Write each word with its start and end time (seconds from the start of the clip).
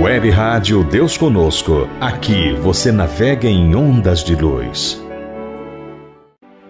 Web 0.00 0.30
Rádio 0.30 0.82
Deus 0.82 1.18
Conosco. 1.18 1.86
Aqui 2.00 2.54
você 2.54 2.90
navega 2.90 3.46
em 3.46 3.76
ondas 3.76 4.24
de 4.24 4.34
luz. 4.34 4.98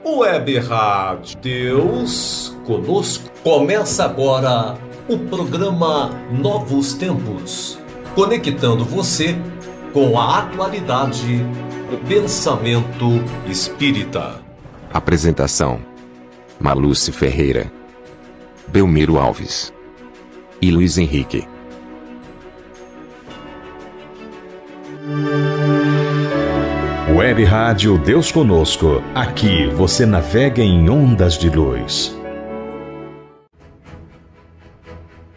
Web 0.04 0.58
Rádio 0.58 1.38
Deus 1.40 2.56
Conosco. 2.66 3.30
Começa 3.44 4.04
agora 4.04 4.76
o 5.06 5.16
programa 5.16 6.10
Novos 6.32 6.94
Tempos, 6.94 7.78
conectando 8.16 8.84
você 8.84 9.38
com 9.92 10.18
a 10.18 10.40
atualidade 10.40 11.38
do 11.88 11.98
pensamento 12.08 13.22
espírita. 13.48 14.40
Apresentação: 14.92 15.78
Maluce 16.58 17.12
Ferreira, 17.12 17.70
Belmiro 18.66 19.18
Alves 19.20 19.75
e 20.60 20.70
Luiz 20.70 20.98
Henrique. 20.98 21.46
Web 27.14 27.44
Rádio 27.44 27.98
Deus 27.98 28.30
Conosco. 28.30 29.02
Aqui 29.14 29.66
você 29.68 30.04
navega 30.04 30.62
em 30.62 30.88
ondas 30.90 31.38
de 31.38 31.48
luz. 31.48 32.16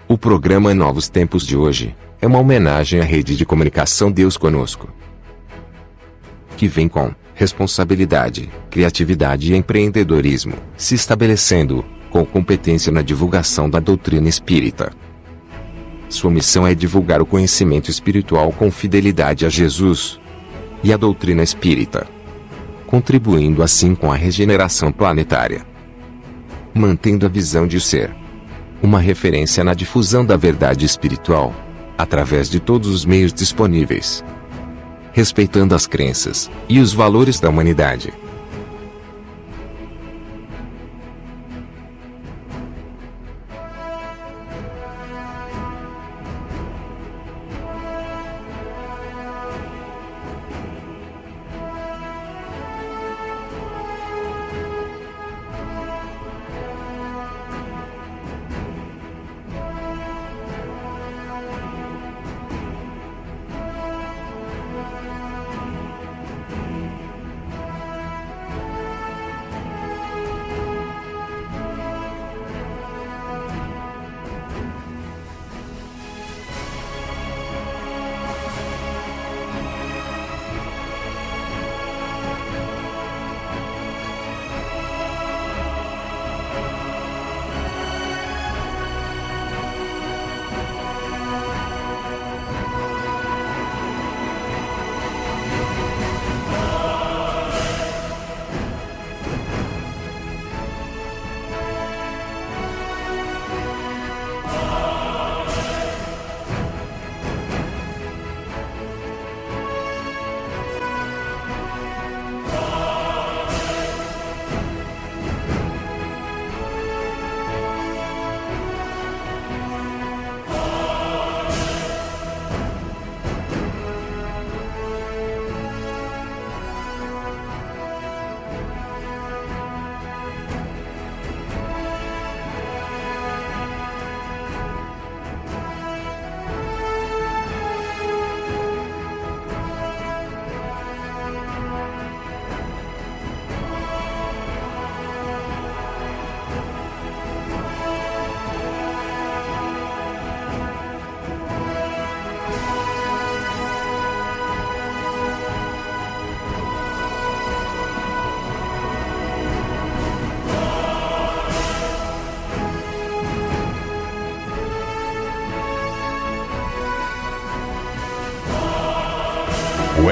O 0.07 0.17
programa 0.17 0.73
Novos 0.73 1.07
Tempos 1.07 1.45
de 1.45 1.55
hoje 1.55 1.95
é 2.21 2.27
uma 2.27 2.39
homenagem 2.39 2.99
à 2.99 3.03
rede 3.03 3.35
de 3.35 3.45
comunicação 3.45 4.11
Deus 4.11 4.35
Conosco. 4.37 4.89
Que 6.57 6.67
vem 6.67 6.87
com 6.87 7.13
responsabilidade, 7.33 8.49
criatividade 8.69 9.53
e 9.53 9.55
empreendedorismo, 9.55 10.55
se 10.75 10.95
estabelecendo 10.95 11.85
com 12.09 12.25
competência 12.25 12.91
na 12.91 13.01
divulgação 13.01 13.69
da 13.69 13.79
doutrina 13.79 14.27
espírita. 14.27 14.91
Sua 16.09 16.31
missão 16.31 16.65
é 16.65 16.73
divulgar 16.73 17.21
o 17.21 17.25
conhecimento 17.25 17.91
espiritual 17.91 18.51
com 18.51 18.71
fidelidade 18.71 19.45
a 19.45 19.49
Jesus 19.49 20.19
e 20.83 20.91
a 20.91 20.97
doutrina 20.97 21.43
espírita, 21.43 22.07
contribuindo 22.87 23.61
assim 23.61 23.93
com 23.93 24.11
a 24.11 24.15
regeneração 24.15 24.91
planetária. 24.91 25.61
Mantendo 26.73 27.27
a 27.27 27.29
visão 27.29 27.67
de 27.67 27.79
ser 27.79 28.11
uma 28.81 28.99
referência 28.99 29.63
na 29.63 29.73
difusão 29.73 30.25
da 30.25 30.37
verdade 30.37 30.85
espiritual, 30.85 31.53
através 31.97 32.49
de 32.49 32.59
todos 32.59 32.89
os 32.89 33.05
meios 33.05 33.33
disponíveis, 33.33 34.23
respeitando 35.11 35.75
as 35.75 35.85
crenças 35.85 36.49
e 36.67 36.79
os 36.79 36.93
valores 36.93 37.39
da 37.39 37.49
humanidade. 37.49 38.13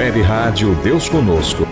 Web 0.08 0.22
Rádio 0.22 0.74
Deus 0.76 1.06
Conosco. 1.06 1.67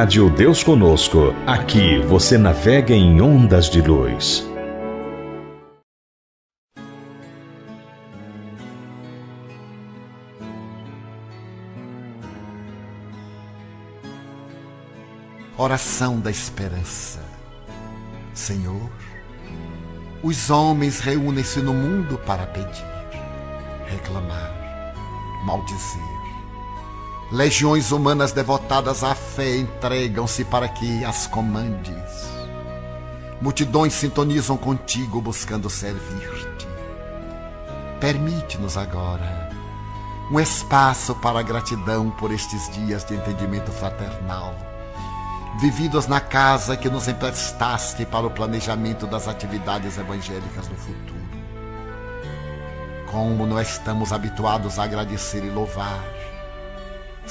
Rádio 0.00 0.30
Deus 0.30 0.64
Conosco. 0.64 1.34
Aqui 1.46 2.00
você 2.00 2.38
navega 2.38 2.94
em 2.94 3.20
ondas 3.20 3.68
de 3.68 3.82
luz. 3.82 4.48
Oração 15.58 16.18
da 16.18 16.30
esperança. 16.30 17.20
Senhor, 18.32 18.90
os 20.22 20.48
homens 20.48 21.00
reúnem-se 21.00 21.60
no 21.60 21.74
mundo 21.74 22.16
para 22.24 22.46
pedir, 22.46 22.86
reclamar, 23.86 24.94
maldizer. 25.44 26.19
Legiões 27.32 27.92
humanas 27.92 28.32
devotadas 28.32 29.04
à 29.04 29.14
fé 29.14 29.56
entregam-se 29.56 30.44
para 30.44 30.68
que 30.68 31.04
as 31.04 31.26
comandes. 31.26 32.28
Multidões 33.40 33.94
sintonizam 33.94 34.56
contigo 34.56 35.20
buscando 35.20 35.70
servir-te. 35.70 36.68
Permite-nos 38.00 38.76
agora 38.76 39.48
um 40.30 40.40
espaço 40.40 41.14
para 41.16 41.40
a 41.40 41.42
gratidão 41.42 42.10
por 42.10 42.32
estes 42.32 42.68
dias 42.70 43.04
de 43.04 43.14
entendimento 43.14 43.70
fraternal 43.72 44.54
vividos 45.58 46.06
na 46.06 46.20
casa 46.20 46.76
que 46.76 46.88
nos 46.88 47.06
emprestaste 47.06 48.06
para 48.06 48.26
o 48.26 48.30
planejamento 48.30 49.06
das 49.06 49.28
atividades 49.28 49.98
evangélicas 49.98 50.68
no 50.68 50.74
futuro. 50.74 51.20
Como 53.10 53.46
não 53.46 53.60
estamos 53.60 54.12
habituados 54.12 54.78
a 54.78 54.84
agradecer 54.84 55.44
e 55.44 55.50
louvar, 55.50 56.02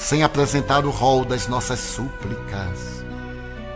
sem 0.00 0.22
apresentar 0.22 0.86
o 0.86 0.90
rol 0.90 1.26
das 1.26 1.46
nossas 1.46 1.78
súplicas, 1.78 3.04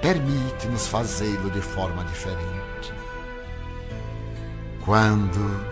permite-nos 0.01 0.87
fazê-lo 0.87 1.51
de 1.51 1.61
forma 1.61 2.03
diferente. 2.05 2.95
Quando 4.83 5.65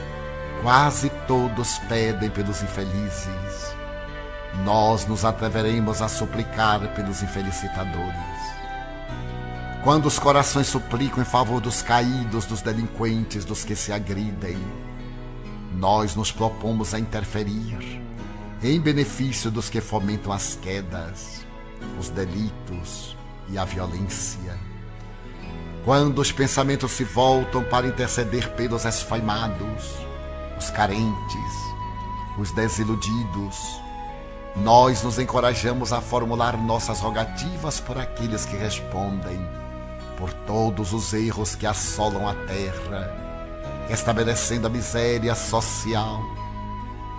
quase 0.63 1.09
todos 1.27 1.79
pedem 1.89 2.29
pelos 2.29 2.63
infelizes, 2.63 3.75
nós 4.63 5.07
nos 5.07 5.25
atreveremos 5.25 6.03
a 6.03 6.09
suplicar 6.09 6.81
pelos 6.95 7.23
infelicitadores. 7.23 8.13
Quando 9.83 10.05
os 10.05 10.19
corações 10.19 10.67
suplicam 10.67 11.23
em 11.23 11.27
favor 11.27 11.63
dos 11.63 11.81
caídos, 11.81 12.45
dos 12.45 12.61
delinquentes, 12.61 13.47
dos 13.47 13.65
que 13.65 13.75
se 13.75 13.91
agridem, 13.91 14.59
nós 15.75 16.15
nos 16.15 16.31
propomos 16.31 16.93
a 16.93 16.99
interferir 16.99 18.02
em 18.65 18.81
benefício 18.81 19.51
dos 19.51 19.69
que 19.69 19.81
fomentam 19.81 20.33
as 20.33 20.55
quedas, 20.55 21.45
os 21.99 22.09
delitos 22.11 23.17
e 23.49 23.59
a 23.59 23.65
violência. 23.65 24.57
Quando 25.85 26.21
os 26.21 26.31
pensamentos 26.31 26.93
se 26.93 27.03
voltam 27.03 27.65
para 27.65 27.89
interceder 27.89 28.51
pelos 28.53 28.85
esfaimados, 28.85 29.97
os 30.57 30.71
carentes, 30.71 31.53
os 32.39 32.53
desiludidos, 32.53 33.83
nós 34.55 35.03
nos 35.03 35.19
encorajamos 35.19 35.93
a 35.93 36.01
formular 36.01 36.57
nossas 36.57 37.01
rogativas 37.01 37.81
por 37.81 37.99
aqueles 37.99 38.45
que 38.45 38.57
respondem 38.57 39.45
por 40.17 40.33
todos 40.33 40.93
os 40.93 41.13
erros 41.13 41.57
que 41.57 41.67
assolam 41.67 42.29
a 42.29 42.35
terra, 42.47 43.11
estabelecendo 43.91 44.69
a 44.69 44.71
miséria 44.71 45.35
social, 45.35 46.23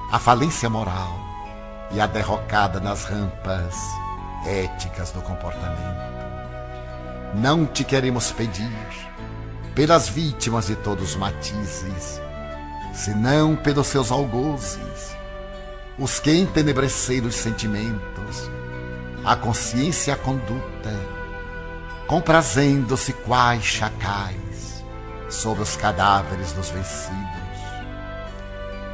a 0.10 0.18
falência 0.20 0.70
moral 0.70 1.23
e 1.94 2.02
a 2.02 2.08
derrocada 2.08 2.80
nas 2.80 3.06
rampas 3.06 3.76
éticas 4.46 5.12
do 5.12 5.22
comportamento. 5.22 6.14
Não 7.36 7.66
te 7.66 7.84
queremos 7.84 8.32
pedir 8.32 8.72
pelas 9.74 10.10
vítimas 10.10 10.68
de 10.68 10.76
todos 10.76 11.12
os 11.12 11.16
matizes, 11.16 12.22
senão 12.94 13.56
pelos 13.56 13.88
seus 13.88 14.12
algozes, 14.12 15.16
os 15.98 16.20
que 16.20 16.36
entenebreceram 16.36 17.28
os 17.28 17.36
sentimentos, 17.36 18.50
a 19.24 19.36
consciência 19.36 20.12
e 20.12 20.14
a 20.14 20.18
conduta, 20.18 21.00
comprazendo-se 22.08 23.14
quais 23.14 23.64
chacais 23.64 24.84
sobre 25.30 25.64
os 25.64 25.76
cadáveres 25.76 26.52
dos 26.54 26.70
vencidos. 26.70 27.24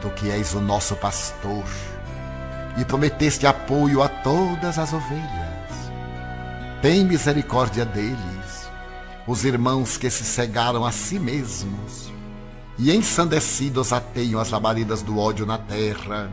Tu 0.01 0.09
que 0.11 0.31
és 0.31 0.53
o 0.53 0.61
nosso 0.61 0.95
pastor 0.95 1.65
e 2.77 2.85
prometeste 2.85 3.45
apoio 3.45 4.01
a 4.01 4.07
todas 4.07 4.77
as 4.77 4.93
ovelhas, 4.93 5.91
tem 6.81 7.03
misericórdia 7.03 7.85
deles, 7.85 8.69
os 9.27 9.43
irmãos 9.43 9.97
que 9.97 10.09
se 10.09 10.23
cegaram 10.23 10.85
a 10.85 10.91
si 10.91 11.19
mesmos 11.19 12.11
e 12.77 12.95
ensandecidos 12.95 13.91
ateiam 13.91 14.39
as 14.39 14.49
labaredas 14.49 15.01
do 15.01 15.19
ódio 15.19 15.45
na 15.45 15.57
terra 15.57 16.31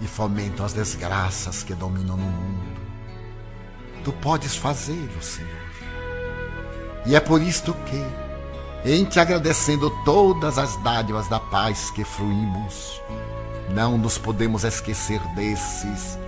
e 0.00 0.06
fomentam 0.06 0.64
as 0.64 0.72
desgraças 0.72 1.62
que 1.62 1.74
dominam 1.74 2.16
no 2.16 2.24
mundo. 2.24 2.80
Tu 4.02 4.12
podes 4.14 4.56
fazê-lo, 4.56 5.22
Senhor. 5.22 5.50
E 7.04 7.14
é 7.14 7.20
por 7.20 7.42
isto 7.42 7.74
que, 7.74 8.90
em 8.90 9.04
te 9.04 9.20
agradecendo 9.20 9.90
todas 10.04 10.58
as 10.58 10.76
dádivas 10.82 11.28
da 11.28 11.38
paz 11.38 11.90
que 11.90 12.04
fruímos, 12.04 13.00
não 13.70 13.96
nos 13.96 14.18
podemos 14.18 14.64
esquecer 14.64 15.20
desses 15.34 16.18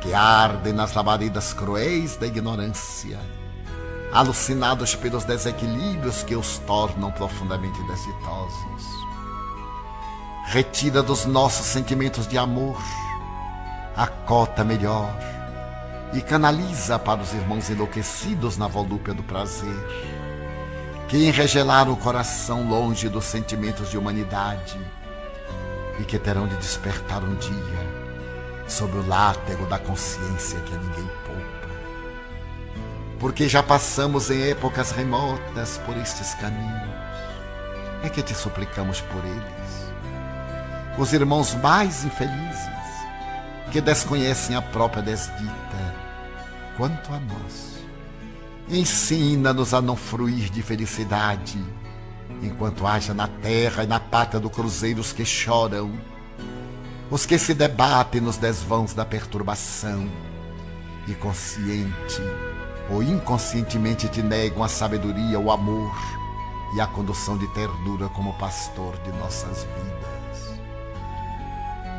que 0.00 0.12
ardem 0.14 0.72
nas 0.72 0.94
labaredas 0.94 1.52
cruéis 1.52 2.16
da 2.16 2.26
ignorância 2.26 3.18
alucinados 4.12 4.94
pelos 4.94 5.24
desequilíbrios 5.24 6.22
que 6.22 6.36
os 6.36 6.58
tornam 6.58 7.10
profundamente 7.10 7.82
desditosos. 7.84 8.92
Retira 10.48 11.02
dos 11.02 11.24
nossos 11.24 11.64
sentimentos 11.64 12.26
de 12.28 12.36
amor 12.36 12.76
a 13.96 14.06
cota 14.06 14.62
melhor 14.62 15.16
e 16.12 16.20
canaliza 16.20 16.98
para 16.98 17.22
os 17.22 17.32
irmãos 17.32 17.70
enlouquecidos 17.70 18.58
na 18.58 18.66
volúpia 18.66 19.14
do 19.14 19.22
prazer, 19.22 19.74
que 21.08 21.26
enregelaram 21.26 21.92
o 21.92 21.96
coração 21.96 22.68
longe 22.68 23.08
dos 23.08 23.24
sentimentos 23.24 23.90
de 23.90 23.96
humanidade 23.96 24.78
e 25.98 26.04
que 26.04 26.18
terão 26.18 26.46
de 26.46 26.56
despertar 26.56 27.22
um 27.22 27.34
dia 27.34 28.02
sob 28.66 28.96
o 28.96 29.06
látego 29.06 29.66
da 29.66 29.78
consciência 29.78 30.60
que 30.60 30.72
ninguém 30.72 31.10
poupa 31.26 31.62
porque 33.22 33.48
já 33.48 33.62
passamos 33.62 34.32
em 34.32 34.50
épocas 34.50 34.90
remotas 34.90 35.80
por 35.86 35.96
estes 35.96 36.34
caminhos. 36.34 36.90
É 38.02 38.08
que 38.08 38.20
te 38.20 38.34
suplicamos 38.34 39.00
por 39.00 39.24
eles, 39.24 39.92
os 40.98 41.12
irmãos 41.12 41.54
mais 41.54 42.04
infelizes, 42.04 42.68
que 43.70 43.80
desconhecem 43.80 44.56
a 44.56 44.60
própria 44.60 45.04
desdita, 45.04 45.94
quanto 46.76 47.12
a 47.14 47.20
nós. 47.20 47.76
Ensina-nos 48.68 49.72
a 49.72 49.80
não 49.80 49.94
fruir 49.94 50.50
de 50.50 50.60
felicidade, 50.60 51.64
enquanto 52.42 52.86
haja 52.86 53.14
na 53.14 53.28
terra 53.28 53.84
e 53.84 53.86
na 53.86 54.00
pátria 54.00 54.40
do 54.40 54.50
cruzeiro 54.50 55.00
os 55.00 55.12
que 55.12 55.24
choram, 55.24 55.92
os 57.10 57.24
que 57.24 57.38
se 57.38 57.54
debatem 57.54 58.20
nos 58.20 58.36
desvãos 58.36 58.92
da 58.92 59.04
perturbação, 59.04 60.08
e 61.06 61.14
consciente 61.14 62.22
ou 62.90 63.02
inconscientemente 63.02 64.08
te 64.08 64.22
negam 64.22 64.62
a 64.62 64.68
sabedoria, 64.68 65.38
o 65.38 65.50
amor 65.50 65.94
e 66.74 66.80
a 66.80 66.86
condução 66.86 67.38
de 67.38 67.46
ternura 67.48 68.08
como 68.08 68.32
pastor 68.34 68.96
de 68.98 69.10
nossas 69.18 69.64
vidas. 69.64 70.60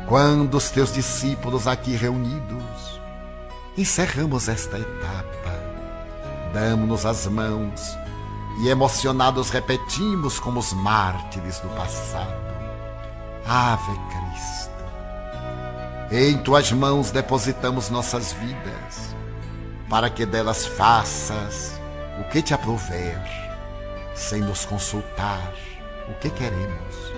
Quando 0.08 0.56
os 0.56 0.70
teus 0.70 0.92
discípulos 0.92 1.66
aqui 1.66 1.96
reunidos 1.96 3.00
encerramos 3.76 4.48
esta 4.48 4.78
etapa, 4.78 5.52
damos-nos 6.52 7.06
as 7.06 7.26
mãos 7.26 7.96
e 8.58 8.68
emocionados 8.68 9.50
repetimos 9.50 10.38
como 10.38 10.60
os 10.60 10.72
mártires 10.72 11.58
do 11.60 11.68
passado: 11.70 12.32
Ave 13.46 13.98
Cristo. 14.10 14.74
Em 16.10 16.38
tuas 16.38 16.70
mãos 16.70 17.10
depositamos 17.10 17.90
nossas 17.90 18.32
vidas 18.32 19.14
para 19.88 20.08
que 20.10 20.24
delas 20.24 20.66
faças 20.66 21.80
o 22.20 22.24
que 22.30 22.42
te 22.42 22.54
aprouver, 22.54 23.20
sem 24.14 24.40
nos 24.40 24.64
consultar 24.64 25.52
o 26.08 26.14
que 26.14 26.30
queremos, 26.30 27.12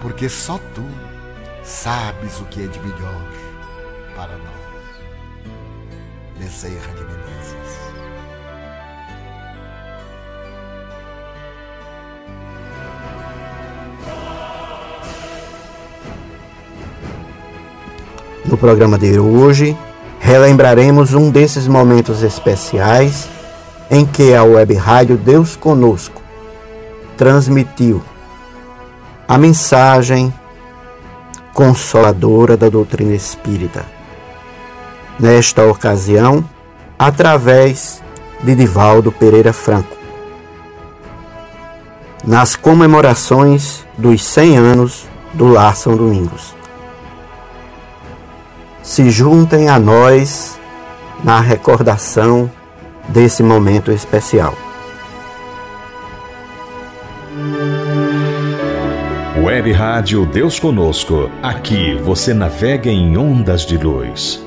porque 0.00 0.28
só 0.28 0.58
tu 0.74 0.84
sabes 1.62 2.40
o 2.40 2.44
que 2.46 2.64
é 2.64 2.66
de 2.66 2.80
melhor 2.80 3.28
para 4.16 4.36
nós. 4.38 4.58
Bezerra 6.38 6.94
de 6.94 7.04
Menezes. 7.04 7.17
No 18.48 18.56
programa 18.56 18.96
de 18.96 19.20
hoje, 19.20 19.76
relembraremos 20.18 21.12
um 21.12 21.30
desses 21.30 21.68
momentos 21.68 22.22
especiais 22.22 23.28
em 23.90 24.06
que 24.06 24.34
a 24.34 24.42
web 24.42 24.72
rádio 24.74 25.18
Deus 25.18 25.54
Conosco 25.54 26.22
transmitiu 27.14 28.02
a 29.28 29.36
mensagem 29.36 30.32
consoladora 31.52 32.56
da 32.56 32.70
doutrina 32.70 33.14
espírita. 33.14 33.84
Nesta 35.20 35.66
ocasião, 35.66 36.42
através 36.98 38.02
de 38.42 38.54
Divaldo 38.54 39.12
Pereira 39.12 39.52
Franco. 39.52 39.94
Nas 42.24 42.56
comemorações 42.56 43.84
dos 43.98 44.24
100 44.24 44.56
anos 44.56 45.06
do 45.34 45.48
Lar 45.48 45.76
São 45.76 45.94
Domingos 45.94 46.57
se 48.88 49.10
juntem 49.10 49.68
a 49.68 49.78
nós 49.78 50.58
na 51.22 51.40
recordação 51.40 52.50
desse 53.06 53.42
momento 53.42 53.92
especial. 53.92 54.54
Web 59.44 59.72
Rádio 59.72 60.24
Deus 60.24 60.58
Conosco. 60.58 61.30
Aqui 61.42 61.96
você 62.02 62.32
navega 62.32 62.88
em 62.88 63.14
ondas 63.18 63.66
de 63.66 63.76
luz. 63.76 64.42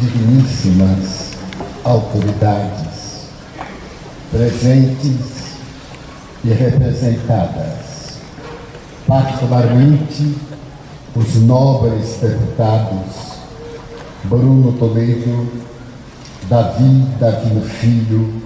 digníssimas 0.00 1.36
autoridades 1.84 3.28
presentes 4.32 5.56
e 6.44 6.48
representadas, 6.48 8.18
particularmente 9.06 10.47
os 11.18 11.34
nobres 11.42 12.18
deputados 12.20 13.38
Bruno 14.24 14.72
Toledo, 14.72 15.48
Davi 16.48 17.06
Davino 17.18 17.62
Filho, 17.62 18.42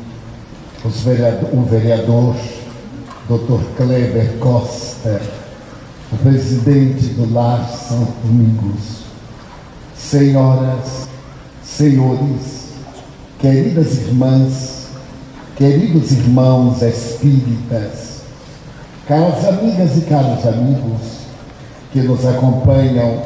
vereador, 1.04 1.50
o 1.52 1.62
vereador 1.62 2.36
Dr. 3.28 3.62
Kleber 3.76 4.38
Costa, 4.38 5.20
o 6.10 6.16
presidente 6.16 7.08
do 7.08 7.32
Lar 7.32 7.68
São 7.68 8.08
Domingos, 8.24 9.04
senhoras, 9.94 11.08
senhores, 11.62 12.70
queridas 13.38 13.98
irmãs, 13.98 14.86
queridos 15.56 16.10
irmãos 16.12 16.80
espíritas, 16.82 18.22
caras 19.06 19.44
amigas 19.44 19.96
e 19.98 20.00
caros 20.02 20.46
amigos 20.46 21.21
que 21.92 22.00
nos 22.00 22.24
acompanham 22.24 23.20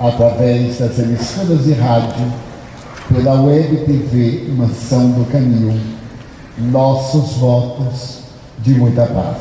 através 0.00 0.78
das 0.78 0.98
emissoras 0.98 1.64
de 1.64 1.74
rádio, 1.74 2.32
pela 3.08 3.40
web 3.42 3.76
TV 3.84 4.52
Mansão 4.56 5.10
do 5.10 5.30
Caminho, 5.30 5.80
nossos 6.58 7.34
votos 7.34 8.20
de 8.58 8.74
muita 8.74 9.06
paz. 9.06 9.36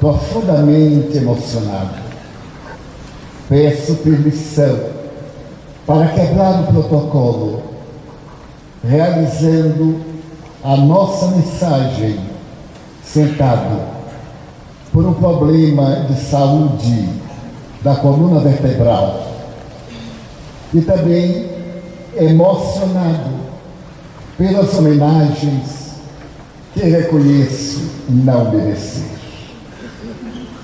Profundamente 0.00 1.16
emocionado, 1.16 1.94
peço 3.48 3.96
permissão 3.96 4.78
para 5.86 6.08
quebrar 6.08 6.60
o 6.60 6.66
protocolo, 6.72 7.62
realizando 8.82 10.00
a 10.62 10.76
nossa 10.76 11.28
mensagem 11.28 12.18
sentado 13.04 13.93
por 14.94 15.04
um 15.04 15.12
problema 15.12 16.06
de 16.08 16.14
saúde 16.20 17.08
da 17.82 17.96
coluna 17.96 18.38
vertebral 18.38 19.26
e 20.72 20.80
também 20.82 21.50
emocionado 22.16 23.30
pelas 24.38 24.72
homenagens 24.72 25.94
que 26.72 26.84
reconheço 26.84 27.90
não 28.08 28.52
merecer. 28.52 29.02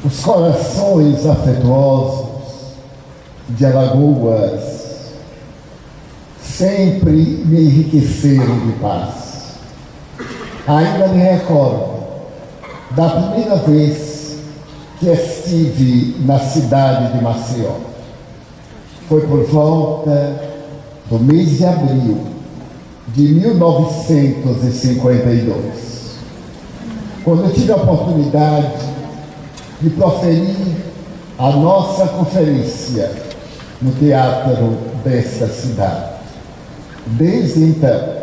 Os 0.04 0.20
corações 0.20 1.26
afetuosos 1.26 2.76
de 3.49 3.66
Alagoas 3.66 5.08
sempre 6.40 7.10
me 7.46 7.62
enriqueceram 7.62 8.60
de 8.60 8.72
paz. 8.75 9.10
Ainda 10.68 11.08
me 11.08 11.20
recordo 11.20 12.00
da 12.92 13.08
primeira 13.08 13.56
vez 13.56 14.10
que 15.00 15.09
estive 15.09 16.16
na 16.26 16.38
cidade 16.38 17.16
de 17.16 17.25
Maceió. 17.25 17.73
Foi 19.09 19.23
por 19.23 19.42
volta 19.47 20.38
do 21.09 21.19
mês 21.19 21.57
de 21.57 21.64
abril 21.64 22.19
de 23.09 23.23
1952, 23.23 26.19
quando 27.25 27.45
eu 27.45 27.52
tive 27.52 27.73
a 27.73 27.76
oportunidade 27.76 28.90
de 29.80 29.88
proferir 29.90 30.76
a 31.38 31.50
nossa 31.50 32.07
conferência 32.07 33.11
no 33.80 33.92
teatro 33.92 34.76
desta 35.02 35.49
cidade. 35.49 36.11
Desde 37.07 37.64
então, 37.64 38.21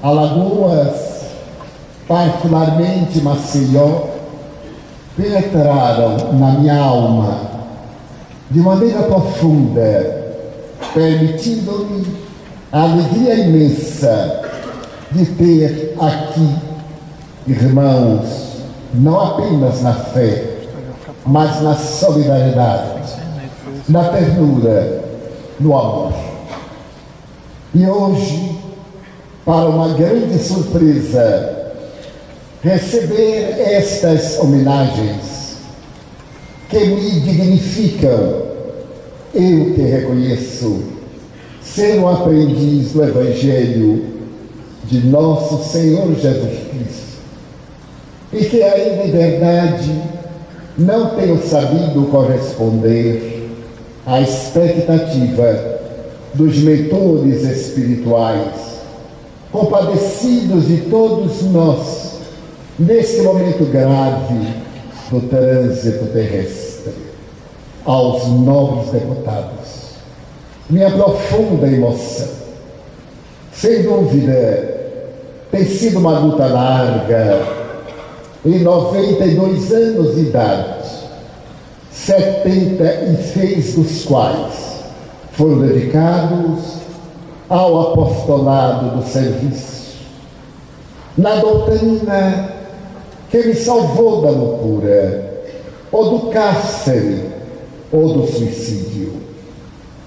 Alagoas, 0.00 1.24
particularmente 2.06 3.20
Maceió, 3.20 4.13
penetraram 5.16 6.32
na 6.32 6.52
minha 6.52 6.78
alma 6.78 7.40
de 8.50 8.60
maneira 8.60 9.02
profunda 9.02 10.24
permitindo-me 10.92 12.06
a 12.72 12.82
alegria 12.82 13.34
imensa 13.34 14.42
de 15.12 15.26
ter 15.26 15.94
aqui 16.00 16.74
irmãos, 17.46 18.62
não 18.94 19.20
apenas 19.20 19.82
na 19.82 19.92
fé, 19.92 20.44
mas 21.26 21.60
na 21.60 21.74
solidariedade, 21.74 23.14
na 23.88 24.04
ternura, 24.04 25.04
no 25.60 25.78
amor. 25.78 26.12
E 27.74 27.86
hoje, 27.86 28.58
para 29.44 29.68
uma 29.68 29.88
grande 29.88 30.38
surpresa, 30.38 31.53
receber 32.64 33.60
estas 33.60 34.38
homenagens 34.38 35.58
que 36.70 36.78
me 36.78 37.20
dignificam. 37.20 38.42
Eu 39.34 39.74
que 39.74 39.82
reconheço 39.82 40.82
ser 41.60 41.98
um 41.98 42.08
aprendiz 42.08 42.92
do 42.92 43.04
Evangelho 43.04 44.04
de 44.84 45.06
nosso 45.06 45.70
Senhor 45.70 46.14
Jesus 46.14 46.58
Cristo. 46.70 47.04
E 48.32 48.44
que 48.46 48.62
ainda 48.62 49.04
em 49.04 49.10
verdade 49.10 50.02
não 50.78 51.16
tenho 51.16 51.42
sabido 51.46 52.08
corresponder 52.10 53.50
à 54.06 54.20
expectativa 54.20 55.80
dos 56.32 56.58
mentores 56.58 57.42
espirituais, 57.42 58.54
compadecidos 59.52 60.68
de 60.68 60.78
todos 60.88 61.42
nós 61.42 62.13
neste 62.78 63.22
momento 63.22 63.64
grave 63.70 64.54
do 65.10 65.20
trânsito 65.28 66.06
terrestre 66.06 66.94
aos 67.84 68.26
nobres 68.28 68.90
deputados. 68.90 69.94
Minha 70.68 70.90
profunda 70.90 71.66
emoção. 71.66 72.28
Sem 73.52 73.82
dúvida, 73.82 74.74
tem 75.50 75.64
sido 75.66 75.98
uma 76.00 76.18
luta 76.18 76.46
larga, 76.46 77.42
em 78.44 78.58
92 78.58 79.72
anos 79.72 80.16
de 80.16 80.22
idade, 80.22 80.84
76 81.92 83.74
dos 83.74 84.04
quais 84.04 84.82
foram 85.32 85.60
dedicados 85.60 86.78
ao 87.48 87.92
apostolado 87.92 88.96
do 88.96 89.06
serviço, 89.06 89.94
na 91.16 91.36
doutrina 91.36 92.53
que 93.34 93.48
me 93.48 93.54
salvou 93.56 94.22
da 94.22 94.30
loucura 94.30 95.42
ou 95.90 96.18
do 96.18 96.26
cárcere 96.28 97.20
ou 97.90 98.14
do 98.14 98.26
suicídio. 98.28 99.14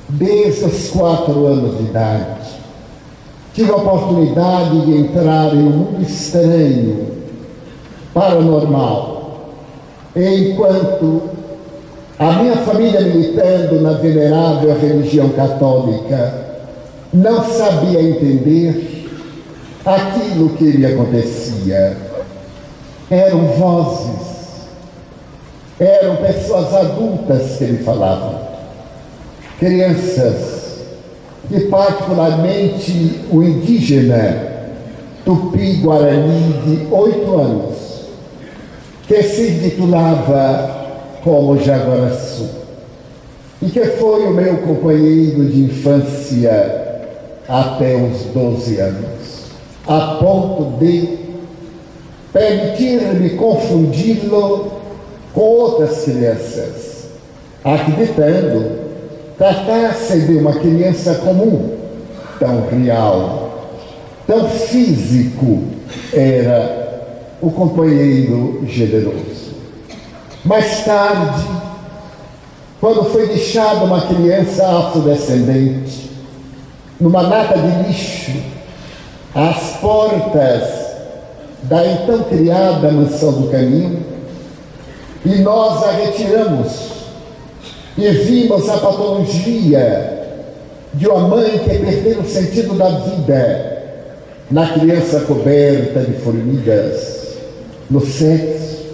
Desde 0.07 0.63
os 0.63 0.91
quatro 0.91 1.45
anos 1.45 1.77
de 1.77 1.83
idade, 1.83 2.39
tive 3.53 3.69
a 3.69 3.75
oportunidade 3.75 4.79
de 4.85 4.97
entrar 4.99 5.53
em 5.53 5.57
um 5.57 5.71
mundo 5.71 6.01
estranho, 6.01 7.05
paranormal, 8.13 9.49
enquanto 10.15 11.23
a 12.17 12.31
minha 12.31 12.55
família 12.55 13.01
militando 13.01 13.81
na 13.81 13.91
venerável 13.91 14.73
religião 14.79 15.27
católica 15.29 16.45
não 17.13 17.43
sabia 17.43 18.01
entender 18.01 19.09
aquilo 19.85 20.49
que 20.51 20.63
lhe 20.63 20.85
acontecia. 20.85 22.07
Eram 23.09 23.45
vozes. 23.47 24.37
Eram 25.79 26.15
pessoas 26.15 26.73
adultas 26.73 27.57
que 27.57 27.63
ele 27.63 27.83
falava, 27.83 28.41
crianças, 29.59 30.57
e 31.51 31.59
particularmente 31.61 33.21
o 33.31 33.43
indígena 33.43 34.47
Tupi-Guarani 35.23 36.53
de 36.65 36.87
oito 36.91 37.39
anos, 37.39 37.75
que 39.07 39.21
se 39.21 39.59
titulava 39.59 40.87
como 41.23 41.59
Jaguaraçu, 41.59 42.49
e 43.61 43.69
que 43.69 43.85
foi 43.85 44.23
o 44.25 44.31
meu 44.31 44.57
companheiro 44.57 45.45
de 45.45 45.61
infância 45.61 47.03
até 47.47 47.95
os 47.95 48.33
12 48.33 48.79
anos, 48.79 49.51
a 49.87 50.17
ponto 50.19 50.83
de 50.83 51.26
permitir-me 52.37 53.31
confundi-lo 53.31 54.71
com 55.33 55.41
outras 55.41 56.03
crianças, 56.03 57.07
acreditando 57.63 58.87
tratar-se 59.37 60.19
de 60.21 60.37
uma 60.37 60.53
criança 60.53 61.15
comum, 61.15 61.77
tão 62.39 62.67
real, 62.67 63.71
tão 64.27 64.47
físico 64.49 65.63
era 66.13 67.01
o 67.41 67.49
companheiro 67.49 68.63
generoso. 68.67 69.55
Mais 70.45 70.85
tarde, 70.85 71.43
quando 72.79 73.03
foi 73.05 73.27
deixada 73.27 73.83
uma 73.83 74.01
criança 74.01 74.65
afrodescendente, 74.65 76.11
numa 76.99 77.23
nata 77.23 77.57
de 77.57 77.87
lixo, 77.87 78.31
às 79.33 79.77
portas 79.77 80.76
da 81.63 81.85
então 81.85 82.23
criada 82.23 82.91
mansão 82.91 83.31
do 83.33 83.49
caminho, 83.49 84.05
e 85.25 85.35
nós 85.39 85.83
a 85.83 85.91
retiramos 85.91 86.87
e 87.97 88.09
vimos 88.09 88.69
a 88.69 88.77
patologia 88.77 90.17
de 90.93 91.07
uma 91.07 91.27
mãe 91.27 91.59
que 91.59 91.77
perdeu 91.79 92.19
o 92.19 92.25
sentido 92.25 92.77
da 92.77 92.89
vida 92.89 93.77
na 94.49 94.67
criança 94.67 95.21
coberta 95.21 96.01
de 96.01 96.13
formigas, 96.13 97.35
no 97.89 97.99
sexo, 97.99 98.85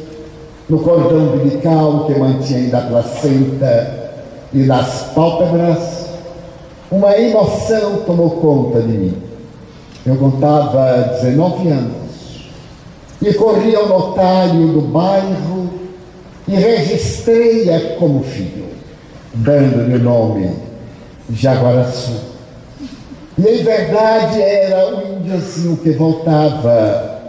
no 0.69 0.79
cordão 0.79 1.33
umbilical 1.33 2.05
que 2.05 2.17
mantinha 2.17 2.59
ainda 2.59 2.77
a 2.79 2.81
placenta 2.81 4.13
e 4.53 4.59
nas 4.59 5.11
pálpebras, 5.13 6.05
uma 6.89 7.17
emoção 7.17 7.97
tomou 8.05 8.31
conta 8.31 8.81
de 8.81 8.93
mim. 8.93 9.17
Eu 10.05 10.15
contava 10.15 11.17
19 11.21 11.69
anos 11.69 12.02
e 13.23 13.33
corri 13.35 13.75
ao 13.75 13.87
notário 13.87 14.67
do 14.67 14.81
bairro 14.81 15.69
e 16.47 16.55
registrei-a 16.55 17.95
como 17.97 18.23
filho, 18.23 18.65
dando-lhe 19.33 19.95
o 19.95 19.99
nome 19.99 20.51
Jaguaraçu. 21.29 22.33
E 23.37 23.47
em 23.47 23.63
verdade 23.63 24.41
era 24.41 24.95
o 24.95 25.17
índiozinho 25.17 25.77
que 25.77 25.91
voltava 25.91 27.21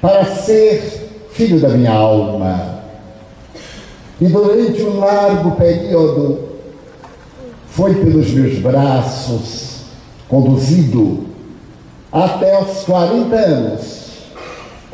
para 0.00 0.24
ser 0.24 1.28
filho 1.30 1.60
da 1.60 1.68
minha 1.68 1.92
alma. 1.92 2.80
E 4.20 4.26
durante 4.26 4.82
um 4.82 4.98
largo 4.98 5.52
período 5.52 6.50
foi 7.70 7.94
pelos 7.94 8.30
meus 8.30 8.58
braços 8.58 9.82
conduzido 10.28 11.26
até 12.12 12.60
os 12.60 12.84
40 12.84 13.36
anos, 13.36 14.03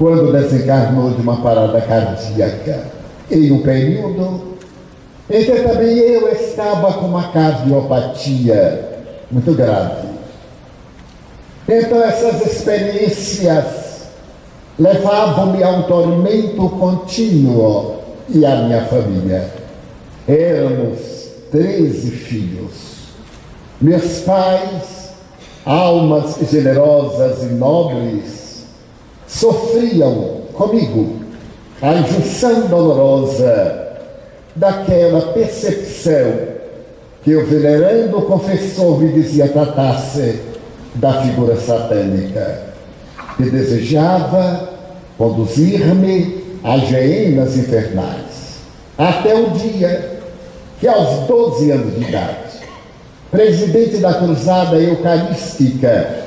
quando 0.01 0.33
desencarnou 0.33 1.11
de 1.11 1.21
uma 1.21 1.43
parada 1.43 1.79
cardíaca. 1.83 2.85
Em 3.31 3.53
um 3.53 3.61
período 3.61 4.57
em 5.29 5.45
que 5.45 5.61
também 5.61 5.99
eu 5.99 6.33
estava 6.33 6.95
com 6.95 7.05
uma 7.05 7.29
cardiopatia 7.29 8.89
muito 9.31 9.53
grave. 9.53 10.09
Então 11.69 12.03
essas 12.03 12.47
experiências 12.47 14.09
levavam-me 14.79 15.63
a 15.63 15.69
um 15.69 15.83
tormento 15.83 16.67
contínuo 16.71 17.99
e 18.31 18.47
a 18.47 18.57
minha 18.57 18.87
família. 18.87 19.53
Éramos 20.27 21.29
treze 21.51 22.11
filhos. 22.11 22.73
Meus 23.79 24.21
pais, 24.21 25.11
almas 25.67 26.39
generosas 26.51 27.43
e 27.43 27.53
nobres, 27.53 28.40
sofriam 29.31 30.41
comigo 30.53 31.21
a 31.81 31.95
injunção 31.95 32.67
dolorosa 32.67 33.89
daquela 34.55 35.33
percepção 35.33 36.33
que 37.23 37.35
o 37.35 37.47
venerando 37.47 38.23
confessor 38.23 38.99
me 38.99 39.13
dizia 39.13 39.49
tratasse 39.49 40.41
da 40.95 41.23
figura 41.23 41.57
satânica, 41.57 42.63
que 43.37 43.49
desejava 43.49 44.69
conduzir-me 45.17 46.59
às 46.65 46.89
geenas 46.89 47.57
infernais, 47.57 48.59
até 48.99 49.35
o 49.35 49.51
dia 49.51 50.19
que, 50.81 50.89
aos 50.89 51.27
12 51.27 51.71
anos 51.71 51.95
de 51.95 52.09
idade, 52.09 52.51
presidente 53.31 53.99
da 53.99 54.15
Cruzada 54.15 54.77
Eucarística 54.77 56.25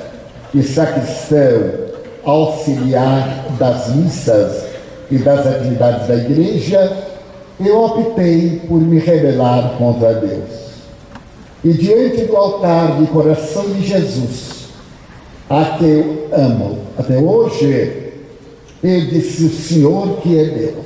e 0.53 0.63
sacristão 0.63 1.82
auxiliar 2.25 3.45
das 3.59 3.95
missas 3.95 4.65
e 5.11 5.17
das 5.17 5.45
atividades 5.45 6.07
da 6.07 6.15
igreja, 6.15 7.07
eu 7.59 7.83
optei 7.83 8.61
por 8.67 8.79
me 8.79 8.99
rebelar 8.99 9.75
contra 9.77 10.13
Deus. 10.13 10.63
E 11.63 11.71
diante 11.73 12.25
do 12.25 12.35
altar 12.35 12.99
de 12.99 13.07
coração 13.07 13.65
de 13.65 13.87
Jesus, 13.87 14.67
a 15.49 15.77
que 15.77 15.85
eu 15.85 16.27
amo 16.31 16.79
até 16.97 17.17
hoje, 17.17 18.13
eu 18.83 19.01
disse: 19.07 19.45
O 19.45 19.49
Senhor 19.49 20.17
que 20.21 20.37
é 20.37 20.45
Deus 20.45 20.85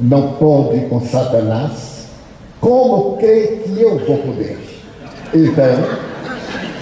não 0.00 0.32
pode 0.32 0.80
com 0.86 1.00
Satanás, 1.00 2.06
como 2.60 3.16
crê 3.18 3.62
que 3.64 3.80
eu 3.80 3.98
vou 3.98 4.18
poder? 4.18 4.58
Então, 5.32 5.84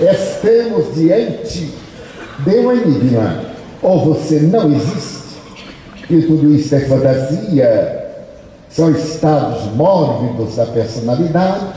estamos 0.01 0.95
diante 0.95 1.71
de 2.39 2.51
um 2.51 2.73
enigma. 2.73 3.48
Ou 3.83 4.15
você 4.15 4.41
não 4.41 4.73
existe, 4.73 5.39
e 6.11 6.23
tudo 6.23 6.55
isso 6.55 6.75
é 6.75 6.81
fantasia, 6.81 8.07
são 8.69 8.91
estados 8.91 9.73
mórbidos 9.75 10.57
da 10.57 10.67
personalidade, 10.67 11.75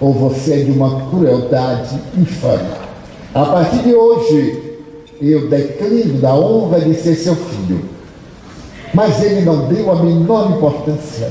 ou 0.00 0.12
você 0.12 0.54
é 0.54 0.64
de 0.64 0.72
uma 0.72 1.08
crueldade 1.08 1.98
infame. 2.16 2.70
A 3.34 3.44
partir 3.46 3.78
de 3.78 3.94
hoje, 3.94 4.78
eu 5.20 5.48
declino 5.48 6.20
da 6.20 6.34
honra 6.34 6.80
de 6.80 6.94
ser 6.94 7.14
seu 7.14 7.34
filho. 7.34 7.84
Mas 8.92 9.22
ele 9.22 9.40
não 9.40 9.66
deu 9.66 9.90
a 9.90 9.96
menor 9.96 10.50
importância. 10.52 11.30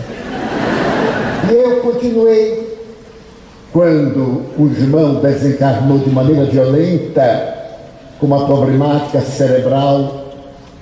E 1.49 1.53
eu 1.53 1.81
continuei. 1.81 2.73
Quando 3.71 4.43
o 4.57 4.67
irmão 4.67 5.15
desencarnou 5.15 5.97
de 5.97 6.09
maneira 6.11 6.45
violenta, 6.45 7.62
com 8.19 8.25
uma 8.25 8.45
problemática 8.45 9.21
cerebral, 9.21 10.23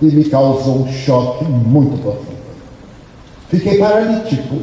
e 0.01 0.05
me 0.05 0.23
causou 0.25 0.79
um 0.79 0.91
choque 0.91 1.45
muito 1.45 2.01
profundo. 2.01 2.41
Fiquei 3.49 3.77
paralítico. 3.77 4.57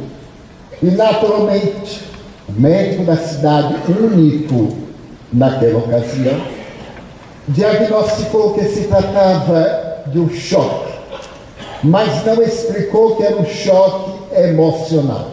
E 0.81 0.87
naturalmente, 0.91 2.03
o 2.47 2.59
médico 2.59 3.03
da 3.03 3.15
cidade, 3.15 3.75
único 3.87 4.77
naquela 5.31 5.79
ocasião, 5.79 6.41
diagnosticou 7.47 8.53
que 8.53 8.65
se 8.65 8.85
tratava 8.85 10.03
de 10.07 10.19
um 10.19 10.29
choque, 10.29 10.93
mas 11.83 12.25
não 12.25 12.41
explicou 12.41 13.15
que 13.15 13.23
era 13.23 13.35
um 13.35 13.45
choque 13.45 14.11
emocional. 14.35 15.31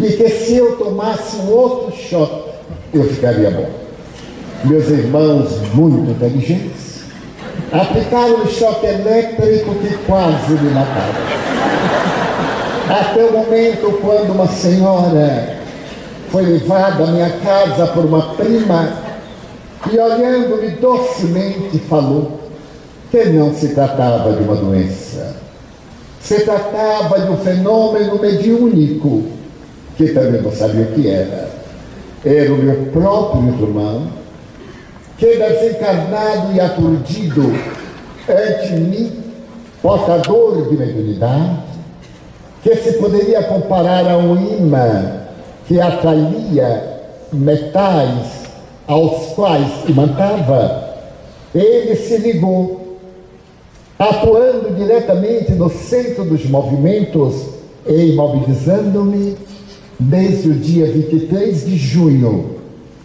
E 0.00 0.12
que 0.12 0.28
se 0.28 0.56
eu 0.56 0.76
tomasse 0.76 1.36
um 1.36 1.50
outro 1.50 1.96
choque, 1.96 2.50
eu 2.94 3.04
ficaria 3.04 3.50
bom. 3.50 3.87
Meus 4.64 4.88
irmãos, 4.88 5.60
muito 5.72 6.10
inteligentes, 6.10 7.04
aplicaram 7.72 8.42
o 8.42 8.48
choque 8.48 8.86
elétrico 8.86 9.74
que 9.76 9.96
quase 9.98 10.52
me 10.52 10.70
mataram. 10.70 11.38
Até 12.88 13.24
o 13.24 13.32
momento 13.32 14.00
quando 14.00 14.32
uma 14.32 14.48
senhora 14.48 15.58
foi 16.30 16.42
levada 16.42 17.04
à 17.04 17.06
minha 17.06 17.30
casa 17.30 17.86
por 17.88 18.04
uma 18.04 18.34
prima 18.34 18.94
e 19.92 19.98
olhando-me 19.98 20.70
docemente 20.70 21.78
falou 21.88 22.40
que 23.10 23.24
não 23.26 23.54
se 23.54 23.68
tratava 23.68 24.32
de 24.32 24.42
uma 24.42 24.56
doença. 24.56 25.36
Se 26.20 26.40
tratava 26.40 27.20
de 27.20 27.30
um 27.30 27.36
fenômeno 27.36 28.18
mediúnico, 28.18 29.22
que 29.96 30.08
também 30.08 30.42
não 30.42 30.52
sabia 30.52 30.82
o 30.82 30.92
que 30.94 31.08
era. 31.08 31.48
Era 32.24 32.52
o 32.52 32.58
meu 32.58 32.86
próprio 32.92 33.48
irmão, 33.48 34.08
que 35.18 35.36
desencarnado 35.36 36.52
e 36.54 36.60
aturdido. 36.60 37.52
Ante 38.28 38.72
mim, 38.74 39.12
portador 39.82 40.68
de 40.68 40.76
mediunidade, 40.76 41.58
que 42.62 42.74
se 42.76 42.92
poderia 42.94 43.42
comparar 43.42 44.06
a 44.06 44.16
um 44.16 44.36
imã 44.36 45.22
que 45.66 45.80
atraía 45.80 47.00
metais 47.32 48.48
aos 48.86 49.34
quais 49.34 49.88
imantava, 49.88 50.94
ele 51.54 51.96
se 51.96 52.16
ligou, 52.18 52.98
atuando 53.98 54.74
diretamente 54.74 55.52
no 55.52 55.68
centro 55.68 56.24
dos 56.24 56.44
movimentos 56.46 57.46
e 57.86 58.12
imobilizando-me 58.12 59.36
desde 59.98 60.50
o 60.50 60.54
dia 60.54 60.86
23 60.86 61.66
de 61.66 61.76
junho 61.76 62.58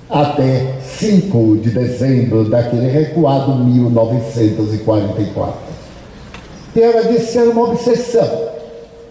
até 0.09 0.75
5 1.03 1.57
de 1.57 1.71
dezembro 1.71 2.45
daquele 2.45 2.87
recuado 2.87 3.55
1944. 3.55 5.73
E 6.75 6.81
ela 6.81 7.03
disse 7.03 7.33
que 7.33 7.37
era 7.37 7.49
uma 7.49 7.69
obsessão 7.69 8.53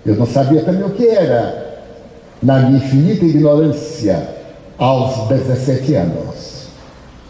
eu 0.04 0.16
não 0.16 0.26
sabia 0.26 0.62
também 0.62 0.82
o 0.82 0.90
que 0.90 1.06
era, 1.06 1.80
na 2.42 2.58
minha 2.58 2.84
infinita 2.84 3.24
ignorância, 3.24 4.20
aos 4.76 5.28
17 5.28 5.94
anos. 5.94 6.66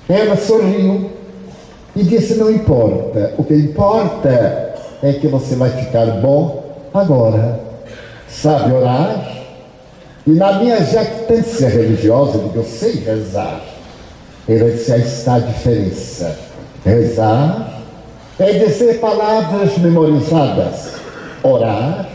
Ela 0.08 0.36
sorriu 0.36 1.10
e 1.94 2.02
disse: 2.02 2.36
Não 2.36 2.50
importa, 2.50 3.34
o 3.36 3.44
que 3.44 3.54
importa 3.54 4.74
é 5.02 5.12
que 5.12 5.28
você 5.28 5.54
vai 5.54 5.68
ficar 5.70 6.06
bom 6.22 6.64
agora. 6.94 7.60
Sabe 8.26 8.72
orar? 8.72 9.30
E 10.26 10.30
na 10.30 10.54
minha 10.54 10.82
jactância 10.82 11.68
religiosa, 11.68 12.38
de 12.38 12.48
que 12.48 12.56
eu 12.56 12.64
sei 12.64 13.04
rezar, 13.04 13.60
Essa 14.48 14.96
está 14.96 15.34
a 15.34 15.38
diferença. 15.38 16.36
Rezar 16.84 17.80
é 18.38 18.52
dizer 18.52 18.98
palavras 18.98 19.78
memorizadas. 19.78 20.94
Orar 21.42 22.08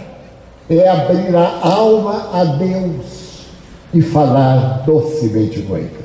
é 0.70 0.88
abrir 0.90 1.36
a 1.36 1.60
alma 1.62 2.30
a 2.34 2.44
Deus 2.44 3.46
e 3.94 4.02
falar 4.02 4.84
docemente 4.86 5.62
com 5.62 5.78
Ele. 5.78 5.96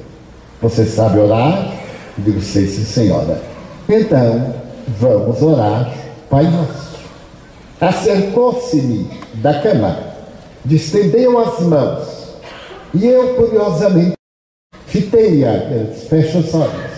Você 0.61 0.85
sabe 0.85 1.19
orar? 1.19 1.73
Digo, 2.19 2.41
sei, 2.41 2.67
sim, 2.67 2.85
senhora. 2.85 3.43
Então, 3.89 4.55
vamos 4.87 5.43
orar, 5.43 5.93
Pai 6.31 6.45
Nosso. 6.45 6.93
Acercou-se-me 7.81 9.11
da 9.35 9.61
cama, 9.61 9.97
distendeu 10.65 11.37
as 11.41 11.59
mãos, 11.61 12.07
e 12.95 13.07
eu, 13.07 13.35
curiosamente, 13.35 14.13
fitei-a, 14.92 15.87
fecha 16.09 16.38
os 16.38 16.55
olhos. 16.55 16.92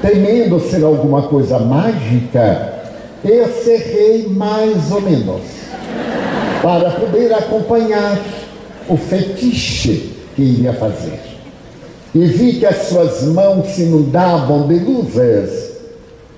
Temendo 0.00 0.58
ser 0.58 0.82
alguma 0.82 1.22
coisa 1.22 1.58
mágica, 1.58 2.72
eu 3.22 3.46
cerrei 3.62 4.26
mais 4.28 4.90
ou 4.90 5.02
menos, 5.02 5.42
para 6.62 6.90
poder 6.92 7.32
acompanhar 7.34 8.18
o 8.88 8.96
fetiche 8.96 10.14
que 10.34 10.42
iria 10.42 10.72
fazer. 10.72 11.20
E 12.14 12.24
vi 12.24 12.54
que 12.54 12.66
as 12.66 12.88
suas 12.88 13.22
mãos 13.24 13.68
se 13.68 13.82
inundavam 13.82 14.66
de 14.66 14.78
luzes 14.78 15.72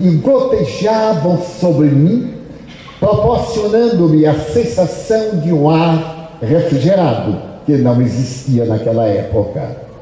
e 0.00 0.10
gotejavam 0.16 1.40
sobre 1.60 1.86
mim, 1.86 2.34
proporcionando-me 2.98 4.26
a 4.26 4.34
sensação 4.34 5.38
de 5.38 5.52
um 5.52 5.70
ar 5.70 6.36
refrigerado 6.42 7.40
que 7.64 7.72
não 7.76 8.02
existia 8.02 8.64
naquela 8.64 9.06
época. 9.06 9.93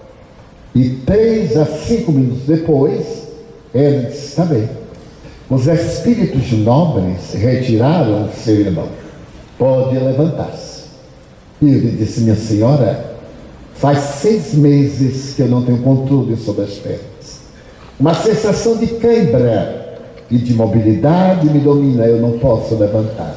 E 0.75 0.89
três 0.91 1.57
a 1.57 1.67
cinco 1.67 2.13
minutos 2.13 2.45
depois, 2.47 3.29
ele 3.75 4.07
disse 4.07 4.37
também: 4.37 4.69
os 5.51 5.67
espíritos 5.67 6.51
nobres 6.53 7.35
retiraram 7.35 8.31
seu 8.31 8.61
irmão. 8.61 8.89
Pode 9.59 9.99
levantar-se. 9.99 10.85
E 11.61 11.67
ele 11.67 11.97
disse: 11.99 12.23
Minha 12.23 12.37
senhora, 12.37 13.17
faz 13.75 13.99
seis 13.99 14.55
meses 14.55 15.35
que 15.35 15.43
eu 15.43 15.49
não 15.49 15.63
tenho 15.63 15.79
controle 15.83 16.37
sobre 16.37 16.65
as 16.65 16.73
pernas. 16.75 17.03
Uma 18.01 18.15
sensação 18.15 18.79
de 18.79 18.87
cãibra 18.87 19.99
e 20.31 20.39
de 20.39 20.55
mobilidade 20.55 21.51
me 21.51 21.61
domina, 21.61 22.07
eu 22.07 22.19
não 22.19 22.39
posso 22.39 22.75
levantar. 22.77 23.37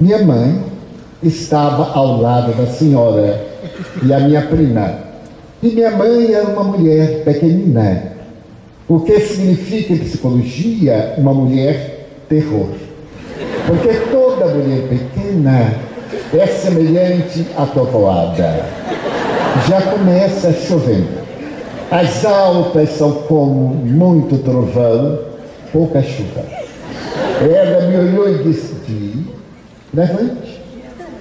Minha 0.00 0.24
mãe 0.24 0.60
estava 1.22 1.92
ao 1.92 2.20
lado 2.20 2.52
da 2.56 2.66
senhora 2.66 3.46
e 4.04 4.12
a 4.12 4.18
minha 4.18 4.42
prima. 4.42 5.05
E 5.62 5.68
minha 5.68 5.90
mãe 5.90 6.32
era 6.32 6.48
uma 6.48 6.64
mulher 6.64 7.24
pequenina, 7.24 8.12
o 8.88 9.00
que 9.00 9.18
significa 9.20 9.94
em 9.94 9.98
psicologia 9.98 11.14
uma 11.18 11.32
mulher 11.32 12.08
terror. 12.28 12.68
Porque 13.66 13.88
toda 14.10 14.46
mulher 14.46 14.82
pequena 14.88 15.74
é 16.32 16.46
semelhante 16.46 17.46
à 17.56 17.66
trovoada. 17.66 18.64
Já 19.68 19.80
começa 19.82 20.52
chovendo. 20.52 21.26
As 21.90 22.24
altas 22.24 22.90
são 22.90 23.12
como 23.12 23.74
muito 23.74 24.38
trovão 24.38 25.18
pouca 25.72 26.02
chuva. 26.02 26.44
Ela 27.40 27.86
me 27.88 27.96
olhou 27.96 28.28
e 28.28 28.42
disse: 28.44 28.76
levante. 29.92 30.60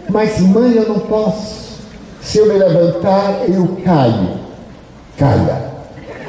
Mas, 0.09 0.39
mãe, 0.39 0.75
eu 0.75 0.87
não 0.87 0.99
posso. 0.99 1.64
Se 2.25 2.39
eu 2.39 2.47
me 2.47 2.53
levantar, 2.53 3.43
eu 3.47 3.77
caio. 3.85 4.39
Caia. 5.15 5.61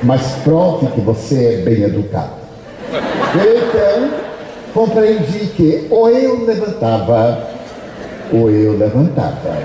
Mas 0.03 0.23
prove 0.45 0.89
que 0.89 1.01
você 1.01 1.55
é 1.55 1.57
bem 1.63 1.85
educado. 1.85 2.33
Então, 3.35 4.11
compreendi 4.75 5.47
que 5.57 5.87
ou 5.91 6.11
eu 6.11 6.45
levantava, 6.45 7.49
ou 8.31 8.51
eu 8.51 8.77
levantava. 8.77 9.57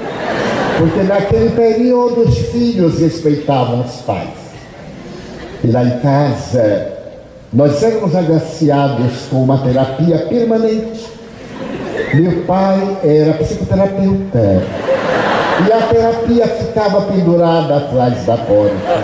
Porque 0.78 1.04
naquele 1.04 1.50
período 1.50 2.22
os 2.22 2.38
filhos 2.38 3.00
respeitavam 3.00 3.82
os 3.82 3.96
pais. 3.98 4.30
E 5.66 5.68
lá 5.68 5.84
em 5.84 6.00
casa, 6.00 6.94
nós 7.52 7.84
éramos 7.84 8.16
agraciados 8.16 9.28
com 9.30 9.44
uma 9.44 9.58
terapia 9.58 10.18
permanente. 10.30 11.08
Meu 12.14 12.44
pai 12.44 12.98
era 13.04 13.34
psicoterapeuta. 13.34 14.64
E 15.68 15.72
a 15.72 15.82
terapia 15.88 16.48
ficava 16.48 17.02
pendurada 17.02 17.78
atrás 17.78 18.26
da 18.26 18.38
porta. 18.38 19.04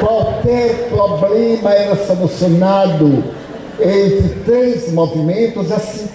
Qualquer 0.00 0.88
problema 0.90 1.72
era 1.72 1.96
solucionado 1.96 3.24
entre 3.80 4.28
três 4.44 4.92
movimentos 4.92 5.72
assim. 5.72 6.08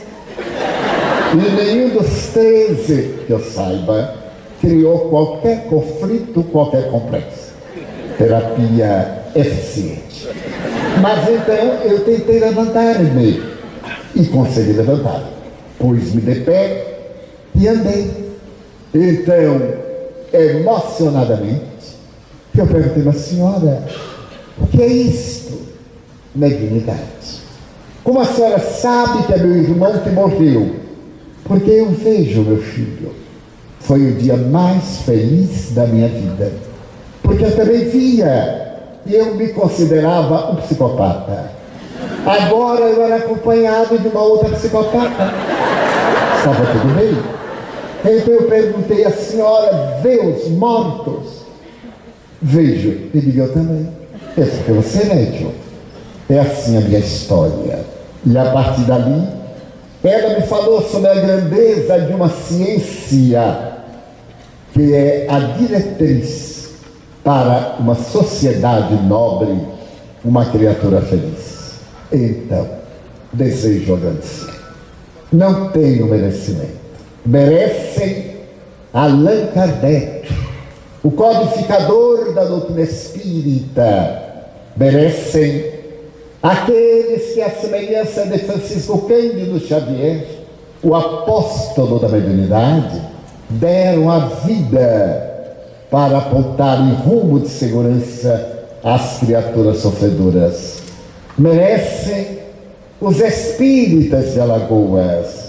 E 1.34 1.52
nenhum 1.56 1.90
dos 1.90 2.28
treze, 2.28 3.20
que 3.26 3.32
eu 3.32 3.40
saiba, 3.40 4.16
criou 4.62 5.10
qualquer 5.10 5.66
conflito, 5.66 6.44
qualquer 6.44 6.90
complexo. 6.90 7.54
Terapia 8.18 9.24
eficiente. 9.36 10.30
Mas 11.02 11.28
então 11.28 11.82
eu 11.84 12.00
tentei 12.02 12.40
levantar-me 12.40 13.44
e 14.16 14.26
consegui 14.26 14.74
levantar. 14.74 15.24
Pus-me 15.80 16.22
de 16.22 16.36
pé 16.42 16.86
e 17.56 17.68
andei. 17.68 18.33
Então, 18.94 19.62
emocionadamente, 20.32 21.64
eu 22.56 22.68
perguntei 22.68 23.10
à 23.10 23.14
senhora, 23.14 23.84
o 24.60 24.68
que 24.68 24.82
é 24.82 24.88
isto? 24.88 25.60
Mediunidade. 26.36 27.42
Como 28.04 28.20
a 28.20 28.26
senhora 28.26 28.60
sabe 28.60 29.24
que 29.24 29.34
é 29.34 29.38
meu 29.38 29.56
irmão 29.56 29.98
que 29.98 30.10
morreu? 30.10 30.76
Porque 31.46 31.72
eu 31.72 31.90
vejo 31.92 32.42
meu 32.42 32.62
filho. 32.62 33.12
Foi 33.80 34.12
o 34.12 34.16
dia 34.16 34.38
mais 34.38 35.00
feliz 35.06 35.72
da 35.72 35.86
minha 35.86 36.08
vida. 36.08 36.52
Porque 37.22 37.46
eu 37.46 37.56
também 37.56 37.90
via 37.90 38.78
e 39.06 39.16
eu 39.16 39.36
me 39.36 39.50
considerava 39.50 40.52
um 40.52 40.56
psicopata. 40.58 41.52
Agora 42.26 42.86
eu 42.86 43.02
era 43.02 43.18
acompanhado 43.18 43.98
de 43.98 44.08
uma 44.08 44.22
outra 44.22 44.50
psicopata. 44.50 45.34
Estava 46.38 46.66
tudo 46.66 46.96
bem? 46.96 47.43
Então 48.06 48.34
eu 48.34 48.44
perguntei 48.50 49.06
à 49.06 49.12
senhora, 49.12 50.00
vê 50.02 50.20
os 50.20 50.50
mortos? 50.50 51.44
Vejo. 52.42 53.10
E 53.14 53.20
digo, 53.20 53.40
eu 53.40 53.54
também. 53.54 53.88
Porque 54.36 54.72
você 54.72 55.04
é 55.04 55.16
médium. 55.16 55.52
É 56.30 56.40
assim 56.40 56.78
a 56.78 56.82
minha 56.82 57.00
história. 57.00 57.80
E 58.26 58.38
a 58.38 58.52
partir 58.52 58.82
dali, 58.82 59.28
ela 60.04 60.40
me 60.40 60.46
falou 60.46 60.82
sobre 60.82 61.10
a 61.10 61.16
grandeza 61.16 62.00
de 62.00 62.14
uma 62.14 62.30
ciência 62.30 63.74
que 64.74 64.94
é 64.94 65.28
a 65.30 65.40
diretriz 65.40 66.72
para 67.24 67.78
uma 67.80 67.96
sociedade 67.96 68.96
nobre, 68.96 69.58
uma 70.26 70.46
criatura 70.46 71.02
feliz. 71.02 71.80
Então, 72.12 72.68
desejo 73.32 73.94
agradecer. 73.94 74.54
Não 75.32 75.70
tenho 75.70 76.08
merecimento. 76.08 76.83
Merecem 77.26 78.34
Allan 78.94 79.48
Kardec, 79.54 80.30
o 81.02 81.10
codificador 81.12 82.34
da 82.34 82.44
doutrina 82.44 82.82
espírita. 82.82 84.22
Merecem 84.76 85.72
aqueles 86.42 87.34
que, 87.34 87.42
a 87.42 87.50
semelhança 87.50 88.26
de 88.26 88.40
Francisco 88.40 89.08
Cândido 89.08 89.60
Xavier, 89.60 90.26
o 90.84 90.94
apóstolo 90.94 91.98
da 92.00 92.10
mediunidade, 92.10 93.02
deram 93.50 94.12
a 94.12 94.20
vida 94.20 95.32
para 95.90 96.18
apontar 96.18 96.82
em 96.82 96.94
rumo 96.94 97.40
de 97.40 97.48
segurança 97.48 98.66
às 98.84 99.20
criaturas 99.20 99.78
sofredoras. 99.78 100.80
Merecem 101.38 102.40
os 103.00 103.20
espíritas 103.22 104.34
de 104.34 104.40
Alagoas, 104.40 105.43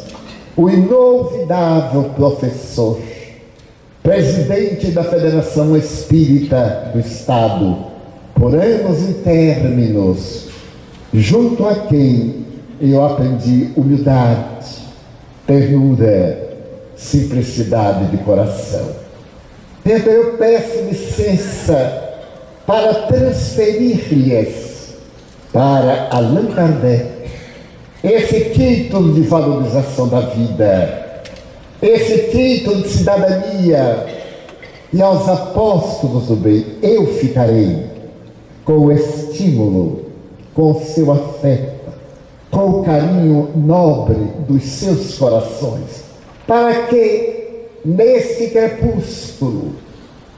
o 0.57 0.71
inolvidável 0.71 2.05
professor, 2.17 3.01
presidente 4.03 4.89
da 4.89 5.03
Federação 5.03 5.77
Espírita 5.77 6.91
do 6.93 7.01
Estado, 7.01 7.77
por 8.35 8.55
anos 8.55 9.03
em 9.03 9.13
términos, 9.15 10.49
junto 11.13 11.67
a 11.67 11.75
quem 11.75 12.45
eu 12.81 13.05
aprendi 13.05 13.71
humildade, 13.77 14.83
ternura, 15.47 16.57
simplicidade 16.97 18.07
de 18.07 18.19
coração. 18.19 19.05
Então 19.85 20.13
eu 20.13 20.37
peço 20.37 20.83
licença 20.85 22.03
para 22.67 22.95
transferir-lhes 23.07 24.95
para 25.53 26.09
Allan 26.11 26.47
Kardec 26.47 27.14
esse 28.05 28.51
título 28.51 29.15
de 29.15 29.23
valorização 29.23 30.07
da 30.09 30.21
vida, 30.21 31.23
esse 31.81 32.31
título 32.31 32.83
de 32.83 32.89
cidadania 32.91 34.07
e 34.93 35.01
aos 35.01 35.27
apóstolos 35.27 36.27
do 36.27 36.37
bem, 36.37 36.67
eu 36.83 37.07
ficarei 37.15 37.87
com 38.63 38.75
o 38.75 38.93
estímulo, 38.93 40.05
com 40.53 40.73
o 40.73 40.81
seu 40.85 41.11
afeto, 41.11 41.93
com 42.51 42.81
o 42.81 42.85
carinho 42.85 43.51
nobre 43.57 44.19
dos 44.47 44.63
seus 44.65 45.17
corações, 45.17 46.05
para 46.47 46.83
que 46.89 47.69
neste 47.83 48.49
crepúsculo 48.49 49.73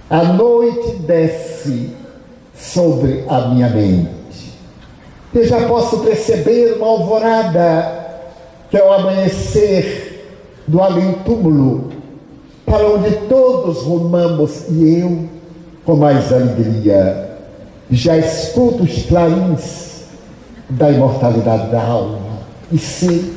a 0.09 0.23
noite 0.23 0.99
desce 0.99 1.91
sobre 2.55 3.25
a 3.29 3.49
minha 3.49 3.69
mente. 3.71 4.16
Eu 5.35 5.47
já 5.47 5.67
posso 5.67 5.99
perceber 5.99 6.77
uma 6.77 6.87
alvorada 6.87 8.07
que 8.71 8.77
é 8.77 8.85
o 8.85 8.93
amanhecer 8.93 10.35
do 10.67 10.81
além-túmulo 10.81 11.93
para 12.65 12.87
onde 12.89 13.11
todos 13.29 13.83
rumamos 13.83 14.69
e 14.69 15.01
eu, 15.01 15.29
com 15.85 15.97
mais 15.97 16.33
alegria, 16.33 17.31
já 17.91 18.17
escuto 18.17 18.83
os 18.83 19.05
clarins 19.05 20.05
da 20.69 20.91
imortalidade 20.91 21.71
da 21.71 21.81
alma. 21.81 22.19
E 22.73 22.79
sei 22.79 23.33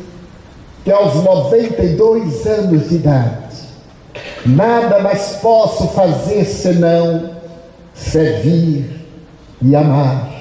que 0.83 0.91
aos 0.91 1.15
92 1.23 2.47
anos 2.47 2.89
de 2.89 2.95
idade 2.95 3.37
nada 4.45 4.99
mais 4.99 5.37
posso 5.41 5.89
fazer 5.89 6.45
senão 6.45 7.31
servir 7.93 9.05
e 9.61 9.75
amar 9.75 10.38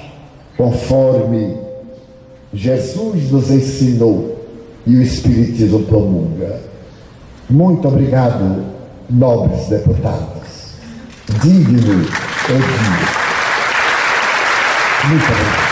conforme 0.59 1.57
Jesus 2.53 3.31
nos 3.31 3.49
ensinou 3.49 4.45
e 4.85 4.97
o 4.97 5.03
Espiritismo 5.03 5.85
promulga. 5.85 6.61
Muito 7.49 7.87
obrigado 7.87 8.65
nobres 9.09 9.69
deputados. 9.69 10.75
Digno 11.41 12.05
é 12.49 12.53
dia. 12.53 13.09
Muito 15.09 15.25
obrigado. 15.25 15.69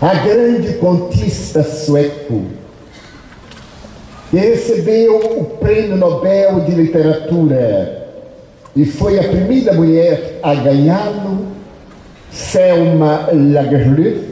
A 0.00 0.14
grande 0.14 0.74
contista 0.74 1.62
sueco, 1.62 2.44
que 4.30 4.36
recebeu 4.36 5.16
o 5.16 5.44
Prêmio 5.58 5.96
Nobel 5.96 6.60
de 6.60 6.72
Literatura 6.72 8.03
e 8.76 8.84
foi 8.84 9.18
a 9.18 9.28
primeira 9.28 9.72
mulher 9.72 10.40
a 10.42 10.54
ganhá-lo, 10.54 11.46
Selma 12.30 13.28
Lagerlöf, 13.32 14.24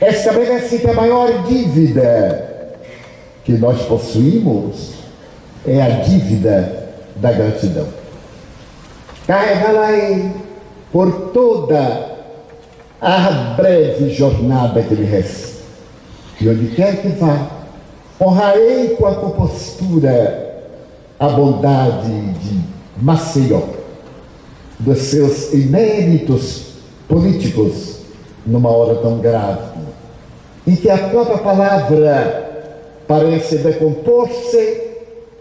estabelece 0.00 0.78
que 0.78 0.90
a 0.90 0.94
maior 0.94 1.44
dívida 1.44 2.74
que 3.44 3.52
nós 3.52 3.82
possuímos 3.82 4.94
é 5.66 5.80
a 5.80 5.88
dívida 6.00 6.90
da 7.16 7.30
gratidão. 7.30 7.86
Carregará-la 9.26 10.32
por 10.90 11.30
toda 11.32 12.10
a 13.00 13.54
breve 13.56 14.10
jornada 14.10 14.82
que 14.82 14.94
lhe 14.94 15.04
resta. 15.04 15.62
E 16.40 16.48
onde 16.48 16.74
quer 16.74 17.00
que 17.00 17.08
vá, 17.08 17.48
honrarei 18.20 18.96
com 18.96 19.06
a 19.06 19.14
compostura 19.14 20.64
a 21.18 21.28
bondade 21.28 22.10
de 22.10 22.81
Maceió, 23.00 23.62
dos 24.78 24.98
seus 24.98 25.52
inéditos 25.52 26.72
políticos 27.08 27.98
numa 28.44 28.70
hora 28.70 28.96
tão 28.96 29.18
grave 29.18 29.72
em 30.66 30.76
que 30.76 30.88
a 30.88 30.98
própria 31.08 31.38
palavra 31.38 32.50
parece 33.06 33.58
decompor-se, 33.58 34.80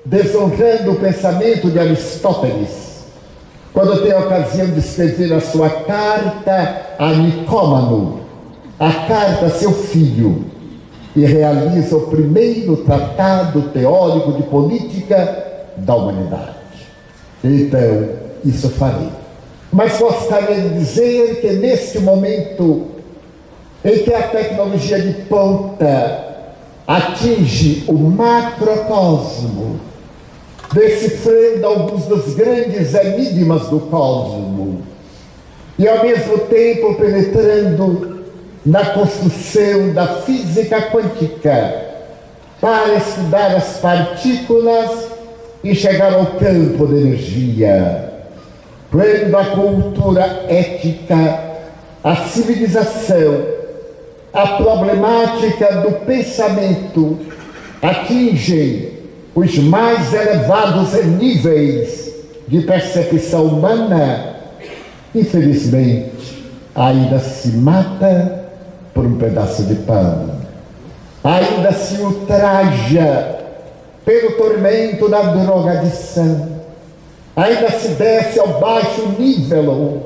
desonrando 0.03 0.91
o 0.91 0.95
pensamento 0.95 1.69
de 1.69 1.79
Aristóteles, 1.79 3.05
quando 3.71 4.01
tem 4.01 4.11
a 4.11 4.19
ocasião 4.19 4.67
de 4.67 4.79
escrever 4.79 5.31
a 5.33 5.39
sua 5.39 5.69
carta 5.69 6.81
a 6.97 7.13
Nicômano, 7.13 8.21
a 8.79 8.91
carta 9.07 9.45
a 9.45 9.49
seu 9.49 9.71
filho, 9.71 10.45
e 11.15 11.25
realiza 11.25 11.95
o 11.95 12.07
primeiro 12.07 12.77
tratado 12.77 13.61
teórico 13.73 14.33
de 14.33 14.43
política 14.43 15.71
da 15.77 15.95
humanidade. 15.95 16.60
Então, 17.43 18.09
isso 18.45 18.69
farei. 18.69 19.09
Mas 19.71 19.97
gostaria 19.97 20.61
de 20.61 20.79
dizer 20.79 21.41
que 21.41 21.53
neste 21.53 21.99
momento 21.99 22.87
em 23.83 23.99
que 23.99 24.13
a 24.13 24.27
tecnologia 24.27 24.99
de 24.99 25.13
ponta 25.23 26.31
atinge 26.85 27.85
o 27.87 27.93
macrocosmo, 27.93 29.79
decifrando 30.73 31.65
alguns 31.65 32.05
dos 32.05 32.33
grandes 32.35 32.93
enigmas 32.93 33.69
do 33.69 33.79
cosmo, 33.79 34.81
e 35.79 35.87
ao 35.87 36.03
mesmo 36.03 36.37
tempo 36.39 36.95
penetrando 36.95 38.23
na 38.65 38.85
construção 38.85 39.93
da 39.93 40.21
física 40.21 40.81
quântica 40.91 41.91
para 42.59 42.93
estudar 42.95 43.55
as 43.55 43.77
partículas 43.77 45.07
e 45.63 45.75
chegar 45.75 46.13
ao 46.13 46.25
campo 46.25 46.87
da 46.87 46.97
energia. 46.97 48.11
Quando 48.91 49.35
a 49.37 49.45
cultura 49.45 50.45
ética, 50.49 51.39
a 52.03 52.15
civilização, 52.15 53.45
a 54.33 54.47
problemática 54.47 55.77
do 55.77 55.91
pensamento 56.05 57.19
atinge 57.81 58.99
os 59.33 59.57
mais 59.59 60.13
elevados 60.13 60.93
níveis 61.05 62.13
de 62.47 62.61
percepção 62.61 63.45
humana, 63.45 64.35
infelizmente, 65.15 66.43
ainda 66.75 67.19
se 67.19 67.49
mata 67.49 68.45
por 68.93 69.05
um 69.05 69.17
pedaço 69.17 69.63
de 69.63 69.75
pão, 69.75 70.31
ainda 71.23 71.71
se 71.71 72.01
ultraja 72.01 73.40
pelo 74.11 74.31
tormento 74.31 75.07
da 75.07 75.21
drogadição, 75.21 76.49
ainda 77.33 77.71
se 77.71 77.87
desce 77.93 78.41
ao 78.41 78.59
baixo 78.59 79.07
nível 79.17 80.03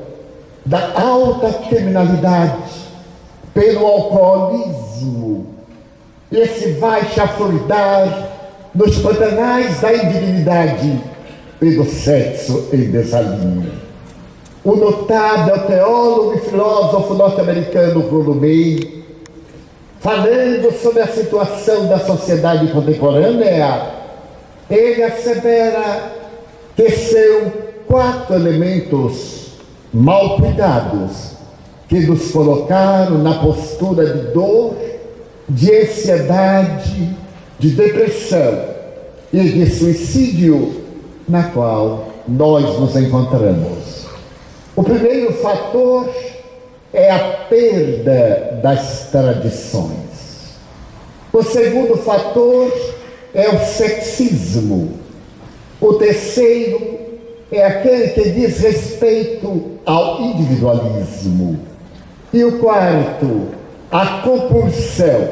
da 0.64 0.92
alta 0.94 1.52
criminalidade 1.68 2.70
pelo 3.52 3.84
alcoolismo. 3.84 5.46
Esse 6.30 6.74
vai 6.74 7.04
chafurdar 7.06 8.28
nos 8.72 8.96
pantanais 8.98 9.80
da 9.80 9.92
indignidade 9.92 11.00
pelo 11.58 11.84
sexo 11.84 12.68
em 12.72 12.88
desalinho. 12.88 13.72
O 14.62 14.76
notável 14.76 15.66
teólogo 15.66 16.34
e 16.34 16.48
filósofo 16.48 17.12
norte-americano 17.14 18.02
Bruno 18.02 18.36
May, 18.36 19.04
falando 19.98 20.72
sobre 20.80 21.02
a 21.02 21.08
situação 21.08 21.88
da 21.88 21.98
sociedade 21.98 22.68
contemporânea, 22.68 23.95
ele 24.70 25.02
assevera 25.02 26.12
que 26.74 26.90
são 26.90 27.52
quatro 27.86 28.34
elementos 28.34 29.46
mal 29.92 30.36
cuidados 30.36 31.36
que 31.88 32.00
nos 32.00 32.30
colocaram 32.32 33.18
na 33.18 33.34
postura 33.34 34.04
de 34.06 34.32
dor, 34.32 34.74
de 35.48 35.74
ansiedade, 35.74 37.16
de 37.58 37.70
depressão 37.70 38.64
e 39.32 39.40
de 39.40 39.70
suicídio 39.70 40.84
na 41.28 41.44
qual 41.44 42.08
nós 42.26 42.78
nos 42.80 42.96
encontramos. 42.96 44.06
O 44.74 44.82
primeiro 44.82 45.32
fator 45.34 46.08
é 46.92 47.10
a 47.10 47.18
perda 47.48 48.60
das 48.62 49.08
tradições. 49.10 50.56
O 51.32 51.42
segundo 51.42 51.96
fator 51.98 52.66
é 52.66 53.05
o 53.48 53.58
sexismo. 53.58 54.92
O 55.80 55.94
terceiro 55.94 56.98
é 57.52 57.64
aquele 57.64 58.08
que 58.08 58.30
diz 58.30 58.60
respeito 58.60 59.72
ao 59.84 60.22
individualismo. 60.22 61.60
E 62.32 62.42
o 62.44 62.58
quarto, 62.58 63.48
a 63.90 64.22
compulsão 64.22 65.28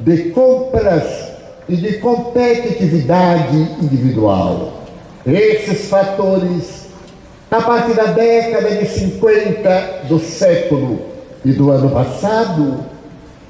de 0.00 0.30
compras 0.30 1.30
e 1.68 1.76
de 1.76 1.98
competitividade 1.98 3.56
individual. 3.80 4.72
Esses 5.24 5.88
fatores, 5.88 6.86
a 7.50 7.60
partir 7.60 7.94
da 7.94 8.06
década 8.06 8.70
de 8.70 8.86
50 8.86 10.04
do 10.08 10.18
século 10.18 10.98
e 11.44 11.52
do 11.52 11.70
ano 11.70 11.90
passado, 11.90 12.84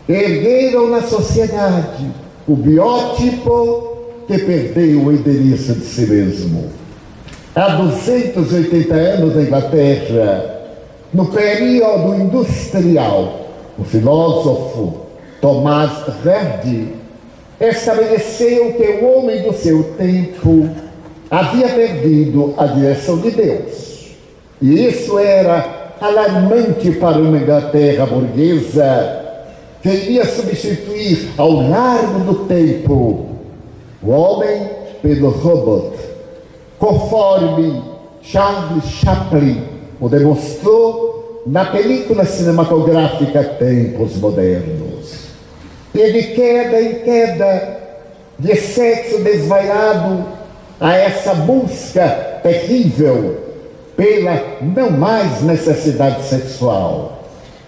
ergueram 0.08 0.90
na 0.90 1.02
sociedade 1.02 2.10
o 2.50 2.56
biótipo 2.56 3.96
que 4.26 4.36
perdeu 4.38 5.04
o 5.04 5.12
endereço 5.12 5.72
de 5.72 5.84
si 5.84 6.00
mesmo. 6.00 6.64
Há 7.54 7.76
280 7.76 8.92
anos 8.92 9.36
na 9.36 9.42
Inglaterra, 9.42 10.60
no 11.14 11.26
período 11.26 12.16
industrial, 12.16 13.46
o 13.78 13.84
filósofo 13.84 15.02
Tomás 15.40 15.92
Verdi 16.24 16.88
estabeleceu 17.60 18.72
que 18.72 19.00
o 19.00 19.18
homem 19.18 19.42
do 19.42 19.52
seu 19.52 19.84
tempo 19.96 20.68
havia 21.30 21.68
perdido 21.68 22.54
a 22.58 22.66
direção 22.66 23.18
de 23.18 23.30
Deus. 23.30 24.08
E 24.60 24.88
isso 24.88 25.20
era 25.20 25.92
alarmante 26.00 26.90
para 26.92 27.18
uma 27.18 27.38
Inglaterra 27.38 28.06
burguesa 28.06 29.19
que 29.82 29.88
iria 29.88 30.26
substituir 30.26 31.30
ao 31.36 31.68
largo 31.68 32.20
do 32.20 32.34
tempo 32.46 33.26
o 34.02 34.10
homem 34.10 34.68
pelo 35.02 35.30
robot, 35.30 35.96
conforme 36.78 37.82
Charles 38.22 38.84
Chaplin 38.84 39.62
o 39.98 40.08
demonstrou 40.08 41.42
na 41.46 41.64
película 41.66 42.24
cinematográfica 42.24 43.42
Tempos 43.42 44.16
Modernos. 44.16 45.30
E 45.94 46.12
de 46.12 46.22
queda 46.34 46.80
em 46.80 46.94
queda, 46.96 47.78
de 48.38 48.56
sexo 48.56 49.22
desvairado 49.22 50.24
a 50.78 50.94
essa 50.94 51.34
busca 51.34 52.40
terrível 52.42 53.36
pela 53.96 54.58
não 54.62 54.90
mais 54.90 55.42
necessidade 55.42 56.24
sexual 56.24 57.19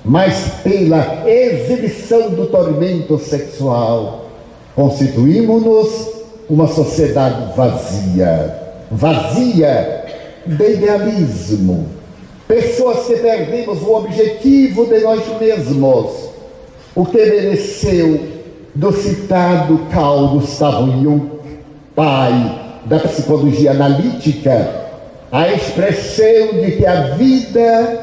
mas 0.04 0.60
pela 0.62 1.28
exibição 1.28 2.30
do 2.30 2.46
tormento 2.46 3.18
sexual, 3.18 4.26
constituímos-nos 4.74 6.08
uma 6.48 6.66
sociedade 6.66 7.56
vazia, 7.56 8.54
vazia 8.90 10.04
de 10.44 10.72
idealismo, 10.72 11.86
pessoas 12.48 13.06
que 13.06 13.16
perdemos 13.16 13.80
o 13.80 13.94
objetivo 13.94 14.86
de 14.86 14.98
nós 15.00 15.22
mesmos, 15.40 16.30
o 16.94 17.06
que 17.06 17.24
mereceu 17.24 18.20
do 18.74 18.92
citado 18.92 19.86
Carl 19.90 20.28
Gustavo 20.28 20.90
Jung, 21.00 21.30
pai 21.94 22.80
da 22.86 22.98
psicologia 22.98 23.70
analítica, 23.70 24.82
a 25.30 25.48
expressão 25.52 26.60
de 26.60 26.72
que 26.72 26.86
a 26.86 27.14
vida 27.14 28.01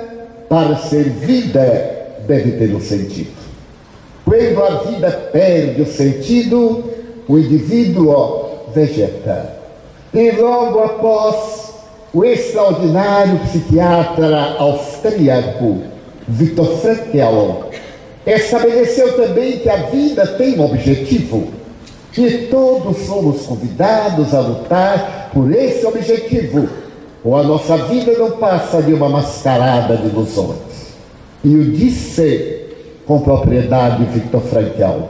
para 0.50 0.76
ser 0.78 1.04
vida, 1.04 2.18
deve 2.28 2.54
ter 2.54 2.76
um 2.76 2.82
sentido. 2.82 3.38
Quando 4.26 4.64
a 4.64 4.84
vida 4.84 5.12
perde 5.32 5.84
o 5.84 5.86
sentido, 5.86 6.84
o 7.28 7.38
indivíduo 7.38 8.50
vegeta. 8.74 9.58
E 10.14 10.32
logo 10.32 10.80
após, 10.80 11.74
o 12.12 12.26
extraordinário 12.26 13.40
psiquiatra 13.40 14.56
austríaco 14.58 15.84
Viktor 16.28 16.78
Frankl 16.78 17.70
estabeleceu 18.26 19.14
também 19.16 19.60
que 19.60 19.70
a 19.70 19.78
vida 19.78 20.26
tem 20.26 20.60
um 20.60 20.66
objetivo 20.66 21.48
e 22.18 22.48
todos 22.50 23.06
somos 23.06 23.44
convidados 23.44 24.34
a 24.34 24.40
lutar 24.40 25.30
por 25.34 25.52
esse 25.54 25.86
objetivo 25.86 26.68
ou 27.24 27.36
a 27.36 27.44
nossa 27.44 27.78
vida 27.78 28.14
não 28.18 28.32
passa 28.32 28.82
de 28.82 28.94
uma 28.94 29.10
mascarada 29.10 29.98
de 29.98 30.08
ilusões. 30.08 30.58
E 31.44 31.56
o 31.56 31.72
disse 31.72 32.68
com 33.06 33.22
propriedade 33.22 34.04
Victor 34.06 34.42
Frankl, 34.42 35.10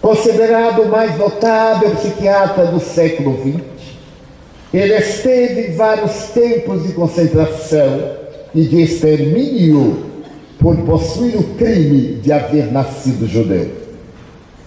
considerado 0.00 0.82
o 0.82 0.88
mais 0.88 1.18
notável 1.18 1.90
psiquiatra 1.96 2.66
do 2.66 2.80
século 2.80 3.36
XX. 3.40 3.64
Ele 4.72 4.94
esteve 4.94 5.68
em 5.68 5.76
vários 5.76 6.28
tempos 6.28 6.84
de 6.84 6.92
concentração 6.92 8.16
e 8.54 8.62
de 8.62 8.82
extermínio 8.82 10.04
por 10.58 10.76
possuir 10.78 11.36
o 11.36 11.54
crime 11.54 12.14
de 12.14 12.32
haver 12.32 12.72
nascido 12.72 13.26
judeu. 13.26 13.70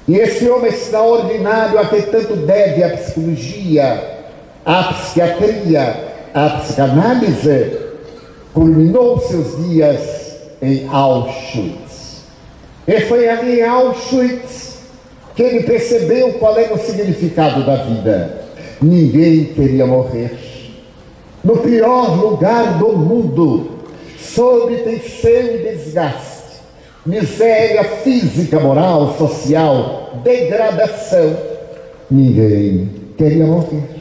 E 0.08 0.17
esse 0.17 0.49
homem 0.49 0.71
extraordinário 0.71 1.77
a 1.77 1.86
que 1.86 2.01
tanto 2.03 2.36
deve 2.36 2.84
a 2.84 2.89
psicologia, 2.97 4.19
a 4.65 4.84
psiquiatria, 4.93 6.09
a 6.34 6.50
psicanálise 6.62 7.78
culminou 8.54 9.20
seus 9.20 9.58
dias 9.63 10.02
em 10.62 10.88
Auschwitz. 10.88 12.24
E 12.88 13.02
foi 13.02 13.30
ali 13.30 13.60
em 13.60 13.63
Auschwitz 13.63 14.80
que 15.36 15.44
ele 15.44 15.63
percebeu 15.63 16.34
qual 16.34 16.58
era 16.58 16.74
o 16.74 16.78
significado 16.78 17.65
da 17.65 17.76
vida. 17.78 18.42
Ninguém 18.82 19.46
queria 19.46 19.86
morrer. 19.86 20.38
No 21.44 21.58
pior 21.58 22.20
lugar 22.20 22.78
do 22.78 22.98
mundo, 22.98 23.70
sob 24.20 24.76
tensão 24.76 25.32
e 25.32 25.58
desgaste, 25.76 26.60
miséria 27.06 27.84
física, 27.84 28.60
moral, 28.60 29.15
social, 29.18 30.20
degradação, 30.24 31.38
ninguém 32.12 32.89
queria 33.18 33.46
morrer. 33.46 33.99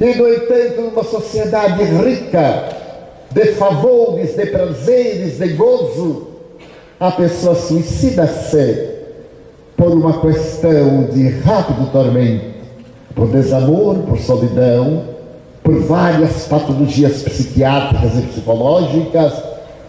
E, 0.00 0.14
no 0.14 0.28
entanto, 0.28 0.80
uma 0.92 1.04
sociedade 1.04 1.82
rica 1.82 2.68
de 3.30 3.46
favores, 3.52 4.36
de 4.36 4.46
prazeres, 4.46 5.38
de 5.38 5.48
gozo, 5.48 6.28
a 7.00 7.10
pessoa 7.10 7.54
suicida-se 7.54 8.90
por 9.76 9.88
uma 9.88 10.20
questão 10.20 11.04
de 11.12 11.28
rápido 11.40 11.90
tormento, 11.92 12.44
por 13.14 13.28
desamor, 13.28 13.96
por 14.00 14.18
solidão, 14.18 15.04
por 15.62 15.78
várias 15.80 16.46
patologias 16.46 17.22
psiquiátricas 17.22 18.18
e 18.18 18.22
psicológicas, 18.22 19.32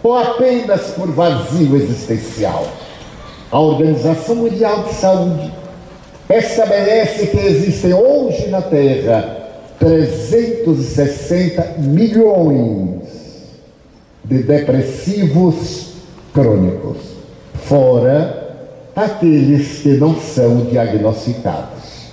ou 0.02 0.16
apenas 0.16 0.82
por 0.88 1.08
vazio 1.08 1.76
existencial. 1.76 2.66
A 3.50 3.58
Organização 3.58 4.36
Mundial 4.36 4.84
de 4.84 4.94
Saúde 4.94 5.52
estabelece 6.28 7.26
que 7.28 7.38
existem 7.38 7.94
hoje 7.94 8.48
na 8.48 8.60
Terra 8.60 9.37
360 9.78 11.74
milhões 11.78 13.02
de 14.24 14.42
depressivos 14.42 15.92
crônicos, 16.34 16.96
fora 17.64 18.56
aqueles 18.94 19.78
que 19.80 19.90
não 19.90 20.16
são 20.20 20.66
diagnosticados. 20.66 22.08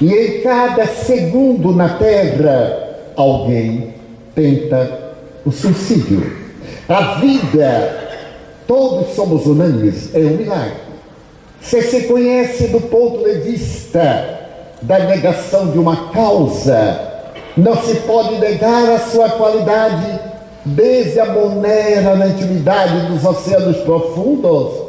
E 0.00 0.12
em 0.12 0.40
cada 0.42 0.86
segundo 0.86 1.72
na 1.72 1.90
Terra, 1.90 2.96
alguém 3.14 3.94
tenta 4.34 5.14
o 5.44 5.52
suicídio. 5.52 6.46
A 6.88 7.20
vida, 7.20 8.08
todos 8.66 9.14
somos 9.14 9.46
unânimes, 9.46 10.14
é 10.14 10.18
um 10.18 10.36
milagre. 10.36 10.86
Se 11.60 11.82
se 11.82 12.02
conhece 12.02 12.68
do 12.68 12.80
ponto 12.80 13.24
de 13.24 13.40
vista 13.40 14.35
da 14.82 14.98
negação 15.00 15.68
de 15.68 15.78
uma 15.78 16.10
causa. 16.10 17.00
Não 17.56 17.76
se 17.82 17.94
pode 18.00 18.38
negar 18.38 18.90
a 18.90 18.98
sua 18.98 19.30
qualidade 19.30 20.20
desde 20.64 21.20
a 21.20 21.26
monera 21.26 22.16
na 22.16 22.28
intimidade 22.28 23.06
dos 23.06 23.24
oceanos 23.24 23.78
profundos 23.78 24.86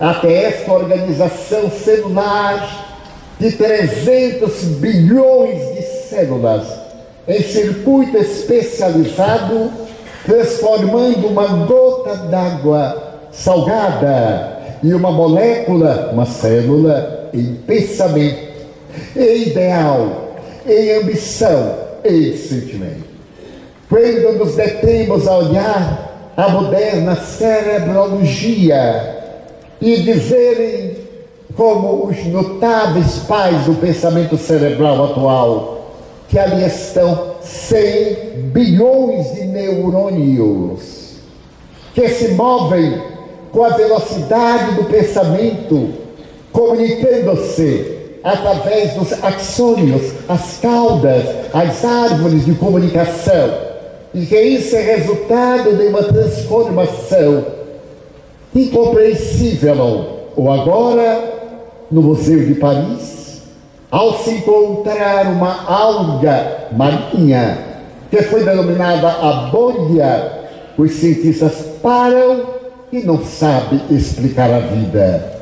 até 0.00 0.44
esta 0.44 0.72
organização 0.72 1.70
celular 1.70 2.86
de 3.38 3.52
300 3.52 4.62
bilhões 4.80 5.76
de 5.76 5.82
células 6.08 6.64
em 7.26 7.42
circuito 7.42 8.16
especializado, 8.16 9.70
transformando 10.24 11.26
uma 11.26 11.46
gota 11.66 12.16
d'água 12.16 13.18
salgada 13.30 14.78
e 14.82 14.94
uma 14.94 15.12
molécula, 15.12 16.10
uma 16.12 16.24
célula, 16.24 17.28
em 17.34 17.54
pensamento 17.54 18.47
em 19.16 19.48
ideal, 19.48 20.36
em 20.66 20.96
ambição, 20.96 21.74
em 22.04 22.36
sentimento. 22.36 23.08
Quando 23.88 24.38
nos 24.38 24.54
detemos 24.54 25.26
a 25.26 25.38
olhar 25.38 26.32
a 26.36 26.50
moderna 26.50 27.16
cerebrologia 27.16 29.16
e 29.80 29.96
dizerem, 30.02 30.98
como 31.56 32.06
os 32.06 32.22
notáveis 32.26 33.20
pais 33.26 33.64
do 33.64 33.72
pensamento 33.74 34.36
cerebral 34.36 35.06
atual, 35.06 35.96
que 36.28 36.38
ali 36.38 36.66
estão 36.66 37.36
100 37.40 38.50
bilhões 38.52 39.34
de 39.34 39.44
neurônios 39.44 40.98
que 41.98 42.08
se 42.10 42.28
movem 42.34 43.02
com 43.50 43.64
a 43.64 43.70
velocidade 43.70 44.76
do 44.76 44.84
pensamento, 44.84 45.94
comunicando-se 46.52 47.97
através 48.28 48.92
dos 48.92 49.12
axônios, 49.24 50.12
as 50.28 50.58
caudas, 50.58 51.24
as 51.54 51.84
árvores 51.84 52.44
de 52.44 52.54
comunicação, 52.54 53.50
e 54.12 54.26
que 54.26 54.38
isso 54.38 54.76
é 54.76 54.96
resultado 54.96 55.74
de 55.74 55.86
uma 55.86 56.02
transformação 56.02 57.46
incompreensível. 58.54 60.28
Ou 60.36 60.52
agora, 60.52 61.24
no 61.90 62.02
Museu 62.02 62.44
de 62.44 62.54
Paris, 62.54 63.42
ao 63.90 64.18
se 64.18 64.30
encontrar 64.30 65.26
uma 65.26 65.64
alga 65.66 66.68
marinha, 66.72 67.58
que 68.10 68.22
foi 68.22 68.44
denominada 68.44 69.08
a 69.08 69.48
bolha, 69.50 70.32
os 70.76 70.92
cientistas 70.92 71.64
param 71.82 72.42
e 72.92 73.00
não 73.00 73.24
sabem 73.24 73.80
explicar 73.90 74.50
a 74.50 74.60
vida. 74.60 75.32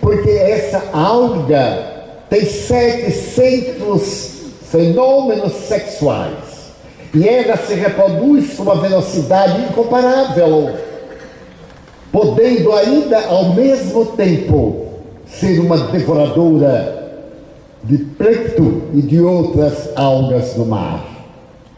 Porque 0.00 0.30
essa 0.30 0.82
alga 0.92 1.91
tem 2.32 2.46
700 2.46 4.30
fenômenos 4.70 5.52
sexuais. 5.68 6.32
E 7.12 7.28
ela 7.28 7.58
se 7.58 7.74
reproduz 7.74 8.54
com 8.54 8.62
uma 8.62 8.76
velocidade 8.76 9.60
incomparável, 9.64 10.70
podendo 12.10 12.72
ainda 12.72 13.20
ao 13.26 13.52
mesmo 13.52 14.06
tempo 14.06 14.86
ser 15.26 15.60
uma 15.60 15.76
devoradora 15.88 17.20
de 17.84 17.98
plecto 17.98 18.84
e 18.94 19.02
de 19.02 19.20
outras 19.20 19.90
algas 19.94 20.54
do 20.54 20.64
mar, 20.64 21.04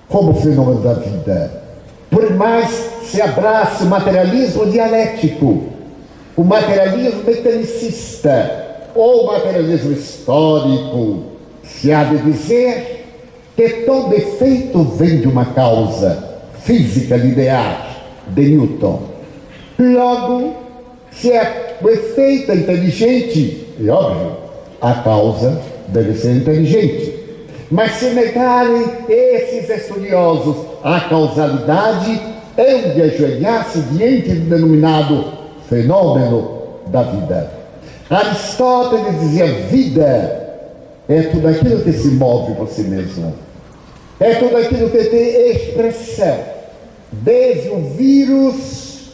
como 0.09 0.35
fenômeno 0.35 0.83
da 0.83 0.95
vida. 0.95 1.65
Por 2.09 2.33
mais 2.33 2.71
se 3.03 3.21
abrace 3.21 3.83
o 3.83 3.87
materialismo 3.87 4.67
dialético, 4.67 5.65
o 6.37 6.45
materialismo 6.45 7.25
mecanicista 7.25 8.65
ou 8.95 9.27
materialismo 9.27 9.93
histórico, 9.93 11.25
se 11.63 11.93
há 11.93 12.05
de 12.05 12.19
dizer 12.19 13.07
que 13.57 13.69
todo 13.85 14.15
efeito 14.15 14.83
vem 14.83 15.21
de 15.21 15.29
uma 15.29 15.47
causa 15.47 16.41
física 16.63 17.17
linear 17.17 18.05
de 18.29 18.43
Newton. 18.43 19.03
Logo, 19.79 20.55
se 21.11 21.33
é 21.33 21.77
o 21.83 21.89
efeito 21.89 22.53
é 22.53 22.57
inteligente, 22.57 23.67
é 23.85 23.91
óbvio, 23.91 24.33
a 24.81 24.95
causa 24.95 25.61
deve 25.89 26.15
ser 26.15 26.37
inteligente. 26.37 27.15
Mas 27.71 27.93
se 27.93 28.11
negarem 28.11 28.85
esses 29.09 29.69
estudiosos 29.69 30.57
a 30.83 31.01
causalidade, 31.01 32.21
hão 32.57 32.95
de 32.95 33.03
ajoelhar-se 33.03 33.81
diante 33.81 34.31
do 34.31 34.51
denominado 34.51 35.25
fenômeno 35.69 36.59
da 36.87 37.03
vida. 37.03 37.64
Aristóteles 38.11 39.21
dizia: 39.21 39.47
vida 39.71 40.45
é 41.09 41.23
tudo 41.23 41.49
aquilo 41.49 41.83
que 41.83 41.93
se 41.93 42.09
move 42.09 42.55
por 42.55 42.69
si 42.69 42.83
mesmo. 42.83 43.35
É 44.21 44.35
tudo 44.35 44.57
aquilo 44.57 44.91
que 44.91 45.05
tem 45.05 45.51
expressão. 45.51 46.39
Desde 47.13 47.69
o 47.69 47.81
vírus 47.97 49.11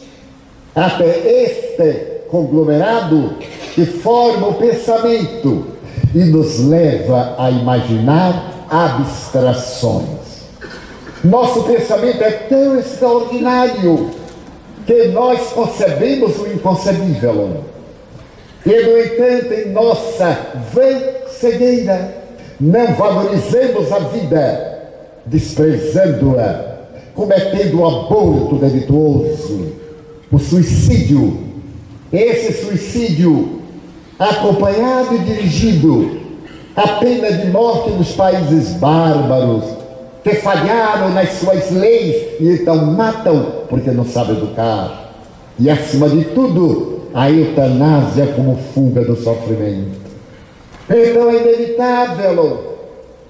até 0.75 1.05
este 1.43 2.21
conglomerado 2.29 3.35
que 3.75 3.85
forma 3.85 4.47
o 4.47 4.53
pensamento 4.55 5.67
e 6.13 6.19
nos 6.25 6.59
leva 6.59 7.35
a 7.37 7.51
imaginar 7.51 8.65
abstrações. 8.69 10.21
Nosso 11.23 11.63
pensamento 11.63 12.23
é 12.23 12.31
tão 12.31 12.79
extraordinário 12.79 14.09
que 14.85 15.07
nós 15.09 15.51
concebemos 15.53 16.39
o 16.39 16.47
inconcebível. 16.47 17.63
E, 18.65 18.69
no 18.69 18.97
entanto, 18.97 19.53
em 19.53 19.71
nossa 19.71 20.37
vã 20.73 20.99
cegueira, 21.27 22.15
não 22.59 22.93
valorizamos 22.93 23.91
a 23.91 23.99
vida, 23.99 24.79
desprezando-a, 25.25 26.71
cometendo 27.15 27.79
o 27.79 27.87
aborto 27.87 28.55
delituoso, 28.55 29.73
o 30.31 30.37
suicídio. 30.37 31.39
Esse 32.13 32.65
suicídio, 32.65 33.61
acompanhado 34.19 35.15
e 35.15 35.19
dirigido, 35.19 36.19
a 36.75 36.87
pena 36.99 37.31
de 37.31 37.47
morte 37.47 37.89
nos 37.91 38.11
países 38.11 38.73
bárbaros, 38.73 39.63
que 40.23 40.35
falharam 40.35 41.09
nas 41.09 41.33
suas 41.33 41.71
leis 41.71 42.15
e 42.39 42.49
então 42.49 42.75
matam 42.85 43.63
porque 43.69 43.89
não 43.89 44.05
sabem 44.05 44.37
educar. 44.37 45.13
E 45.57 45.69
acima 45.69 46.07
de 46.09 46.25
tudo, 46.25 47.00
a 47.13 47.29
eutanásia 47.29 48.27
como 48.27 48.57
fuga 48.73 49.03
do 49.03 49.15
sofrimento. 49.15 49.99
Então 50.89 51.29
é 51.29 51.37
inevitável 51.37 52.77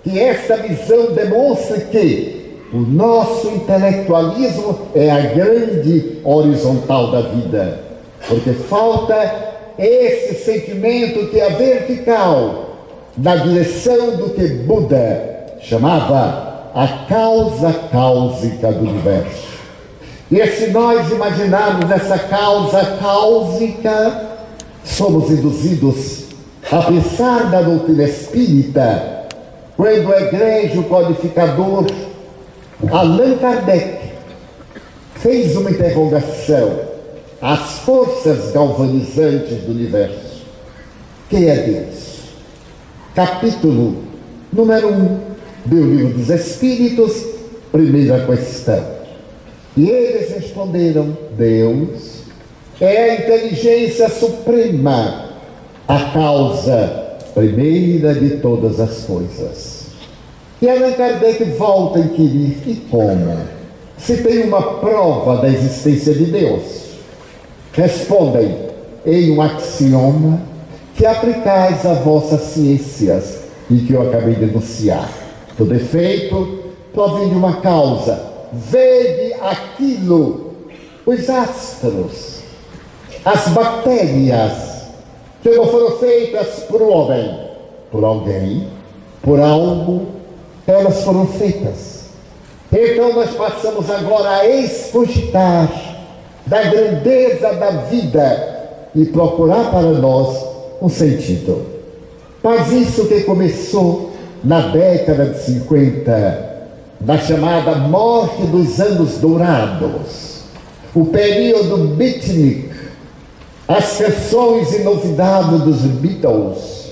que 0.04 0.20
esta 0.20 0.58
visão 0.58 1.12
demonstre 1.12 1.82
que 1.92 2.42
o 2.74 2.80
nosso 2.80 3.50
intelectualismo 3.50 4.88
é 4.96 5.10
a 5.10 5.22
grande 5.22 6.20
horizontal 6.24 7.12
da 7.12 7.22
vida, 7.22 7.80
porque 8.28 8.52
falta 8.54 9.52
esse 9.78 10.44
sentimento 10.44 11.28
que 11.28 11.40
é 11.40 11.50
vertical, 11.50 12.78
na 13.18 13.36
direção 13.36 14.16
do 14.16 14.30
que 14.30 14.48
Buda 14.48 15.48
chamava 15.60 16.70
a 16.74 16.88
causa 17.10 17.74
cáusica 17.92 18.72
do 18.72 18.90
universo. 18.90 19.51
E 20.32 20.48
se 20.48 20.68
nós 20.68 21.12
imaginarmos 21.12 21.92
essa 21.92 22.18
causa 22.18 22.98
cáusica, 23.02 24.30
somos 24.82 25.30
induzidos 25.30 26.24
a 26.72 26.84
pensar 26.84 27.52
na 27.52 27.62
doutrina 27.62 28.04
espírita, 28.04 29.28
quando 29.76 30.08
o 30.08 30.14
egregio 30.14 30.84
codificador 30.84 31.86
Allan 32.90 33.38
Kardec 33.40 34.00
fez 35.16 35.58
uma 35.58 35.70
interrogação 35.70 36.80
às 37.42 37.80
forças 37.80 38.54
galvanizantes 38.54 39.64
do 39.64 39.72
universo. 39.72 40.46
Quem 41.30 41.50
é 41.50 41.56
Deus? 41.58 42.20
Capítulo 43.14 43.98
número 44.54 44.88
1 44.88 44.94
um, 44.94 45.20
do 45.66 45.84
livro 45.84 46.18
dos 46.18 46.30
Espíritos, 46.30 47.22
primeira 47.70 48.26
questão. 48.26 49.01
E 49.76 49.90
eles 49.90 50.32
responderam: 50.32 51.18
Deus 51.38 52.24
é 52.80 53.04
a 53.04 53.16
inteligência 53.16 54.10
suprema, 54.10 55.30
a 55.88 56.00
causa 56.12 57.18
primeira 57.34 58.14
de 58.14 58.38
todas 58.38 58.80
as 58.80 59.06
coisas. 59.06 59.82
E 60.62 60.70
Allan 60.70 60.92
Kardec 60.92 61.44
volta 61.52 62.00
a 62.00 62.02
inquirir: 62.02 62.58
e 62.68 62.76
como? 62.90 63.38
Se 63.98 64.18
tem 64.18 64.44
uma 64.44 64.80
prova 64.80 65.42
da 65.42 65.48
existência 65.48 66.14
de 66.14 66.26
Deus. 66.26 66.82
Respondem 67.74 68.54
em 69.06 69.32
um 69.32 69.42
axioma 69.42 70.42
que 70.96 71.06
aplicais 71.06 71.86
a 71.86 71.94
vossas 71.94 72.42
ciências 72.42 73.40
e 73.70 73.78
que 73.78 73.94
eu 73.94 74.02
acabei 74.02 74.36
de 74.36 74.44
enunciar. 74.44 75.10
Todo 75.58 75.74
efeito 75.74 76.60
provém 76.94 77.30
de 77.30 77.36
uma 77.36 77.62
causa 77.62 78.31
vede 78.52 79.34
aquilo, 79.42 80.54
os 81.06 81.30
astros, 81.30 82.40
as 83.24 83.48
bactérias, 83.50 84.72
que 85.42 85.50
não 85.50 85.68
foram 85.68 85.98
feitas 85.98 86.64
por 86.70 86.82
um 86.82 86.92
homem, 86.92 87.40
por 87.92 88.04
alguém, 88.04 88.68
por 89.22 89.40
algo, 89.40 90.08
elas 90.68 91.04
foram 91.04 91.26
feitas. 91.28 92.02
Então 92.72 93.14
nós 93.14 93.32
passamos 93.32 93.90
agora 93.90 94.30
a 94.30 94.48
excogitar 94.48 95.70
da 96.46 96.64
grandeza 96.64 97.54
da 97.54 97.72
vida 97.72 98.90
e 98.96 99.06
procurar 99.06 99.72
para 99.72 99.92
nós 99.92 100.46
um 100.82 100.90
sentido. 100.90 101.66
Mas 102.44 102.72
isso 102.72 103.08
que 103.08 103.22
começou 103.22 104.12
na 104.44 104.70
década 104.70 105.26
de 105.26 105.40
50, 105.44 106.51
da 107.02 107.18
chamada 107.18 107.76
morte 107.76 108.44
dos 108.44 108.80
anos 108.80 109.18
dourados, 109.18 110.42
o 110.94 111.06
período 111.06 111.96
beatnik, 111.96 112.70
as 113.68 113.98
canções 113.98 114.72
e 114.74 114.84
novidades 114.84 115.62
dos 115.62 115.80
Beatles, 115.80 116.92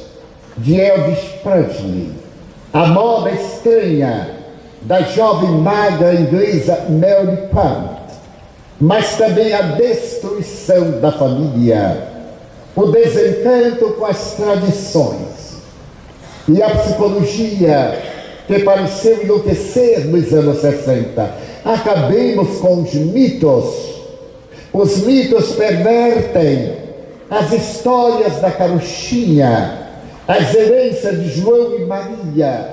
de 0.57 0.79
Elvis 0.79 1.19
Presley, 1.43 2.11
a 2.73 2.87
moda 2.87 3.29
estranha 3.29 4.31
da 4.81 5.01
jovem 5.01 5.51
magra 5.51 6.15
inglesa 6.15 6.87
Mary 6.89 7.47
Pant, 7.51 7.99
mas 8.81 9.15
também 9.15 9.53
a 9.53 9.61
destruição 9.61 10.99
da 10.99 11.11
família, 11.11 12.07
o 12.75 12.87
desencanto 12.87 13.91
com 13.91 14.05
as 14.05 14.33
tradições 14.33 15.59
e 16.47 16.63
a 16.63 16.69
psicologia 16.69 18.08
que 18.49 18.63
pareceu 18.63 19.21
enlouquecer 19.23 20.07
nos 20.07 20.33
anos 20.33 20.59
60. 20.59 21.35
Acabemos 21.63 22.57
com 22.57 22.81
os 22.81 22.91
mitos. 22.95 23.65
Os 24.73 25.03
mitos 25.03 25.51
pervertem 25.51 26.73
as 27.29 27.51
histórias 27.51 28.37
da 28.41 28.49
carochinha, 28.49 29.89
as 30.27 30.55
heranças 30.55 31.21
de 31.21 31.29
João 31.39 31.75
e 31.75 31.85
Maria, 31.85 32.71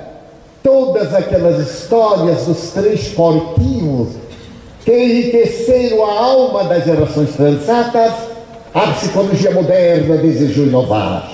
todas 0.63 1.13
aquelas 1.13 1.59
histórias 1.59 2.45
dos 2.45 2.71
três 2.71 3.09
porquinhos 3.09 4.09
que 4.83 4.91
enriqueceram 4.91 6.03
a 6.03 6.19
alma 6.19 6.63
das 6.63 6.85
gerações 6.85 7.35
transatas, 7.35 8.13
a 8.73 8.93
psicologia 8.93 9.51
moderna 9.51 10.17
desejou 10.17 10.65
inovar 10.65 11.31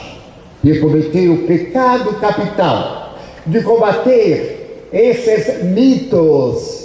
e 0.62 0.78
cometeu 0.80 1.34
o 1.34 1.48
pecado 1.48 2.14
capital 2.20 3.03
de 3.46 3.62
combater 3.62 4.88
esses 4.92 5.64
mitos 5.64 6.84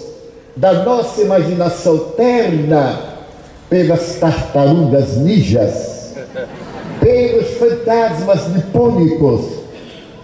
da 0.56 0.84
nossa 0.84 1.20
imaginação 1.20 1.98
terna 2.16 3.00
pelas 3.70 4.16
tartarugas 4.16 5.16
ninjas, 5.18 6.14
pelos 7.00 7.48
fantasmas 7.58 8.48
nipônicos, 8.48 9.44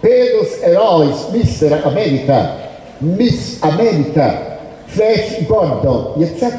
pelos 0.00 0.62
heróis 0.62 1.28
Mr. 1.32 1.86
América, 1.86 2.56
Miss 3.00 3.62
América, 3.62 4.58
Flash 4.88 5.42
Gordon 5.46 6.14
e 6.16 6.24
etc. 6.24 6.52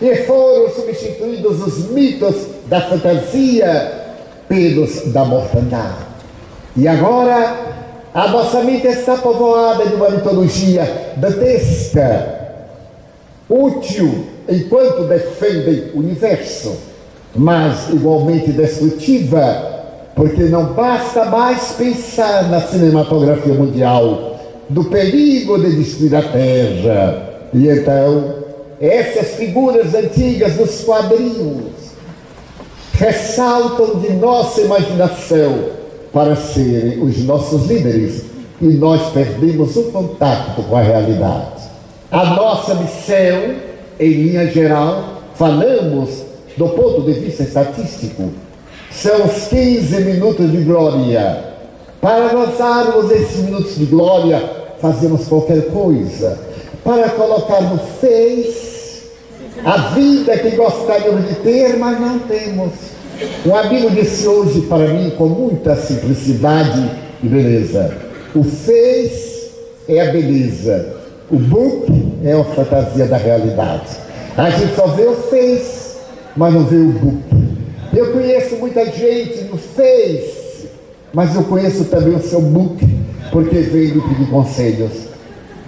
E 0.00 0.16
foram 0.24 0.68
substituídos 0.70 1.64
os 1.64 1.90
mitos 1.90 2.34
da 2.66 2.80
fantasia 2.80 3.92
pelos 4.48 5.12
da 5.12 5.24
mortandade. 5.24 6.12
E 6.76 6.88
agora 6.88 7.81
a 8.14 8.28
nossa 8.28 8.62
mente 8.62 8.86
está 8.86 9.16
povoada 9.16 9.86
de 9.86 9.94
uma 9.94 10.10
mitologia 10.10 11.14
dantesca, 11.16 12.40
útil 13.48 14.26
enquanto 14.46 15.04
defende 15.04 15.92
o 15.94 16.00
universo, 16.00 16.76
mas 17.34 17.88
igualmente 17.88 18.52
destrutiva, 18.52 19.70
porque 20.14 20.42
não 20.44 20.74
basta 20.74 21.24
mais 21.24 21.72
pensar 21.72 22.50
na 22.50 22.60
cinematografia 22.60 23.54
mundial 23.54 24.38
do 24.68 24.84
perigo 24.84 25.58
de 25.58 25.76
destruir 25.76 26.14
a 26.14 26.22
Terra. 26.22 27.30
E 27.54 27.66
então, 27.66 28.34
essas 28.78 29.36
figuras 29.36 29.94
antigas 29.94 30.56
dos 30.56 30.84
quadrinhos 30.84 31.72
ressaltam 32.92 34.00
de 34.00 34.12
nossa 34.12 34.60
imaginação 34.60 35.81
para 36.12 36.36
serem 36.36 37.02
os 37.02 37.18
nossos 37.24 37.66
líderes 37.66 38.24
e 38.60 38.66
nós 38.66 39.10
perdemos 39.12 39.74
o 39.76 39.84
contato 39.84 40.62
com 40.62 40.76
a 40.76 40.82
realidade. 40.82 41.62
A 42.10 42.24
nossa 42.34 42.74
missão, 42.74 43.56
em 43.98 44.10
linha 44.10 44.46
geral, 44.46 45.22
falamos 45.34 46.22
do 46.56 46.68
ponto 46.68 47.02
de 47.02 47.12
vista 47.12 47.42
estatístico, 47.42 48.30
são 48.90 49.24
os 49.24 49.46
15 49.48 50.00
minutos 50.02 50.52
de 50.52 50.58
glória. 50.58 51.44
Para 52.00 52.32
nós 52.32 52.58
darmos 52.58 53.10
esses 53.10 53.38
minutos 53.38 53.76
de 53.76 53.86
glória, 53.86 54.42
fazemos 54.80 55.26
qualquer 55.26 55.70
coisa. 55.70 56.38
Para 56.84 57.08
colocar 57.10 57.62
no 57.62 57.78
Face 57.78 58.72
a 59.64 59.76
vida 59.94 60.36
que 60.36 60.50
gostaríamos 60.56 61.28
de 61.28 61.34
ter, 61.36 61.76
mas 61.78 62.00
não 62.00 62.18
temos. 62.20 62.72
Um 63.44 63.56
amigo 63.56 63.90
disse 63.90 64.26
hoje 64.26 64.62
para 64.62 64.86
mim 64.88 65.10
com 65.16 65.26
muita 65.26 65.74
simplicidade 65.76 66.90
e 67.22 67.26
beleza: 67.26 67.92
o 68.34 68.44
Face 68.44 69.50
é 69.88 70.00
a 70.00 70.12
beleza, 70.12 70.94
o 71.30 71.36
book 71.36 71.92
é 72.24 72.32
a 72.32 72.44
fantasia 72.44 73.06
da 73.06 73.16
realidade. 73.16 73.90
A 74.36 74.48
gente 74.50 74.74
só 74.74 74.86
vê 74.88 75.04
o 75.04 75.14
Face, 75.14 75.96
mas 76.36 76.54
não 76.54 76.64
vê 76.64 76.76
o 76.76 76.88
book. 76.92 77.22
Eu 77.92 78.12
conheço 78.12 78.56
muita 78.56 78.86
gente 78.86 79.44
no 79.44 79.58
Face, 79.58 80.68
mas 81.12 81.34
eu 81.34 81.42
conheço 81.44 81.84
também 81.86 82.14
o 82.14 82.22
seu 82.22 82.40
book, 82.40 82.86
porque 83.30 83.56
veio 83.56 84.02
pedir 84.08 84.30
conselhos. 84.30 84.92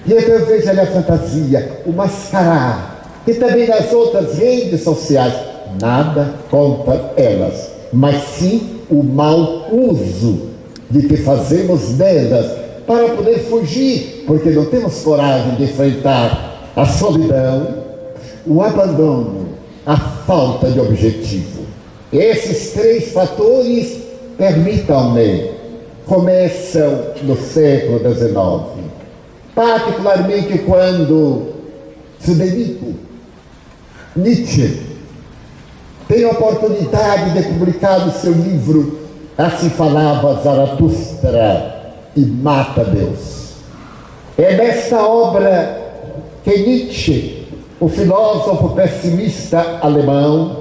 E 0.07 0.12
então 0.12 0.34
eu 0.34 0.46
vejo 0.46 0.68
ali 0.68 0.80
a 0.80 0.86
fantasia, 0.86 1.80
o 1.84 1.92
mascarar, 1.92 3.22
e 3.26 3.34
também 3.34 3.66
nas 3.66 3.92
outras 3.92 4.38
redes 4.38 4.82
sociais 4.82 5.53
nada 5.80 6.34
contra 6.50 7.12
elas, 7.16 7.70
mas 7.92 8.22
sim 8.36 8.80
o 8.90 9.02
mau 9.02 9.66
uso 9.72 10.50
de 10.90 11.06
que 11.06 11.16
fazemos 11.16 11.92
delas 11.92 12.64
para 12.86 13.08
poder 13.10 13.38
fugir, 13.40 14.24
porque 14.26 14.50
não 14.50 14.66
temos 14.66 15.00
coragem 15.00 15.54
de 15.56 15.64
enfrentar 15.64 16.70
a 16.76 16.84
solidão, 16.84 17.84
o 18.46 18.62
abandono, 18.62 19.48
a 19.86 19.96
falta 19.96 20.70
de 20.70 20.80
objetivo. 20.80 21.62
Esses 22.12 22.72
três 22.72 23.12
fatores, 23.12 23.98
permitam-me, 24.36 25.50
começam 26.06 27.00
no 27.22 27.36
século 27.36 27.98
XIX, 28.00 28.84
particularmente 29.54 30.58
quando 30.58 31.54
Frederico 32.18 32.94
Nietzsche 34.14 34.93
tem 36.14 36.22
a 36.22 36.30
oportunidade 36.30 37.30
de 37.32 37.42
publicar 37.48 38.06
o 38.06 38.12
seu 38.12 38.30
livro 38.30 39.00
Assim 39.36 39.68
Falava 39.68 40.40
Zaratustra 40.44 41.92
e 42.16 42.20
Mata 42.20 42.84
Deus. 42.84 43.54
É 44.38 44.54
nesta 44.54 45.04
obra 45.04 45.76
que 46.44 46.56
Nietzsche, 46.56 47.48
o 47.80 47.88
filósofo 47.88 48.76
pessimista 48.76 49.80
alemão, 49.82 50.58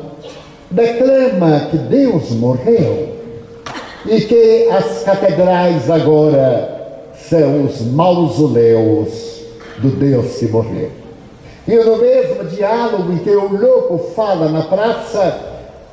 declama 0.71 1.67
que 1.69 1.77
Deus 1.77 2.31
morreu 2.31 3.15
e 4.07 4.21
que 4.21 4.69
as 4.71 5.03
catedrais 5.03 5.87
agora 5.87 7.11
são 7.29 7.65
os 7.65 7.79
mausoléus 7.81 9.43
do 9.77 9.89
Deus 9.89 10.35
que 10.37 10.47
morreu. 10.47 11.02
E 11.67 11.75
no 11.75 11.97
mesmo 11.97 12.43
diálogo 12.45 13.13
em 13.13 13.17
que 13.19 13.29
o 13.29 13.55
louco 13.55 14.11
fala 14.13 14.49
na 14.49 14.63
praça, 14.63 15.39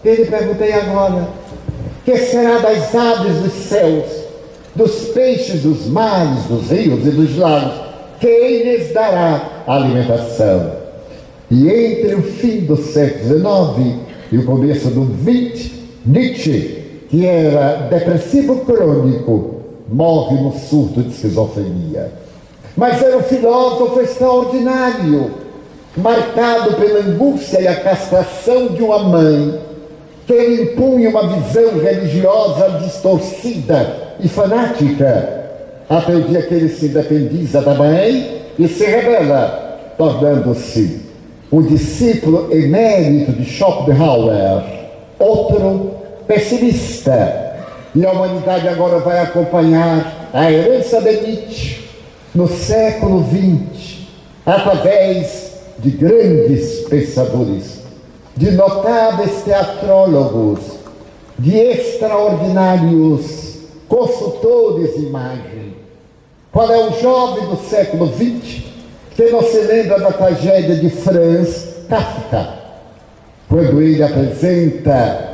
ele 0.04 0.24
perguntei 0.26 0.72
agora: 0.72 1.28
que 2.04 2.16
será 2.16 2.58
das 2.58 2.94
aves 2.94 3.36
dos 3.36 3.52
céus, 3.52 4.06
dos 4.74 5.08
peixes 5.08 5.62
dos 5.62 5.86
mares, 5.86 6.44
dos 6.44 6.70
rios 6.70 7.06
e 7.06 7.10
dos 7.10 7.36
lagos? 7.36 7.80
Quem 8.18 8.64
lhes 8.64 8.92
dará 8.92 9.62
alimentação? 9.66 10.72
E 11.50 11.68
entre 11.68 12.14
o 12.16 12.22
fim 12.22 12.60
do 12.60 12.76
século 12.76 13.38
XIX 13.38 13.96
e 14.32 14.38
o 14.38 14.44
começo 14.44 14.88
do 14.90 15.04
XX, 15.04 15.70
Nietzsche, 16.04 17.04
que 17.08 17.26
era 17.26 17.88
depressivo 17.88 18.64
crônico, 18.64 19.60
morre 19.88 20.36
no 20.36 20.52
surto 20.52 21.02
de 21.02 21.10
esquizofrenia. 21.10 22.12
Mas 22.76 23.02
era 23.02 23.18
um 23.18 23.22
filósofo 23.22 24.00
extraordinário 24.00 25.30
marcado 25.96 26.74
pela 26.74 27.00
angústia 27.00 27.60
e 27.60 27.68
a 27.68 27.76
castração 27.76 28.68
de 28.68 28.82
uma 28.82 29.00
mãe 29.00 29.60
que 30.26 30.32
lhe 30.32 30.62
impunha 30.62 31.10
uma 31.10 31.26
visão 31.26 31.78
religiosa 31.80 32.78
distorcida 32.82 34.14
e 34.20 34.28
fanática, 34.28 35.40
até 35.88 36.14
o 36.14 36.22
dia 36.22 36.42
que 36.42 36.54
ele 36.54 36.68
se 36.68 36.86
independiza 36.86 37.60
da 37.60 37.74
mãe 37.74 38.42
e 38.56 38.68
se 38.68 38.84
rebela, 38.84 39.78
tornando-se 39.98 41.02
um 41.50 41.62
discípulo 41.62 42.48
emérito 42.52 43.32
de 43.32 43.44
Schopenhauer, 43.44 44.62
outro 45.18 45.96
pessimista. 46.28 47.56
E 47.92 48.06
a 48.06 48.12
humanidade 48.12 48.68
agora 48.68 48.98
vai 49.00 49.18
acompanhar 49.18 50.28
a 50.32 50.52
herança 50.52 51.00
de 51.00 51.12
Nietzsche 51.22 51.80
no 52.32 52.46
século 52.46 53.24
XX, 53.24 54.06
através 54.46 55.49
de 55.82 55.90
grandes 55.90 56.86
pensadores, 56.88 57.80
de 58.36 58.52
notáveis 58.52 59.42
teatrólogos, 59.42 60.60
de 61.38 61.56
extraordinários 61.56 63.56
consultores 63.88 64.94
de 64.94 65.06
imagem. 65.06 65.74
Qual 66.52 66.70
é 66.70 66.88
o 66.88 67.00
jovem 67.00 67.48
do 67.48 67.56
século 67.56 68.06
XX 68.06 68.64
que 69.16 69.30
não 69.30 69.42
se 69.42 69.58
lembra 69.60 69.98
da 69.98 70.12
tragédia 70.12 70.76
de 70.76 70.90
Franz 70.90 71.68
Kafka, 71.88 72.60
quando 73.48 73.82
ele 73.82 74.02
apresenta 74.02 75.28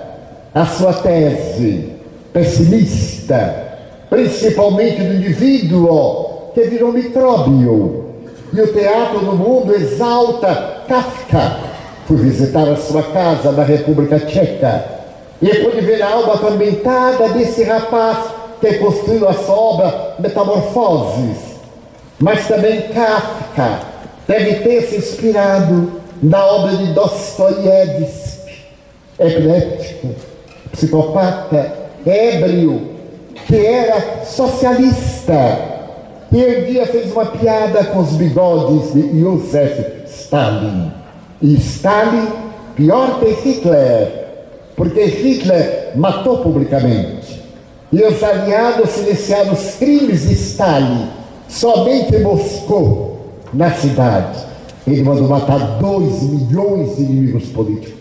a 0.54 0.64
sua 0.64 0.94
tese 0.94 1.90
pessimista, 2.32 3.64
principalmente 4.08 5.02
do 5.02 5.14
indivíduo 5.14 6.52
que 6.54 6.62
virou 6.62 6.92
micróbio, 6.92 8.05
e 8.56 8.60
o 8.60 8.72
teatro 8.72 9.22
no 9.22 9.34
mundo 9.34 9.74
exalta 9.74 10.82
Kafka. 10.88 11.58
Fui 12.06 12.16
visitar 12.16 12.66
a 12.68 12.76
sua 12.76 13.02
casa 13.02 13.52
na 13.52 13.64
República 13.64 14.18
Tcheca 14.18 14.84
e 15.42 15.48
pude 15.48 15.80
ver 15.82 16.00
a 16.02 16.12
alma 16.12 16.34
atormentada 16.34 17.28
desse 17.30 17.64
rapaz 17.64 18.18
que 18.60 18.74
construiu 18.74 19.28
a 19.28 19.34
sua 19.34 19.54
obra 19.54 20.14
Metamorfoses. 20.18 21.56
Mas 22.18 22.48
também 22.48 22.82
Kafka 22.88 23.80
deve 24.26 24.54
ter 24.60 24.82
se 24.82 24.96
inspirado 24.96 26.00
na 26.22 26.46
obra 26.46 26.76
de 26.76 26.86
Dostoiévski, 26.94 28.64
epiléptico, 29.18 30.14
psicopata, 30.72 31.72
ébrio, 32.06 32.96
que 33.46 33.66
era 33.66 34.24
socialista 34.24 35.75
e 36.32 36.44
um 36.44 36.64
dia 36.64 36.86
fez 36.86 37.12
uma 37.12 37.26
piada 37.26 37.84
com 37.84 38.00
os 38.00 38.12
bigodes 38.12 38.92
de 38.92 39.20
Josef 39.20 40.04
Stalin. 40.06 40.90
E 41.40 41.54
Stalin, 41.54 42.28
pior 42.74 43.20
que 43.20 43.30
Hitler, 43.30 44.26
porque 44.74 45.04
Hitler 45.04 45.92
matou 45.94 46.38
publicamente. 46.38 47.42
E 47.92 48.02
os 48.02 48.22
aliados 48.22 48.90
silenciaram 48.90 49.52
os 49.52 49.76
crimes 49.76 50.28
de 50.28 50.34
Stalin 50.34 51.08
somente 51.48 52.18
Moscou, 52.18 53.16
na 53.52 53.70
cidade. 53.72 54.44
Ele 54.86 55.02
mandou 55.02 55.28
matar 55.28 55.78
dois 55.80 56.22
milhões 56.22 56.96
de 56.96 57.02
inimigos 57.02 57.48
políticos. 57.48 57.94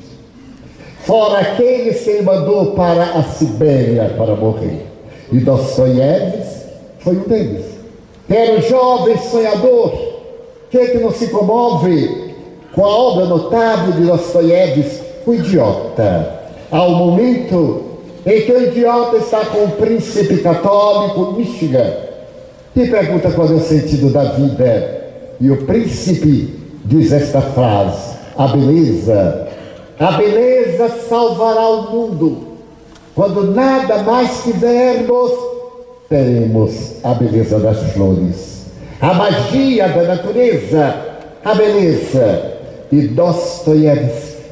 Fora 1.02 1.40
aqueles 1.40 2.02
que 2.02 2.10
ele 2.10 2.24
mandou 2.24 2.72
para 2.72 3.04
a 3.04 3.24
Sibéria 3.24 4.14
para 4.18 4.36
morrer. 4.36 4.88
E 5.32 5.40
Dostoiévski 5.40 6.66
foi 7.00 7.18
um 7.18 7.28
deles. 7.28 7.75
Era 8.30 8.58
o 8.58 8.62
jovem 8.62 9.18
sonhador, 9.18 9.92
que, 10.70 10.78
é 10.78 10.88
que 10.88 10.98
não 10.98 11.12
se 11.12 11.28
comove 11.28 12.34
com 12.74 12.86
a 12.86 12.90
obra 12.90 13.26
notável 13.26 13.94
de 13.94 14.06
Dostoiévski, 14.06 15.06
o 15.26 15.34
idiota. 15.34 16.42
Ao 16.72 16.90
momento 16.92 17.84
em 18.26 18.42
que 18.42 18.52
o 18.52 18.64
idiota 18.64 19.18
está 19.18 19.46
com 19.46 19.66
o 19.66 19.72
príncipe 19.72 20.40
católico 20.40 21.34
Michigan 21.34 21.94
e 22.76 22.88
pergunta 22.88 23.32
qual 23.32 23.48
é 23.48 23.52
o 23.52 23.60
sentido 23.62 24.12
da 24.12 24.24
vida. 24.24 25.06
E 25.40 25.52
o 25.52 25.66
príncipe 25.66 26.60
diz 26.84 27.12
esta 27.12 27.42
frase: 27.42 28.18
a 28.38 28.48
beleza, 28.48 29.48
a 30.00 30.12
beleza 30.12 30.90
salvará 31.08 31.70
o 31.70 31.92
mundo. 31.92 32.56
Quando 33.14 33.52
nada 33.52 34.04
mais 34.04 34.42
quisermos, 34.42 35.32
teremos 36.10 37.04
a 37.04 37.14
beleza 37.14 37.60
das 37.60 37.92
flores, 37.94 38.66
a 39.02 39.14
magia 39.14 39.88
da 39.90 40.04
natureza, 40.04 40.96
a 41.44 41.54
beleza. 41.56 42.54
E 42.92 43.08
Dostoiévski 43.08 44.44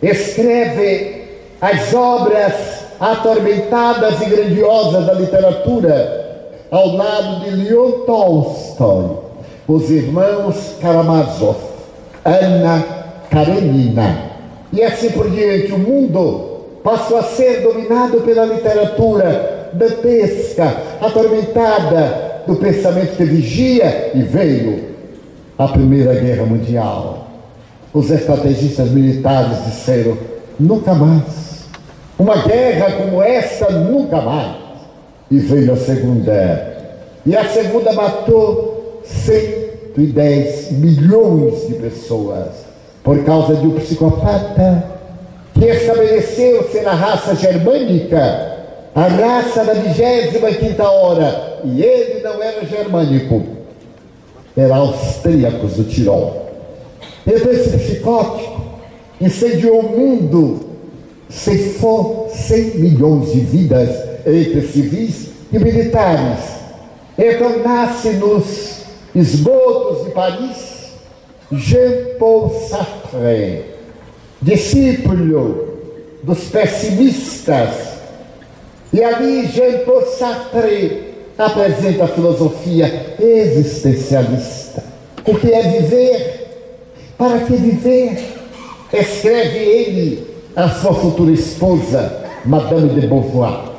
escreve 0.00 1.24
as 1.60 1.92
obras 1.92 2.52
atormentadas 2.98 4.20
e 4.20 4.26
grandiosas 4.26 5.06
da 5.06 5.14
literatura 5.14 6.22
ao 6.70 6.96
lado 6.96 7.44
de 7.44 7.50
Leon 7.50 7.90
Tolstói, 8.06 9.16
os 9.68 9.90
irmãos 9.90 10.76
Karamazov, 10.80 11.56
Anna 12.24 12.84
Karenina. 13.28 14.30
E 14.72 14.82
assim 14.82 15.10
por 15.10 15.28
diante, 15.28 15.72
o 15.72 15.78
mundo 15.78 16.80
passou 16.82 17.18
a 17.18 17.22
ser 17.22 17.62
dominado 17.62 18.20
pela 18.22 18.44
literatura 18.44 19.61
dantesca, 19.74 20.76
atormentada 21.00 22.42
do 22.46 22.56
pensamento 22.56 23.16
que 23.16 23.24
vigia 23.24 24.12
e 24.14 24.22
veio 24.22 24.92
a 25.58 25.68
Primeira 25.68 26.14
Guerra 26.14 26.44
Mundial. 26.44 27.28
Os 27.92 28.10
estrategistas 28.10 28.90
militares 28.90 29.64
disseram: 29.66 30.16
nunca 30.58 30.94
mais. 30.94 31.62
Uma 32.18 32.36
guerra 32.36 32.92
como 32.92 33.22
essa, 33.22 33.70
nunca 33.70 34.20
mais. 34.20 34.56
E 35.30 35.38
veio 35.38 35.72
a 35.72 35.76
Segunda. 35.76 36.72
E 37.24 37.36
a 37.36 37.44
Segunda 37.48 37.92
matou 37.92 39.00
110 39.04 40.72
milhões 40.72 41.66
de 41.68 41.74
pessoas 41.74 42.72
por 43.02 43.24
causa 43.24 43.56
de 43.56 43.66
um 43.66 43.72
psicopata 43.72 44.84
que 45.54 45.66
estabeleceu 45.66 46.64
ser 46.70 46.86
a 46.86 46.94
raça 46.94 47.34
germânica, 47.34 48.51
a 48.94 49.06
raça 49.06 49.64
da 49.64 49.74
vigésima 49.74 50.50
quinta 50.52 50.88
hora, 50.88 51.60
e 51.64 51.82
ele 51.82 52.20
não 52.22 52.42
era 52.42 52.64
germânico, 52.66 53.42
era 54.56 54.76
austríacos 54.76 55.74
do 55.74 55.84
Tirol. 55.84 56.50
Então 57.26 57.50
esse 57.50 57.76
psicótico 57.76 58.62
incendiou 59.20 59.80
o 59.80 59.98
mundo, 59.98 60.60
ceifou 61.28 62.30
100 62.30 62.78
milhões 62.78 63.32
de 63.32 63.40
vidas 63.40 63.88
entre 64.26 64.60
civis 64.62 65.28
e 65.52 65.58
militares. 65.58 66.40
Então 67.16 67.58
nasce 67.60 68.10
nos 68.10 68.82
esgotos 69.14 70.04
de 70.04 70.10
Paris 70.10 70.72
Jean-Paul 71.50 72.50
Sartre, 72.68 73.64
discípulo 74.40 75.68
dos 76.22 76.44
pessimistas. 76.44 77.91
E 78.92 79.02
ali 79.02 79.46
Jean-Paul 79.46 80.02
Sartre 80.02 81.14
apresenta 81.38 82.04
a 82.04 82.08
filosofia 82.08 83.14
existencialista. 83.18 84.84
O 85.26 85.34
que 85.34 85.50
é 85.50 85.62
viver? 85.62 86.42
Para 87.16 87.40
que 87.40 87.54
viver? 87.54 88.18
Escreve 88.92 89.58
ele 89.58 90.26
a 90.54 90.68
sua 90.68 90.92
futura 90.92 91.32
esposa, 91.32 92.24
Madame 92.44 92.90
de 92.90 93.06
Beauvoir. 93.06 93.70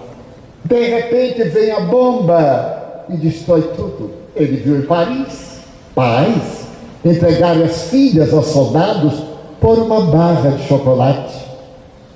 De 0.65 0.83
repente 0.83 1.43
vem 1.43 1.71
a 1.71 1.81
bomba 1.81 3.05
e 3.09 3.17
destrói 3.17 3.61
tudo. 3.75 4.11
Ele 4.35 4.57
viu 4.57 4.77
em 4.77 4.81
Paris 4.81 5.53
paz, 5.93 6.65
entregar 7.05 7.61
as 7.61 7.89
filhas 7.89 8.33
aos 8.33 8.47
soldados 8.47 9.13
por 9.61 9.77
uma 9.77 10.01
barra 10.01 10.51
de 10.51 10.67
chocolate. 10.67 11.35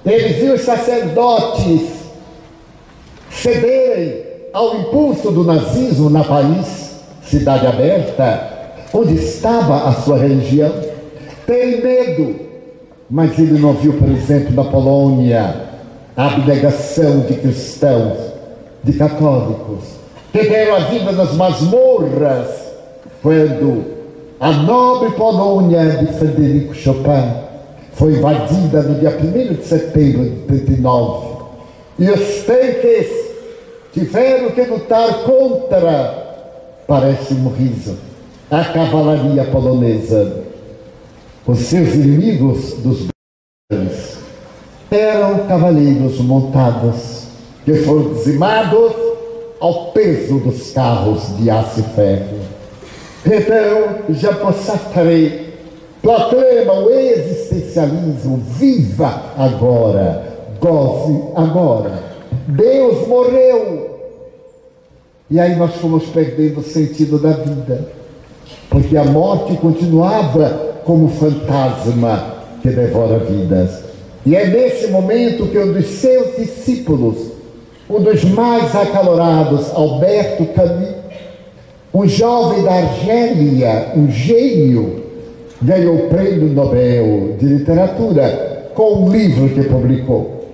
Ele 0.06 0.34
viu 0.34 0.54
os 0.56 0.62
sacerdotes 0.62 1.97
cederem 3.38 4.24
ao 4.54 4.78
impulso 4.80 5.32
do 5.32 5.44
nazismo 5.44 6.10
na 6.10 6.24
Paris, 6.24 6.96
cidade 7.24 7.68
aberta, 7.68 8.58
onde 8.94 9.16
estava 9.16 9.90
a 9.90 9.94
sua 9.94 10.18
religião. 10.18 10.72
Tem 11.46 11.82
medo, 11.82 12.36
mas 13.10 13.38
ele 13.38 13.60
não 13.60 13.74
viu, 13.74 13.94
por 13.94 14.10
exemplo, 14.10 14.54
na 14.54 14.64
Polônia, 14.64 15.56
a 16.16 16.26
abnegação 16.26 17.22
de 17.22 17.36
cristãos, 17.36 18.18
de 18.84 18.94
católicos, 18.94 19.84
que 20.32 20.44
deram 20.44 20.76
a 20.76 20.80
vida 20.80 21.12
nas 21.12 21.34
masmorras, 21.34 22.48
quando 23.22 23.98
a 24.40 24.52
nobre 24.52 25.12
Polônia 25.12 25.98
de 25.98 26.14
Frederico 26.14 26.74
Chopin 26.74 27.48
foi 27.94 28.14
invadida 28.14 28.82
no 28.84 29.00
dia 29.00 29.18
1 29.18 29.56
de 29.56 29.64
setembro 29.64 30.24
de 30.24 30.36
39 30.48 31.38
e 32.00 32.10
os 32.10 32.44
tanques 32.44 33.27
tiveram 33.98 34.52
que 34.52 34.62
lutar 34.62 35.24
contra, 35.24 36.84
parece 36.86 37.34
um 37.34 37.50
riso, 37.50 37.98
a 38.52 38.64
cavalaria 38.64 39.44
polonesa. 39.46 40.44
Os 41.48 41.60
seus 41.60 41.96
inimigos 41.96 42.74
dos 42.76 43.08
eram 44.92 45.48
cavaleiros 45.48 46.20
montados 46.20 47.24
que 47.66 47.74
foram 47.78 48.14
dizimados 48.14 48.94
ao 49.60 49.92
peso 49.92 50.40
dos 50.40 50.72
carros 50.72 51.36
de 51.38 51.50
aço 51.50 51.80
e 51.80 51.84
ferro. 51.84 52.40
Então, 53.26 54.14
já 54.14 54.34
Sartre 54.54 55.54
proclama 56.02 56.74
o 56.74 56.90
existencialismo, 56.92 58.38
viva 58.38 59.34
agora, 59.38 60.24
goze 60.62 61.24
agora. 61.36 62.08
Deus 62.48 63.08
morreu. 63.08 63.87
E 65.30 65.40
aí 65.40 65.56
nós 65.56 65.76
fomos 65.76 66.06
perdendo 66.06 66.60
o 66.60 66.64
sentido 66.64 67.20
da 67.20 67.32
vida, 67.32 67.90
porque 68.70 68.96
a 68.96 69.04
morte 69.04 69.58
continuava 69.58 70.78
como 70.86 71.10
fantasma 71.10 72.38
que 72.62 72.70
devora 72.70 73.20
vidas. 73.20 73.84
E 74.26 74.36
é 74.36 74.48
nesse 74.48 74.88
momento 74.88 75.48
que 75.48 75.60
um 75.60 75.74
dos 75.74 75.86
seus 75.86 76.38
discípulos, 76.38 77.32
um 77.90 78.02
dos 78.02 78.24
mais 78.24 78.74
acalorados, 78.76 79.70
Alberto 79.74 80.46
Camus, 80.54 80.96
um 81.94 82.08
jovem 82.08 82.64
da 82.64 82.74
Argélia, 82.74 83.94
um 83.96 84.10
gênio, 84.10 85.04
ganhou 85.62 85.96
o 85.96 86.10
prêmio 86.10 86.50
Nobel 86.50 87.36
de 87.40 87.46
Literatura 87.46 88.70
com 88.76 89.04
um 89.04 89.10
livro 89.10 89.50
que 89.50 89.68
publicou. 89.68 90.46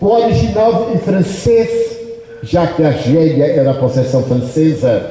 O 0.00 0.06
original 0.06 0.90
em 0.94 0.98
francês, 0.98 1.98
já 2.44 2.66
que 2.66 2.82
a 2.82 2.88
Argélia 2.88 3.46
era 3.46 3.74
possessão 3.74 4.22
francesa, 4.22 5.04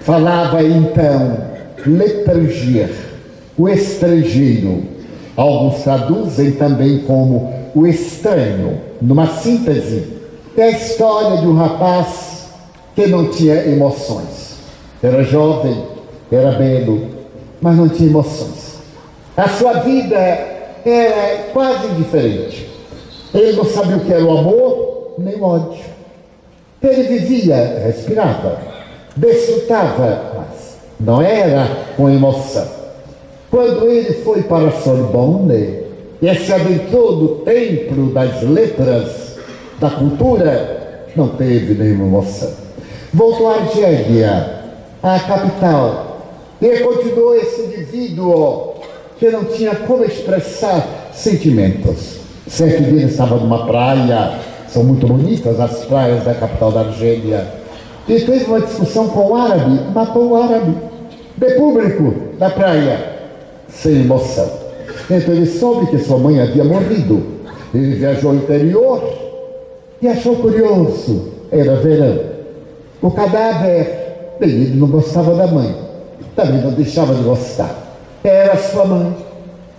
falava 0.00 0.62
então 0.62 1.38
l'étranger, 1.86 2.90
o 3.56 3.68
estrangeiro. 3.68 4.84
Alguns 5.36 5.82
traduzem 5.82 6.52
também 6.52 7.00
como 7.00 7.52
o 7.74 7.86
estranho, 7.86 8.80
numa 9.00 9.26
síntese. 9.26 10.08
É 10.56 10.64
a 10.64 10.70
história 10.70 11.38
de 11.38 11.46
um 11.46 11.54
rapaz 11.54 12.46
que 12.94 13.06
não 13.06 13.28
tinha 13.28 13.54
emoções 13.66 14.42
era 15.02 15.24
jovem, 15.24 15.84
era 16.30 16.52
belo, 16.52 17.08
mas 17.60 17.76
não 17.76 17.88
tinha 17.88 18.08
emoções. 18.08 18.76
A 19.36 19.48
sua 19.48 19.80
vida 19.80 20.16
era 20.16 21.50
quase 21.52 21.88
indiferente. 21.88 22.70
Ele 23.34 23.52
não 23.56 23.64
sabia 23.64 23.96
o 23.96 24.00
que 24.00 24.12
era 24.12 24.24
o 24.24 24.38
amor, 24.38 25.14
nem 25.18 25.34
o 25.34 25.42
ódio. 25.42 25.91
Ele 26.82 27.02
vivia, 27.04 27.80
respirava, 27.84 28.58
desfrutava, 29.16 30.32
mas 30.36 30.76
não 30.98 31.22
era 31.22 31.66
com 31.96 32.10
emoção. 32.10 32.66
Quando 33.50 33.88
ele 33.88 34.14
foi 34.24 34.42
para 34.42 34.70
Sorbonne 34.70 35.82
e 36.20 36.34
se 36.34 36.52
adentrou 36.52 37.16
no 37.16 37.28
templo 37.40 38.06
das 38.12 38.42
letras, 38.42 39.36
da 39.78 39.90
cultura, 39.90 41.06
não 41.14 41.28
teve 41.28 41.74
nenhuma 41.74 42.06
emoção. 42.06 42.50
Voltou 43.12 43.50
à 43.50 43.56
Argélia, 43.56 44.62
à 45.02 45.18
capital. 45.20 46.20
E 46.60 46.78
continuou 46.78 47.34
esse 47.34 47.62
indivíduo 47.62 48.74
que 49.18 49.28
não 49.30 49.44
tinha 49.44 49.74
como 49.74 50.04
expressar 50.04 51.10
sentimentos. 51.12 52.20
Certo 52.48 52.82
dia 52.84 53.02
ele 53.02 53.04
estava 53.04 53.36
numa 53.36 53.66
praia, 53.66 54.38
são 54.72 54.82
muito 54.82 55.06
bonitas 55.06 55.60
as 55.60 55.84
praias 55.84 56.24
da 56.24 56.34
capital 56.34 56.72
da 56.72 56.80
Argélia. 56.80 57.46
e 58.08 58.18
fez 58.18 58.46
uma 58.48 58.60
discussão 58.60 59.06
com 59.08 59.32
o 59.32 59.36
árabe, 59.36 59.80
matou 59.94 60.30
o 60.30 60.36
árabe, 60.36 60.74
de 61.36 61.54
público, 61.54 62.14
na 62.38 62.48
praia, 62.50 62.98
sem 63.68 64.00
emoção. 64.00 64.48
Então 65.10 65.34
ele 65.34 65.46
soube 65.46 65.86
que 65.86 65.98
sua 65.98 66.18
mãe 66.18 66.40
havia 66.40 66.64
morrido. 66.64 67.22
Ele 67.74 67.94
viajou 67.94 68.30
ao 68.30 68.36
interior 68.36 69.02
e 70.00 70.08
achou 70.08 70.36
curioso. 70.36 71.32
Era 71.50 71.76
verão. 71.76 72.18
O 73.02 73.10
cadáver, 73.10 74.36
bem, 74.40 74.50
ele 74.50 74.76
não 74.76 74.88
gostava 74.88 75.34
da 75.34 75.46
mãe, 75.46 75.74
também 76.34 76.62
não 76.62 76.70
deixava 76.72 77.14
de 77.14 77.22
gostar. 77.22 77.74
Era 78.24 78.56
sua 78.56 78.84
mãe. 78.86 79.16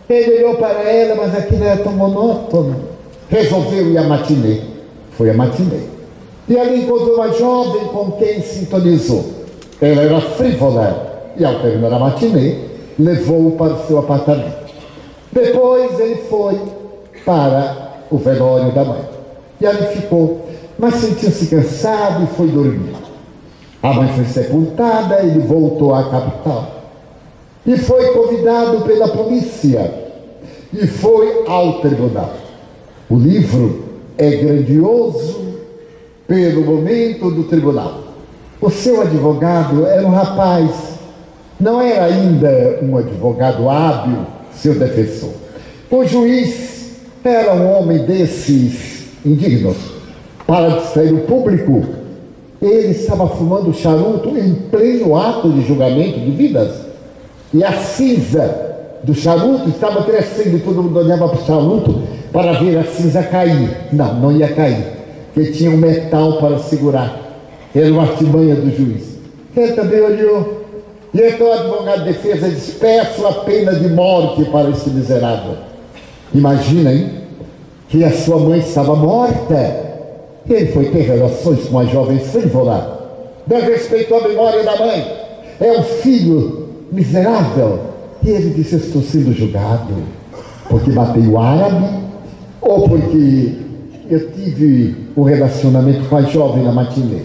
Ele 0.10 0.44
olhou 0.44 0.56
para 0.56 0.84
ela, 0.84 1.16
mas 1.16 1.36
aquilo 1.36 1.64
era 1.64 1.78
tão 1.78 1.94
monótono. 1.94 2.76
Resolveu 3.30 3.90
ir 3.90 3.98
à 3.98 4.04
matinê. 4.04 4.73
Foi 5.18 5.30
à 5.30 5.34
matinê. 5.34 5.80
E 6.48 6.58
ali 6.58 6.84
encontrou 6.84 7.16
uma 7.16 7.32
jovem 7.32 7.86
com 7.86 8.12
quem 8.14 8.42
sintonizou. 8.42 9.24
Ela 9.82 10.02
era 10.02 10.22
frívola. 10.22 11.32
E 11.38 11.46
ao 11.46 11.60
terminar 11.60 11.94
a 11.94 12.00
matinê, 12.00 12.58
levou-o 13.00 13.52
para 13.52 13.74
o 13.74 13.88
seu 13.88 14.00
apartamento. 14.00 14.64
Depois 15.32 16.00
ele 16.00 16.16
foi 16.30 16.60
para 17.26 17.94
o 18.12 18.18
velório 18.18 18.72
da 18.72 18.84
mãe. 18.84 19.02
E 19.60 19.66
ali 19.66 19.96
ficou, 19.96 20.48
mas 20.78 20.96
sentiu-se 20.96 21.48
cansado 21.48 22.24
e 22.24 22.28
foi 22.36 22.48
dormir. 22.48 22.96
A 23.82 23.94
mãe 23.94 24.08
foi 24.10 24.26
sepultada, 24.26 25.22
ele 25.24 25.40
voltou 25.40 25.94
à 25.94 26.04
capital. 26.10 26.72
E 27.66 27.78
foi 27.78 28.12
convidado 28.14 28.82
pela 28.82 29.08
polícia. 29.08 29.92
E 30.74 30.86
foi 30.88 31.46
ao 31.48 31.82
tribunal. 31.82 32.32
O 33.10 33.16
livro 33.16 33.93
é 34.18 34.30
grandioso 34.32 35.54
pelo 36.28 36.62
momento 36.62 37.32
do 37.32 37.44
tribunal. 37.44 38.00
O 38.62 38.70
seu 38.70 39.02
advogado 39.02 39.86
era 39.86 40.06
um 40.06 40.12
rapaz, 40.12 40.72
não 41.60 41.82
era 41.82 42.06
ainda 42.06 42.80
um 42.82 42.98
advogado 42.98 43.70
hábil, 43.70 44.20
seu 44.54 44.76
defensor. 44.76 45.32
O 45.92 46.06
juiz 46.06 46.92
era 47.24 47.54
um 47.54 47.72
homem 47.72 48.00
desses 48.00 49.06
indignos. 49.26 49.78
Para 50.48 50.80
distrair 50.80 51.14
o 51.14 51.22
público, 51.22 51.84
ele 52.62 52.92
estava 52.92 53.28
fumando 53.28 53.74
charuto 53.74 54.30
em 54.38 54.54
pleno 54.54 55.16
ato 55.16 55.50
de 55.50 55.66
julgamento 55.66 56.20
de 56.20 56.32
vidas. 56.32 56.72
E 57.54 57.64
a 57.64 57.74
cinza 57.74 58.74
do 59.04 59.14
charuto 59.14 59.70
estava 59.70 60.04
crescendo 60.04 60.64
todo 60.64 60.82
mundo 60.82 60.98
olhava 60.98 61.28
para 61.28 61.40
o 61.40 61.46
charuto 61.46 62.04
para 62.34 62.54
ver 62.54 62.80
a 62.80 62.84
cinza 62.84 63.22
cair. 63.24 63.70
Não, 63.94 64.16
não 64.16 64.32
ia 64.32 64.48
cair, 64.50 64.84
porque 65.34 65.52
tinha 65.52 65.70
um 65.70 65.78
metal 65.78 66.40
para 66.40 66.58
segurar. 66.58 67.22
Era 67.74 67.92
uma 67.92 68.02
artimanha 68.02 68.56
do 68.56 68.76
juiz. 68.76 69.14
Ele 69.56 69.74
também 69.74 70.02
olhou. 70.02 70.64
E 71.14 71.22
então 71.22 71.48
o 71.48 71.54
advogado 71.54 72.00
de 72.00 72.14
defesa 72.14 72.50
disse: 72.50 72.72
peço 72.74 73.26
a 73.26 73.34
pena 73.34 73.74
de 73.76 73.88
morte 73.90 74.44
para 74.46 74.72
esse 74.72 74.90
miserável. 74.90 75.58
Imagina, 76.34 76.92
hein? 76.92 77.12
Que 77.88 78.04
a 78.04 78.12
sua 78.12 78.40
mãe 78.40 78.60
estava 78.60 78.96
morta. 78.96 79.84
Ele 80.50 80.72
foi 80.72 80.86
ter 80.86 81.02
relações 81.02 81.66
com 81.66 81.70
uma 81.70 81.86
jovem 81.86 82.18
frívola. 82.20 83.00
Dê 83.46 83.60
respeito 83.60 84.14
à 84.16 84.28
memória 84.28 84.64
da 84.64 84.76
mãe. 84.76 85.08
É 85.62 85.72
um 85.72 85.84
filho 85.84 86.70
miserável. 86.92 87.80
E 88.24 88.30
ele 88.30 88.50
disse: 88.50 88.78
Estou 88.78 89.04
sendo 89.04 89.32
julgado 89.34 89.94
porque 90.70 90.92
matei 90.92 91.28
o 91.28 91.38
árabe 91.40 92.03
ou 92.64 92.88
porque 92.88 93.54
eu 94.10 94.32
tive 94.32 94.96
um 95.16 95.24
relacionamento 95.24 96.08
com 96.08 96.16
a 96.16 96.22
jovem 96.22 96.64
na 96.64 96.72
matinê. 96.72 97.22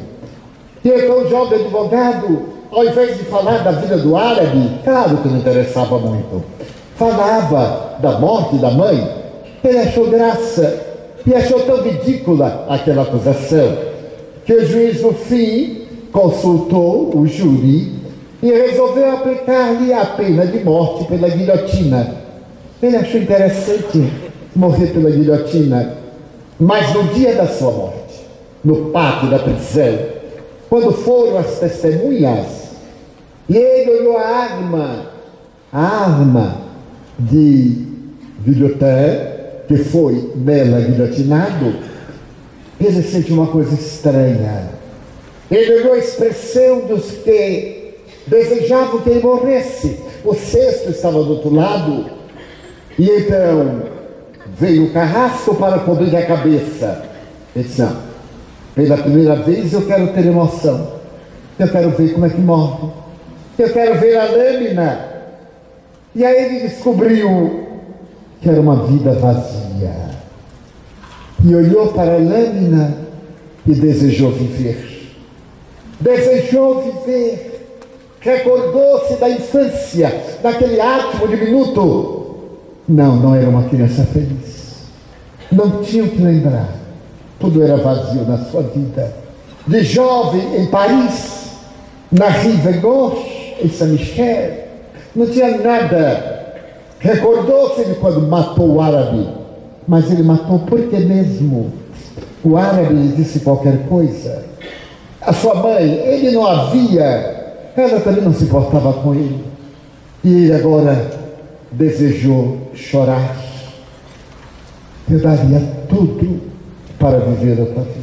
E 0.85 0.89
então 0.89 1.23
o 1.23 1.29
jovem 1.29 1.61
advogado, 1.61 2.43
ao 2.71 2.85
invés 2.85 3.17
de 3.17 3.25
falar 3.25 3.59
da 3.59 3.73
vida 3.73 3.97
do 3.99 4.17
árabe, 4.17 4.71
claro 4.85 5.17
que 5.19 5.29
não 5.29 5.39
interessava 5.39 5.99
muito, 5.99 6.45
falava 6.97 7.97
da 8.01 8.19
morte 8.19 8.57
da 8.57 8.71
mãe, 8.71 9.09
ele 9.63 9.79
achou 9.79 10.09
graça 10.09 10.87
e 11.27 11.35
achou 11.35 11.61
tão 11.61 11.83
ridícula 11.83 12.67
aquela 12.69 13.03
acusação 13.03 13.77
que 14.45 14.55
o 14.55 14.67
juiz, 14.67 15.03
no 15.03 15.13
fim, 15.13 15.83
consultou 16.13 17.11
o 17.15 17.27
júri 17.27 17.93
e 18.43 18.51
resolveu 18.51 19.13
aplicar-lhe 19.13 19.93
a 19.93 20.07
pena 20.07 20.47
de 20.47 20.65
morte 20.65 21.05
pela 21.05 21.29
guilhotina. 21.29 22.15
Ele 22.81 22.97
achou 22.97 23.21
interessante 23.21 24.28
morrer 24.59 24.89
pela 24.89 25.09
guilhotina, 25.09 25.95
mas 26.59 26.93
no 26.93 27.05
dia 27.15 27.33
da 27.37 27.47
sua 27.47 27.71
morte, 27.71 28.27
no 28.65 28.87
pátio 28.91 29.31
da 29.31 29.39
prisão, 29.39 29.97
quando 30.69 30.91
foram 30.93 31.39
as 31.39 31.61
testemunhas, 31.61 32.47
e 33.49 33.57
ele 33.57 34.01
olhou 34.01 34.17
a 34.17 34.27
arma, 34.27 35.07
a 35.73 35.81
arma 35.81 36.57
de 37.17 37.87
Guilhotin, 38.45 39.39
que 39.69 39.77
foi 39.77 40.33
nela 40.35 40.81
guilhotinado, 40.81 41.77
ele 42.81 43.03
sentiu 43.03 43.37
uma 43.37 43.47
coisa 43.47 43.75
estranha. 43.75 44.71
Ele 45.49 45.75
olhou 45.77 45.93
a 45.93 45.99
expressão 45.99 46.81
dos 46.81 47.13
que 47.13 47.95
desejavam 48.27 49.01
que 49.03 49.11
ele 49.11 49.21
morresse. 49.21 50.01
O 50.25 50.35
cesto 50.35 50.91
estava 50.91 51.23
do 51.23 51.31
outro 51.31 51.55
lado, 51.55 52.07
e 52.99 53.09
então 53.09 53.98
veio 54.57 54.87
o 54.87 54.91
carrasco 54.93 55.55
para 55.55 55.81
cobrir 55.81 56.15
a 56.17 56.27
cabeça. 56.27 57.05
Ele 57.55 57.65
disse: 57.65 57.81
Não, 57.81 57.97
pela 58.75 58.97
primeira 58.97 59.37
vez 59.37 59.73
eu 59.73 59.87
quero 59.87 60.09
ter 60.09 60.27
emoção. 60.27 60.99
Eu 61.59 61.69
quero 61.69 61.91
ver 61.91 62.13
como 62.13 62.27
é 62.27 62.31
que 62.31 62.41
morre. 62.41 62.89
Eu 63.59 63.73
quero 63.73 63.99
ver 63.99 64.17
a 64.17 64.25
lâmina. 64.25 65.09
E 66.15 66.25
aí 66.25 66.45
ele 66.45 66.69
descobriu 66.69 67.67
que 68.41 68.49
era 68.49 68.61
uma 68.61 68.87
vida 68.87 69.13
vazia. 69.15 70.09
E 71.45 71.55
olhou 71.55 71.89
para 71.89 72.15
a 72.15 72.19
lâmina 72.19 72.97
e 73.67 73.73
desejou 73.73 74.31
viver. 74.31 75.13
Desejou 76.01 76.83
viver. 76.83 77.49
Recordou-se 78.21 79.15
da 79.15 79.29
infância, 79.29 80.23
daquele 80.43 80.81
átomo 80.81 81.29
diminuto. 81.29 82.28
Não, 82.89 83.17
não 83.17 83.35
era 83.35 83.49
uma 83.49 83.65
criança 83.65 84.05
feliz. 84.05 84.87
Não 85.53 85.83
tinha 85.83 86.05
o 86.05 86.09
que 86.09 86.23
lembrar. 86.23 86.69
Tudo 87.39 87.63
era 87.63 87.77
vazio 87.77 88.25
na 88.27 88.39
sua 88.39 88.63
vida. 88.63 89.13
De 89.67 89.83
jovem 89.83 90.63
em 90.63 90.67
Paris, 90.67 91.51
na 92.11 92.29
Rive 92.29 92.79
Gauche, 92.79 93.57
em 93.63 93.69
Saint-Michel, 93.69 94.69
não 95.15 95.27
tinha 95.27 95.59
nada 95.59 96.39
Recordou-se 97.01 97.85
de 97.85 97.95
quando 97.95 98.23
matou 98.23 98.75
o 98.75 98.81
árabe, 98.81 99.29
mas 99.87 100.11
ele 100.11 100.25
matou 100.25 100.59
porque 100.61 100.97
mesmo 100.97 101.73
o 102.43 102.57
árabe 102.57 103.13
disse 103.17 103.41
qualquer 103.41 103.87
coisa. 103.89 104.45
A 105.21 105.33
sua 105.33 105.55
mãe, 105.55 105.85
ele 105.85 106.33
não 106.33 106.45
havia, 106.45 107.63
ela 107.77 108.01
também 108.01 108.25
não 108.25 108.35
se 108.35 108.45
importava 108.45 108.93
com 108.95 109.15
ele. 109.15 109.45
E 110.25 110.45
ele 110.45 110.55
agora 110.55 111.18
desejou 111.73 112.71
chorar. 112.75 113.37
Eu 115.11 115.21
daria 115.21 115.61
tudo 115.89 116.41
para 116.99 117.19
viver 117.19 117.61
outra 117.61 117.83
vez. 117.83 117.97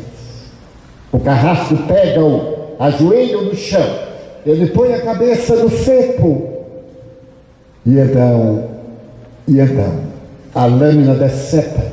O 1.11 1.19
carrasco 1.19 1.77
pega-o, 1.87 2.75
ajoelha 2.79 3.41
no 3.41 3.55
chão, 3.55 3.99
ele 4.45 4.67
põe 4.67 4.93
a 4.93 5.01
cabeça 5.01 5.55
no 5.55 5.69
cepo. 5.69 6.49
E 7.85 7.97
então 7.99 8.75
e 9.47 9.59
então, 9.59 9.99
a 10.55 10.65
lâmina 10.65 11.13
decepa 11.13 11.85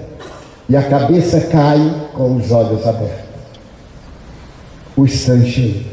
e 0.68 0.74
a 0.74 0.82
cabeça 0.82 1.38
cai 1.40 2.08
com 2.14 2.36
os 2.36 2.50
olhos 2.50 2.86
abertos. 2.86 3.22
O 4.96 5.04
estrangeiro. 5.04 5.84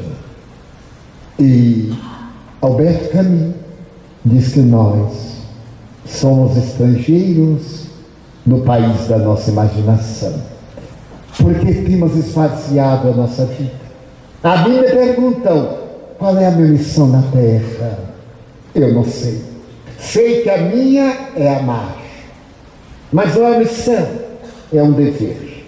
E 1.38 1.92
Alberto 2.62 3.10
Camus 3.10 3.54
diz 4.24 4.52
que 4.52 4.60
nós 4.60 5.29
somos 6.10 6.56
estrangeiros 6.56 7.86
no 8.44 8.62
país 8.62 9.06
da 9.06 9.18
nossa 9.18 9.50
imaginação, 9.50 10.34
porque 11.38 11.72
temos 11.72 12.16
esvaziado 12.16 13.08
a 13.08 13.12
nossa 13.12 13.44
vida. 13.46 13.80
A 14.42 14.68
me 14.68 14.82
perguntam 14.82 15.78
qual 16.18 16.36
é 16.38 16.46
a 16.46 16.50
minha 16.50 16.68
missão 16.68 17.06
na 17.08 17.22
terra. 17.22 17.98
Eu 18.74 18.94
não 18.94 19.04
sei. 19.04 19.42
Sei 19.98 20.42
que 20.42 20.50
a 20.50 20.58
minha 20.58 21.14
é 21.36 21.56
amar, 21.58 21.96
mas 23.12 23.34
não 23.34 23.52
é 23.52 23.58
missão, 23.58 24.08
é 24.72 24.82
um 24.82 24.92
dever. 24.92 25.66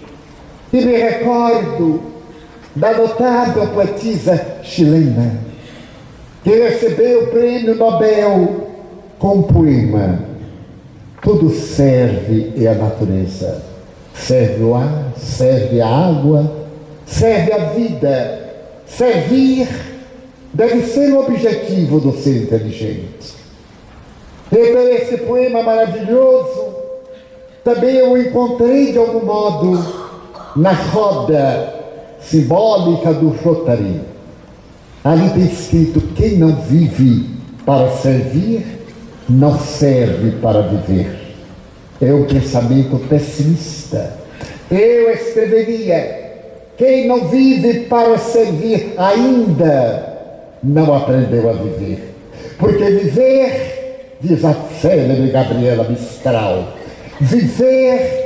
E 0.71 0.77
me 0.77 0.97
recordo 0.97 2.01
da 2.75 2.97
notável 2.97 3.67
poetisa 3.67 4.57
chilena, 4.63 5.39
que 6.43 6.49
recebeu 6.49 7.23
o 7.23 7.27
prêmio 7.27 7.75
Nobel 7.75 8.67
com 9.19 9.35
um 9.35 9.43
poema. 9.43 10.32
Tudo 11.23 11.49
serve 11.49 12.53
e 12.55 12.67
a 12.67 12.73
natureza. 12.73 13.63
Serve 14.13 14.63
o 14.63 14.75
ar, 14.75 15.13
serve 15.17 15.81
a 15.81 15.87
água, 15.87 16.51
serve 17.05 17.51
a 17.51 17.57
vida, 17.69 18.43
Servir 18.97 19.67
deve 20.53 20.83
ser 20.83 21.11
o 21.13 21.21
objetivo 21.21 21.99
do 21.99 22.11
ser 22.11 22.43
inteligente. 22.43 23.33
Então, 24.51 24.87
esse 24.89 25.17
poema 25.17 25.63
maravilhoso 25.63 26.75
também 27.63 27.95
eu 27.95 28.15
encontrei 28.15 28.91
de 28.91 28.99
algum 28.99 29.25
modo 29.25 29.83
na 30.55 30.73
roda 30.73 31.73
simbólica 32.21 33.13
do 33.13 33.29
Rotary. 33.29 34.01
Ali 35.03 35.29
tem 35.31 35.45
escrito: 35.45 35.99
quem 36.13 36.37
não 36.37 36.55
vive 36.55 37.31
para 37.65 37.89
servir, 37.89 38.82
não 39.29 39.57
serve 39.57 40.31
para 40.41 40.61
viver. 40.61 41.35
É 42.01 42.13
um 42.13 42.25
pensamento 42.25 42.97
pessimista. 43.07 44.17
Eu 44.69 45.11
escreveria: 45.11 46.23
quem 46.77 47.07
não 47.07 47.27
vive 47.27 47.81
para 47.81 48.17
servir 48.17 48.93
ainda 48.97 50.13
não 50.63 50.95
aprendeu 50.95 51.49
a 51.49 51.53
viver. 51.53 52.15
Porque 52.57 52.83
viver, 52.83 54.17
diz 54.21 54.43
a 54.43 54.53
célebre 54.81 55.31
Gabriela 55.31 55.87
Mistral, 55.89 56.73
viver 57.19 58.23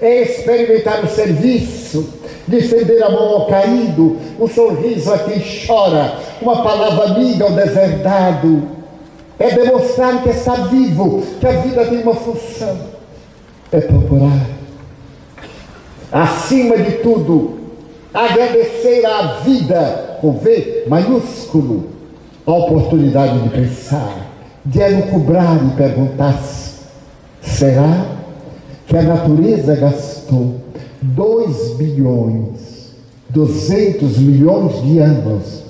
é 0.00 0.22
experimentar 0.22 1.04
o 1.04 1.08
serviço, 1.08 2.14
defender 2.46 3.02
a 3.02 3.10
mão 3.10 3.28
ao 3.28 3.46
caído, 3.46 4.16
o 4.38 4.48
sorriso 4.48 5.12
a 5.12 5.18
quem 5.18 5.42
chora, 5.66 6.14
uma 6.40 6.62
palavra 6.62 7.14
amiga 7.14 7.44
ao 7.44 7.52
deserdado. 7.52 8.79
É 9.40 9.50
demonstrar 9.54 10.22
que 10.22 10.28
está 10.28 10.54
vivo, 10.54 11.22
que 11.40 11.46
a 11.46 11.52
vida 11.62 11.86
tem 11.86 12.02
uma 12.02 12.14
função. 12.14 12.76
É 13.72 13.80
procurar, 13.80 14.46
acima 16.12 16.76
de 16.76 16.98
tudo, 16.98 17.58
agradecer 18.12 19.06
à 19.06 19.38
vida, 19.40 20.18
com 20.20 20.32
V 20.32 20.84
maiúsculo, 20.88 21.88
a 22.46 22.52
oportunidade 22.52 23.38
de 23.38 23.48
pensar, 23.48 24.26
de 24.62 24.78
elucubrar 24.78 25.56
e 25.64 25.74
perguntar-se: 25.74 26.80
será 27.40 28.06
que 28.86 28.94
a 28.94 29.02
natureza 29.02 29.74
gastou 29.74 30.56
2 31.00 31.76
bilhões, 31.78 32.92
200 33.30 34.18
milhões 34.18 34.82
de 34.82 34.98
anos 34.98 35.62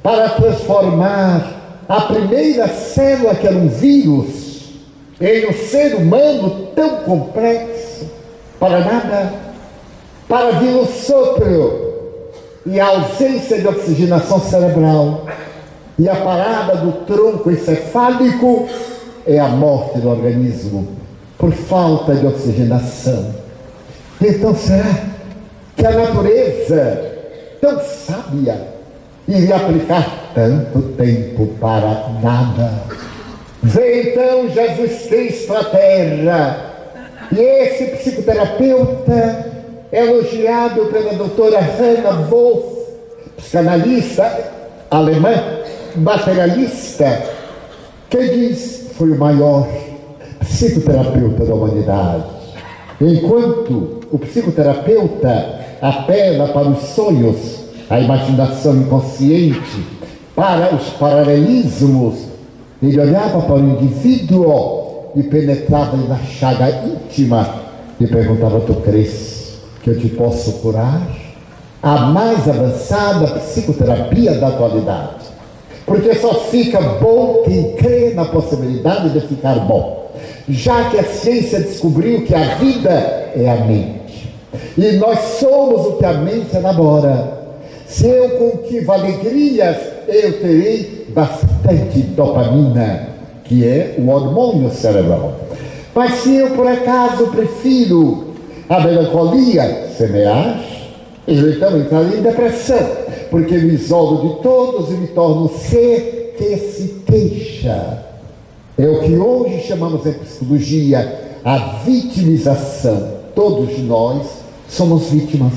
para 0.00 0.28
transformar 0.28 1.56
a 1.88 2.00
primeira 2.02 2.68
célula, 2.68 3.34
que 3.34 3.46
era 3.46 3.56
um 3.56 3.68
vírus, 3.68 4.72
em 5.20 5.48
um 5.48 5.52
ser 5.52 5.94
humano 5.94 6.68
tão 6.74 6.96
complexo? 7.00 8.10
Para 8.58 8.80
nada, 8.80 9.32
para 10.28 10.52
vir 10.52 10.74
o 10.76 10.86
sopro 10.86 11.86
e 12.64 12.80
a 12.80 12.86
ausência 12.86 13.58
de 13.60 13.68
oxigenação 13.68 14.40
cerebral 14.40 15.26
e 15.98 16.08
a 16.08 16.16
parada 16.16 16.76
do 16.76 16.92
tronco 17.04 17.50
encefálico 17.50 18.68
é 19.26 19.38
a 19.38 19.48
morte 19.48 19.98
do 19.98 20.08
organismo 20.08 20.88
por 21.38 21.52
falta 21.52 22.14
de 22.14 22.26
oxigenação. 22.26 23.34
Então 24.20 24.54
será 24.54 25.04
que 25.76 25.86
a 25.86 25.90
natureza, 25.90 27.12
tão 27.60 27.78
sábia, 27.80 28.75
iria 29.28 29.56
aplicar 29.56 30.32
tanto 30.34 30.82
tempo 30.96 31.46
para 31.60 32.10
nada? 32.22 32.72
Veio 33.62 34.10
então 34.10 34.48
Jesus 34.50 35.06
Cristo 35.06 35.54
à 35.54 35.64
Terra 35.64 36.66
e 37.32 37.40
esse 37.40 37.84
psicoterapeuta 37.96 39.52
elogiado 39.92 40.86
pela 40.86 41.14
doutora 41.14 41.60
Hannah 41.60 42.26
Wolff, 42.28 42.86
psicanalista 43.36 44.52
alemã, 44.90 45.34
materialista, 45.96 47.22
que 48.08 48.28
diz 48.28 48.90
foi 48.96 49.10
o 49.10 49.18
maior 49.18 49.66
psicoterapeuta 50.40 51.44
da 51.44 51.54
humanidade. 51.54 52.24
Enquanto 53.00 54.00
o 54.10 54.18
psicoterapeuta 54.18 55.60
apela 55.82 56.48
para 56.48 56.68
os 56.68 56.80
sonhos, 56.90 57.65
a 57.88 58.00
imaginação 58.00 58.76
inconsciente, 58.76 59.84
para 60.34 60.74
os 60.74 60.90
paralelismos, 60.90 62.26
ele 62.82 63.00
olhava 63.00 63.40
para 63.42 63.54
o 63.54 63.58
indivíduo 63.60 65.10
e 65.14 65.22
penetrava 65.22 65.96
na 65.96 66.18
chaga 66.18 66.68
íntima 66.84 67.48
e 67.98 68.06
perguntava: 68.06 68.60
Tu 68.60 68.74
crês? 68.74 69.36
que 69.86 69.90
eu 69.90 70.00
te 70.00 70.08
posso 70.08 70.54
curar, 70.54 71.00
a 71.80 71.96
mais 72.06 72.48
avançada 72.48 73.38
psicoterapia 73.38 74.34
da 74.34 74.48
atualidade. 74.48 75.26
Porque 75.86 76.12
só 76.16 76.34
fica 76.34 76.80
bom 76.80 77.44
quem 77.44 77.76
crê 77.76 78.12
na 78.12 78.24
possibilidade 78.24 79.10
de 79.10 79.20
ficar 79.20 79.54
bom. 79.60 80.10
Já 80.48 80.90
que 80.90 80.98
a 80.98 81.04
ciência 81.04 81.60
descobriu 81.60 82.24
que 82.24 82.34
a 82.34 82.56
vida 82.56 82.90
é 82.90 83.48
a 83.48 83.64
mente. 83.64 84.34
E 84.76 84.96
nós 84.96 85.20
somos 85.38 85.86
o 85.86 85.92
que 85.98 86.04
a 86.04 86.14
mente 86.14 86.56
elabora. 86.56 87.35
Se 87.88 88.06
eu 88.06 88.30
cultivo 88.30 88.92
alegrias, 88.92 89.76
eu 90.08 90.40
terei 90.40 91.06
bastante 91.08 92.00
dopamina, 92.16 93.08
que 93.44 93.64
é 93.64 93.94
o 93.98 94.08
hormônio 94.08 94.70
cerebral. 94.70 95.34
Mas 95.94 96.14
se 96.14 96.34
eu 96.36 96.50
por 96.50 96.66
acaso 96.66 97.28
prefiro 97.28 98.34
a 98.68 98.80
melancolia, 98.80 99.88
semear, 99.96 100.62
eu 101.26 101.50
então 101.50 101.78
entraria 101.78 102.18
em 102.18 102.22
depressão, 102.22 102.86
porque 103.30 103.56
me 103.56 103.74
isolo 103.74 104.28
de 104.28 104.42
todos 104.42 104.90
e 104.90 104.94
me 104.94 105.06
torno 105.08 105.44
um 105.44 105.48
ser 105.48 106.34
que 106.36 106.56
se 106.56 107.02
queixa. 107.06 108.02
É 108.76 108.86
o 108.86 109.00
que 109.00 109.16
hoje 109.16 109.60
chamamos 109.66 110.04
em 110.04 110.12
psicologia 110.12 111.26
a 111.44 111.80
vitimização. 111.84 113.16
Todos 113.34 113.78
nós 113.78 114.26
somos 114.68 115.10
vítimas. 115.10 115.52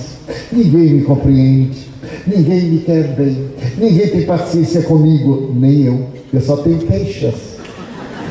Ninguém 0.51 0.93
me 0.93 1.01
compreende, 1.03 1.89
ninguém 2.27 2.61
me 2.61 2.79
quer 2.79 3.03
bem, 3.09 3.49
ninguém 3.77 4.07
tem 4.07 4.25
paciência 4.25 4.81
comigo, 4.83 5.53
nem 5.55 5.85
eu. 5.85 6.05
Eu 6.33 6.41
só 6.41 6.57
tenho 6.57 6.79
queixas. 6.79 7.35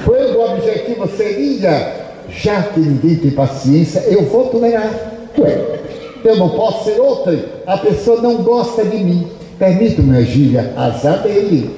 Quando 0.04 0.36
o 0.36 0.52
objetivo 0.54 1.08
seria 1.16 2.08
já 2.30 2.62
que 2.62 2.80
ninguém 2.80 3.16
tem 3.16 3.30
paciência, 3.30 4.00
eu 4.00 4.24
vou 4.24 4.46
tolerar. 4.46 4.90
Ué, 5.38 5.80
eu 6.24 6.36
não 6.36 6.50
posso 6.50 6.84
ser 6.84 7.00
outra. 7.00 7.38
A 7.66 7.76
pessoa 7.78 8.20
não 8.20 8.42
gosta 8.42 8.84
de 8.84 8.96
mim. 8.96 9.26
Permita-me, 9.58 10.24
Gília, 10.24 10.72
azar 10.76 11.22
dele. 11.22 11.70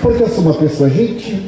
Porque 0.00 0.22
eu 0.22 0.28
sou 0.28 0.44
uma 0.44 0.54
pessoa 0.54 0.88
gentil, 0.88 1.38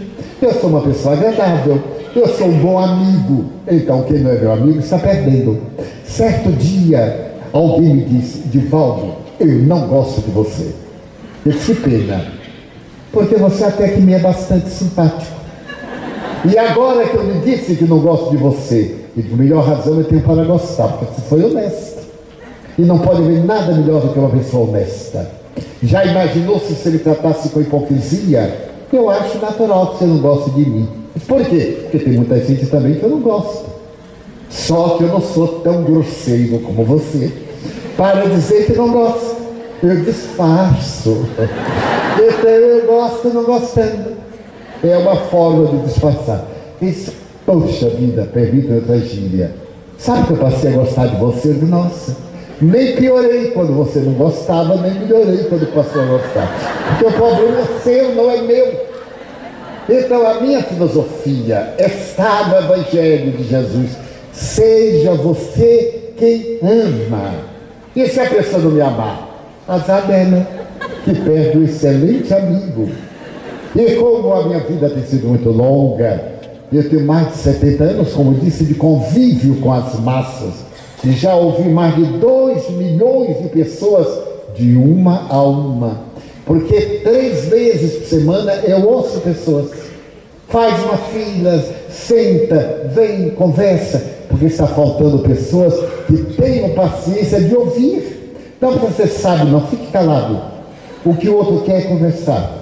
eu 0.43 0.53
sou 0.55 0.71
uma 0.71 0.81
pessoa 0.81 1.15
agradável, 1.15 1.81
eu 2.17 2.27
sou 2.29 2.49
um 2.49 2.59
bom 2.59 2.79
amigo. 2.79 3.45
Então, 3.71 4.03
quem 4.03 4.19
não 4.19 4.33
é 4.33 4.39
meu 4.39 4.53
amigo 4.53 4.79
está 4.81 4.99
perdendo. 4.99 5.59
Certo 6.05 6.51
dia, 6.51 7.35
alguém 7.53 7.95
me 7.95 8.05
disse, 8.05 8.39
Divaldo, 8.49 9.28
eu 9.41 9.47
não 9.47 9.87
gosto 9.87 10.21
de 10.23 10.31
você. 10.31 10.75
Eu 11.47 11.55
pena, 11.77 12.27
porque 13.13 13.37
você 13.37 13.65
até 13.65 13.89
que 13.89 14.01
me 14.01 14.13
é 14.13 14.19
bastante 14.19 14.69
simpático. 14.69 15.39
E 16.45 16.59
agora 16.59 17.07
que 17.07 17.17
eu 17.17 17.23
lhe 17.23 17.41
disse 17.41 17.77
que 17.77 17.85
não 17.85 18.01
gosto 18.01 18.31
de 18.31 18.37
você, 18.37 18.97
e 19.17 19.23
por 19.23 19.39
melhor 19.39 19.65
razão 19.65 19.99
eu 19.99 20.05
tenho 20.05 20.23
para 20.23 20.45
gostar, 20.45 20.89
porque 20.89 21.15
você 21.15 21.21
foi 21.23 21.45
honesto. 21.45 21.99
E 22.79 22.83
não 22.83 22.99
pode 22.99 23.23
haver 23.23 23.45
nada 23.45 23.73
melhor 23.73 24.01
do 24.01 24.13
que 24.13 24.19
uma 24.19 24.31
pessoa 24.31 24.69
honesta. 24.69 25.31
Já 25.83 26.05
imaginou 26.05 26.61
se, 26.61 26.75
se 26.75 26.89
ele 26.89 26.99
tratasse 26.99 27.49
com 27.49 27.61
hipocrisia? 27.61 28.69
Eu 28.93 29.11
acho 29.11 29.39
natural 29.39 29.89
que 29.89 29.99
você 29.99 30.05
não 30.05 30.19
goste 30.19 30.51
de 30.51 30.69
mim. 30.69 30.89
Por 31.27 31.45
quê? 31.45 31.79
Porque 31.83 31.99
tem 31.99 32.13
muita 32.15 32.39
gente 32.45 32.67
também 32.67 32.95
que 32.95 33.03
eu 33.03 33.09
não 33.09 33.21
gosto. 33.21 33.67
Só 34.49 34.91
que 34.91 35.05
eu 35.05 35.09
não 35.09 35.21
sou 35.21 35.61
tão 35.61 35.83
grosseiro 35.83 36.61
como 36.61 36.85
você 36.85 37.48
para 37.99 38.27
dizer 38.27 38.65
que 38.65 38.73
não 38.73 38.91
gosto. 38.91 39.37
Eu 39.83 39.97
disfarço. 39.97 41.29
Então 42.17 42.51
eu 42.51 42.87
gosto 42.87 43.29
não 43.29 43.45
gostando 43.45 44.17
é 44.83 44.97
uma 44.97 45.17
forma 45.17 45.67
de 45.67 45.89
disfarçar. 45.89 46.45
Isso, 46.81 47.13
poxa 47.45 47.89
vida, 47.91 48.29
permita 48.33 48.75
outra 48.75 48.99
gíria. 48.99 49.53
Sabe 49.99 50.29
que 50.29 50.33
eu 50.35 50.37
passei 50.37 50.73
a 50.73 50.77
gostar 50.77 51.07
de 51.07 51.17
você? 51.17 51.53
De 51.53 51.65
nossa, 51.65 52.17
nem 52.61 52.95
piorei 52.95 53.51
quando 53.51 53.75
você 53.75 53.99
não 54.01 54.13
gostava, 54.13 54.77
nem 54.77 54.95
melhorei 54.95 55.45
quando 55.45 55.73
passou 55.75 56.03
a 56.03 56.07
gostar. 56.07 56.49
Porque 56.89 57.07
o 57.07 57.13
problema 57.13 57.61
é 57.61 57.81
seu, 57.83 58.15
não 58.15 58.31
é 58.31 58.43
meu. 58.43 58.89
Então 59.89 60.27
a 60.27 60.35
minha 60.41 60.63
filosofia 60.63 61.75
está 61.79 62.47
no 62.49 62.59
Evangelho 62.59 63.33
de 63.33 63.45
Jesus. 63.45 63.91
Seja 64.33 65.15
você 65.15 66.13
quem 66.17 66.59
ama. 66.63 67.48
E 67.99 68.09
se 68.09 68.21
a 68.21 68.31
pessoa 68.31 68.63
não 68.63 68.71
me 68.71 68.81
amar? 68.81 69.29
Azar 69.67 70.07
dela, 70.07 70.47
que 71.05 71.13
perde 71.17 71.59
um 71.59 71.65
excelente 71.65 72.33
amigo. 72.33 72.89
E 73.75 73.97
como 73.97 74.33
a 74.35 74.47
minha 74.47 74.61
vida 74.61 74.89
tem 74.89 75.03
sido 75.03 75.27
muito 75.27 75.49
longa, 75.49 76.23
eu 76.73 76.89
tenho 76.89 77.05
mais 77.05 77.33
de 77.33 77.39
70 77.39 77.83
anos, 77.83 78.13
como 78.13 78.35
disse, 78.35 78.63
de 78.63 78.75
convívio 78.75 79.57
com 79.57 79.73
as 79.73 79.99
massas, 79.99 80.55
e 81.05 81.11
já 81.11 81.35
ouvi 81.35 81.69
mais 81.69 81.97
de 81.97 82.05
2 82.05 82.71
milhões 82.71 83.43
de 83.43 83.49
pessoas 83.49 84.07
de 84.55 84.77
uma 84.77 85.27
a 85.29 85.43
uma. 85.43 86.03
Porque 86.47 87.01
três 87.03 87.47
vezes 87.47 87.95
por 87.95 88.07
semana 88.07 88.53
eu 88.65 88.89
ouço 88.89 89.19
pessoas. 89.23 89.73
Faz 90.47 90.81
uma 90.85 90.99
fila, 90.99 91.65
senta, 91.91 92.93
vem, 92.95 93.31
conversa, 93.31 94.18
porque 94.29 94.47
está 94.47 94.67
faltando 94.67 95.19
pessoas 95.21 95.75
que 96.07 96.17
tenham 96.35 96.71
paciência 96.71 97.41
de 97.41 97.55
ouvir. 97.55 98.35
Então 98.57 98.73
você 98.73 99.07
sabe, 99.07 99.51
não 99.51 99.67
fique 99.67 99.87
calado. 99.87 100.41
O 101.05 101.15
que 101.15 101.29
o 101.29 101.37
outro 101.37 101.63
quer 101.63 101.79
é 101.79 101.81
conversar. 101.83 102.53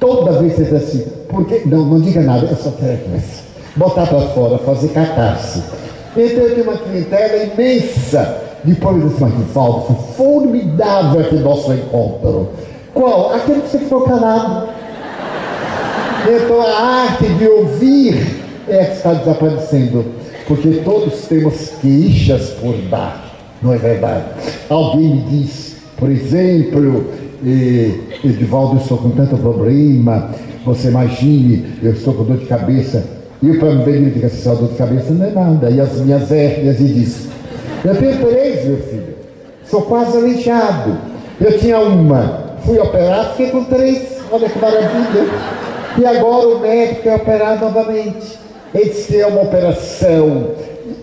Toda 0.00 0.32
vez 0.32 0.54
você 0.54 0.64
diz 0.64 0.72
assim, 0.72 1.06
porque 1.28 1.62
não, 1.66 1.84
não 1.84 2.00
diga 2.00 2.20
nada, 2.20 2.46
eu 2.46 2.56
só 2.56 2.70
quero 2.70 2.98
conversar. 2.98 3.42
Botar 3.76 4.06
para 4.06 4.20
fora, 4.28 4.58
fazer 4.58 4.88
catarse. 4.88 5.62
Então 6.16 6.44
eu 6.44 6.54
tenho 6.54 6.64
uma 6.64 6.76
clientela 6.76 7.44
imensa. 7.44 8.38
Depois 8.64 9.02
desse 9.02 9.20
Marquivaldo, 9.20 9.80
foi 9.86 9.96
formidável 10.16 11.20
aquele 11.20 11.42
nosso 11.42 11.72
encontro. 11.72 12.50
Qual? 12.94 13.34
Aquele 13.34 13.60
que 13.62 13.70
você 13.70 13.78
ficou 13.78 14.02
calado. 14.02 14.68
Então 16.28 16.62
a 16.62 17.02
arte 17.02 17.28
de 17.34 17.48
ouvir 17.48 18.42
é 18.68 18.84
que 18.84 18.92
está 18.92 19.12
desaparecendo, 19.14 20.04
porque 20.52 20.82
todos 20.84 21.22
temos 21.28 21.70
queixas 21.80 22.50
por 22.60 22.74
dar, 22.90 23.24
não 23.62 23.72
é 23.72 23.78
verdade? 23.78 24.24
Alguém 24.68 25.16
me 25.16 25.22
diz, 25.22 25.76
por 25.96 26.10
exemplo, 26.10 27.06
eh, 27.42 27.92
Edivaldo, 28.22 28.76
eu 28.76 28.82
estou 28.82 28.98
com 28.98 29.10
tanto 29.12 29.38
problema, 29.38 30.28
você 30.62 30.88
imagine, 30.88 31.64
eu 31.82 31.92
estou 31.92 32.12
com 32.12 32.24
dor 32.24 32.36
de 32.36 32.44
cabeça, 32.44 33.02
e 33.40 33.50
o 33.50 33.58
plano 33.58 33.82
dele 33.82 34.10
diz 34.10 34.24
assim, 34.24 34.60
dor 34.60 34.68
de 34.68 34.76
cabeça 34.76 35.14
não 35.14 35.24
é 35.24 35.30
nada, 35.30 35.70
e 35.70 35.80
as 35.80 35.98
minhas 36.00 36.30
hérnias, 36.30 36.78
e 36.80 36.84
diz, 36.84 37.28
eu 37.82 37.96
tenho 37.96 38.18
três, 38.18 38.66
meu 38.66 38.76
filho, 38.76 39.14
sou 39.64 39.80
quase 39.82 40.18
aleijado, 40.18 40.98
eu 41.40 41.58
tinha 41.58 41.78
uma, 41.78 42.56
fui 42.62 42.78
operar, 42.78 43.30
fiquei 43.30 43.50
com 43.52 43.64
três, 43.64 44.18
olha 44.30 44.50
que 44.50 44.58
maravilha. 44.58 45.30
E 45.98 46.06
agora 46.06 46.48
o 46.48 46.60
médico 46.60 47.08
é 47.08 47.16
operar 47.16 47.58
novamente. 47.58 48.42
Ele 48.74 48.90
disse 48.90 49.08
que 49.08 49.20
é 49.20 49.26
uma 49.26 49.42
operação 49.42 50.48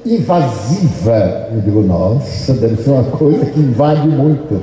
invasiva. 0.06 1.50
Eu 1.54 1.62
digo, 1.62 1.82
nossa, 1.82 2.54
deve 2.54 2.82
ser 2.82 2.90
uma 2.92 3.04
coisa 3.04 3.46
que 3.46 3.60
invade 3.60 4.08
muito. 4.08 4.62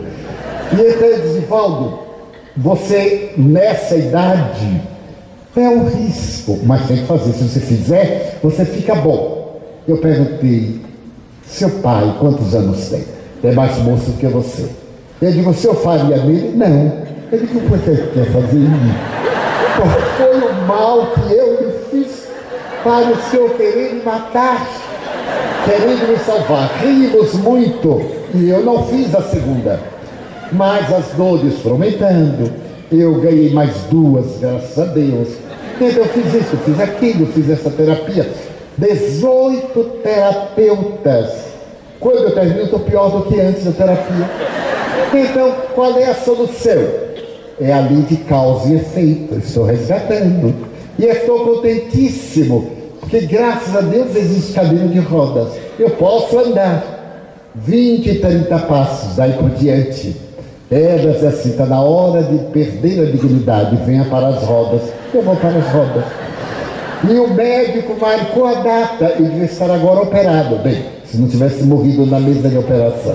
E 0.73 0.75
então 0.75 1.07
ele 1.07 1.23
disse, 1.23 1.41
Valdo, 1.47 1.99
você 2.57 3.33
nessa 3.37 3.97
idade 3.97 4.83
é 5.57 5.69
um 5.69 5.89
risco, 5.89 6.59
mas 6.65 6.87
tem 6.87 6.99
que 6.99 7.05
fazer. 7.05 7.33
Se 7.33 7.45
você 7.45 7.61
fizer, 7.61 8.39
você 8.43 8.65
fica 8.65 8.95
bom. 8.97 9.61
Eu 9.87 9.99
perguntei, 9.99 10.81
seu 11.47 11.71
pai, 11.71 12.15
quantos 12.19 12.55
anos 12.55 12.89
tem? 12.89 13.05
É 13.45 13.53
mais 13.53 13.79
moço 13.79 14.13
que 14.19 14.27
você. 14.27 14.69
Eu 15.23 15.33
digo, 15.33 15.51
o 15.51 15.55
senhor 15.55 15.77
faria 15.77 16.17
nele? 16.17 16.53
Não. 16.57 17.07
Ele 17.33 17.47
disse, 17.47 17.61
por 17.67 17.79
que 17.79 17.97
quer 17.97 18.33
fazer 18.33 18.59
isso? 18.59 19.17
qual 19.77 19.89
foi 20.17 20.41
o 20.41 20.55
mal 20.67 21.07
que 21.13 21.33
eu 21.35 21.56
para 22.87 23.11
o 23.11 23.31
Senhor 23.31 23.51
querer 23.51 23.95
me 23.95 24.03
matar, 24.05 24.65
querendo 25.65 26.09
me 26.09 26.19
salvar. 26.19 26.71
Rimos 26.81 27.35
muito 27.35 28.01
e 28.33 28.49
eu 28.49 28.63
não 28.63 28.87
fiz 28.87 29.13
a 29.13 29.23
segunda. 29.23 29.81
Mas 30.53 30.93
as 30.95 31.07
dores 31.17 31.59
foram 31.59 31.75
aumentando. 31.75 32.53
Eu 32.93 33.21
ganhei 33.21 33.53
mais 33.53 33.75
duas, 33.91 34.39
graças 34.39 34.79
a 34.79 34.85
Deus. 34.85 35.31
Então 35.75 35.89
eu 35.89 36.05
fiz 36.05 36.33
isso, 36.33 36.57
fiz 36.59 36.79
aquilo, 36.79 37.27
fiz 37.27 37.51
essa 37.51 37.71
terapia. 37.71 38.31
18 38.79 39.83
terapeutas. 40.05 41.47
Quando 41.99 42.19
eu 42.19 42.31
termino, 42.31 42.63
estou 42.63 42.79
pior 42.79 43.09
do 43.09 43.23
que 43.23 43.41
antes 43.41 43.65
da 43.65 43.73
terapia. 43.73 44.31
Então, 45.13 45.53
qual 45.75 45.99
é 45.99 46.05
a 46.05 46.15
solução? 46.15 47.07
é 47.61 47.73
a 47.73 47.81
lei 47.81 48.03
de 48.03 48.17
causa 48.19 48.69
e 48.69 48.77
efeito. 48.77 49.35
Estou 49.37 49.65
resgatando. 49.65 50.55
E 50.99 51.05
estou 51.05 51.41
contentíssimo, 51.41 52.71
porque 53.09 53.21
graças 53.21 53.75
a 53.77 53.81
Deus 53.83 54.17
existe 54.17 54.53
cadeira 54.53 54.89
de 54.89 54.99
rodas. 54.99 55.53
Eu 55.79 55.91
posso 55.91 56.37
andar 56.41 57.53
20, 57.55 58.17
30 58.17 58.59
passos, 58.61 59.15
daí 59.15 59.33
por 59.35 59.49
diante. 59.51 60.17
Elas 60.69 61.23
assim, 61.23 61.51
está 61.51 61.65
na 61.67 61.81
hora 61.81 62.25
de 62.25 62.37
perder 62.51 63.03
a 63.03 63.11
dignidade, 63.11 63.77
venha 63.87 64.05
para 64.07 64.27
as 64.29 64.43
rodas. 64.43 64.83
Eu 65.15 65.23
vou 65.23 65.37
para 65.37 65.51
as 65.51 65.67
rodas. 65.69 66.05
E 67.09 67.15
o 67.15 67.33
médico 67.33 67.97
marcou 68.01 68.47
a 68.47 68.55
data 68.55 69.15
e 69.21 69.23
devia 69.23 69.45
estar 69.45 69.71
agora 69.71 70.01
operado. 70.01 70.57
Bem, 70.57 70.85
se 71.05 71.17
não 71.17 71.29
tivesse 71.29 71.63
morrido 71.63 72.05
na 72.07 72.19
mesa 72.19 72.49
de 72.49 72.59
operação. 72.59 73.15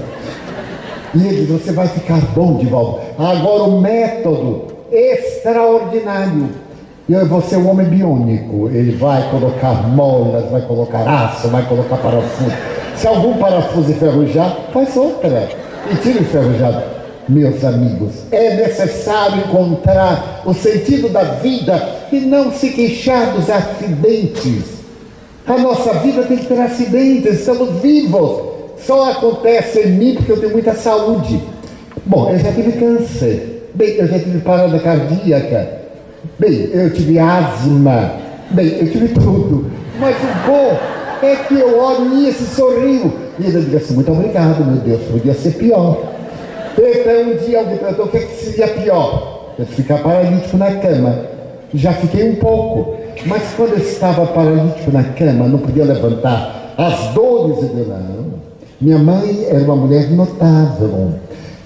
E 1.14 1.28
ele 1.28 1.46
diz, 1.46 1.50
você 1.50 1.74
vai 1.74 1.90
ficar 1.90 2.22
bom 2.34 2.56
de 2.56 2.66
volta. 2.66 3.02
Agora 3.20 3.64
o 3.64 3.82
método 3.82 4.68
extraordinário. 4.90 6.71
E 7.12 7.14
eu 7.14 7.26
vou 7.26 7.42
ser 7.42 7.58
um 7.58 7.70
homem 7.70 7.88
biônico. 7.88 8.70
Ele 8.70 8.96
vai 8.96 9.30
colocar 9.30 9.86
molas, 9.90 10.50
vai 10.50 10.62
colocar 10.62 11.00
aço, 11.00 11.50
vai 11.50 11.62
colocar 11.68 11.98
parafuso. 11.98 12.54
Se 12.96 13.06
algum 13.06 13.34
parafuso 13.34 13.92
enferrujar, 13.92 14.56
faz 14.72 14.96
outra. 14.96 15.50
E 15.92 15.96
tira 15.98 16.20
o 16.20 16.22
enferrujado. 16.22 16.84
Meus 17.28 17.66
amigos, 17.66 18.12
é 18.32 18.56
necessário 18.56 19.40
encontrar 19.40 20.42
o 20.46 20.54
sentido 20.54 21.10
da 21.10 21.24
vida 21.24 21.86
e 22.14 22.22
não 22.22 22.50
se 22.50 22.70
queixar 22.70 23.34
dos 23.34 23.50
acidentes. 23.50 24.64
A 25.46 25.58
nossa 25.58 25.92
vida 25.96 26.24
tem 26.24 26.38
que 26.38 26.46
ter 26.46 26.62
acidentes, 26.62 27.42
estamos 27.42 27.82
vivos 27.82 28.52
só 28.78 29.12
acontece 29.12 29.82
em 29.82 29.92
mim 29.92 30.16
porque 30.16 30.32
eu 30.32 30.40
tenho 30.40 30.54
muita 30.54 30.74
saúde. 30.76 31.44
Bom, 32.06 32.32
eu 32.32 32.40
já 32.40 32.54
tive 32.54 32.72
câncer. 32.72 33.70
Bem, 33.76 33.96
eu 33.98 34.08
já 34.08 34.18
tive 34.18 34.40
parada 34.40 34.80
cardíaca. 34.80 35.81
Bem, 36.38 36.70
eu 36.72 36.94
tive 36.94 37.20
asma. 37.20 38.14
Bem, 38.52 38.68
eu 38.80 38.92
tive 38.92 39.08
tudo. 39.10 39.66
Mas 40.00 40.16
o 40.18 40.48
bom 40.48 40.80
é 41.22 41.36
que 41.36 41.54
eu 41.54 41.80
olho 41.80 42.10
nisso 42.10 42.44
e 42.44 42.56
sorrio. 42.56 43.14
E 43.40 43.46
ele 43.46 43.62
diz 43.62 43.84
assim, 43.84 43.96
muito 43.96 44.12
obrigado, 44.12 44.66
meu 44.66 44.78
Deus, 44.78 45.02
podia 45.12 45.34
ser 45.34 45.52
pior. 45.52 45.98
Então 46.74 47.32
um 47.32 47.38
dia 47.46 47.60
alguém 47.60 47.78
perguntou 47.78 48.06
o 48.06 48.08
que, 48.10 48.18
é 48.18 48.22
que 48.22 48.44
seria 48.44 48.68
pior? 48.68 49.54
Eu 49.58 49.66
ficar 49.66 50.00
paralítico 50.00 50.58
na 50.58 50.72
cama. 50.76 51.26
Já 51.74 51.94
fiquei 51.94 52.30
um 52.30 52.36
pouco. 52.36 52.96
Mas 53.26 53.44
quando 53.56 53.74
eu 53.74 53.80
estava 53.80 54.26
paralítico 54.26 54.92
na 54.92 55.04
cama, 55.04 55.48
não 55.48 55.60
podia 55.60 55.86
levantar. 55.86 56.74
As 56.78 57.14
dores, 57.14 57.58
eu 57.62 57.86
não, 57.86 58.32
minha 58.80 58.98
mãe 58.98 59.46
era 59.48 59.60
uma 59.60 59.76
mulher 59.76 60.10
notável. 60.10 61.14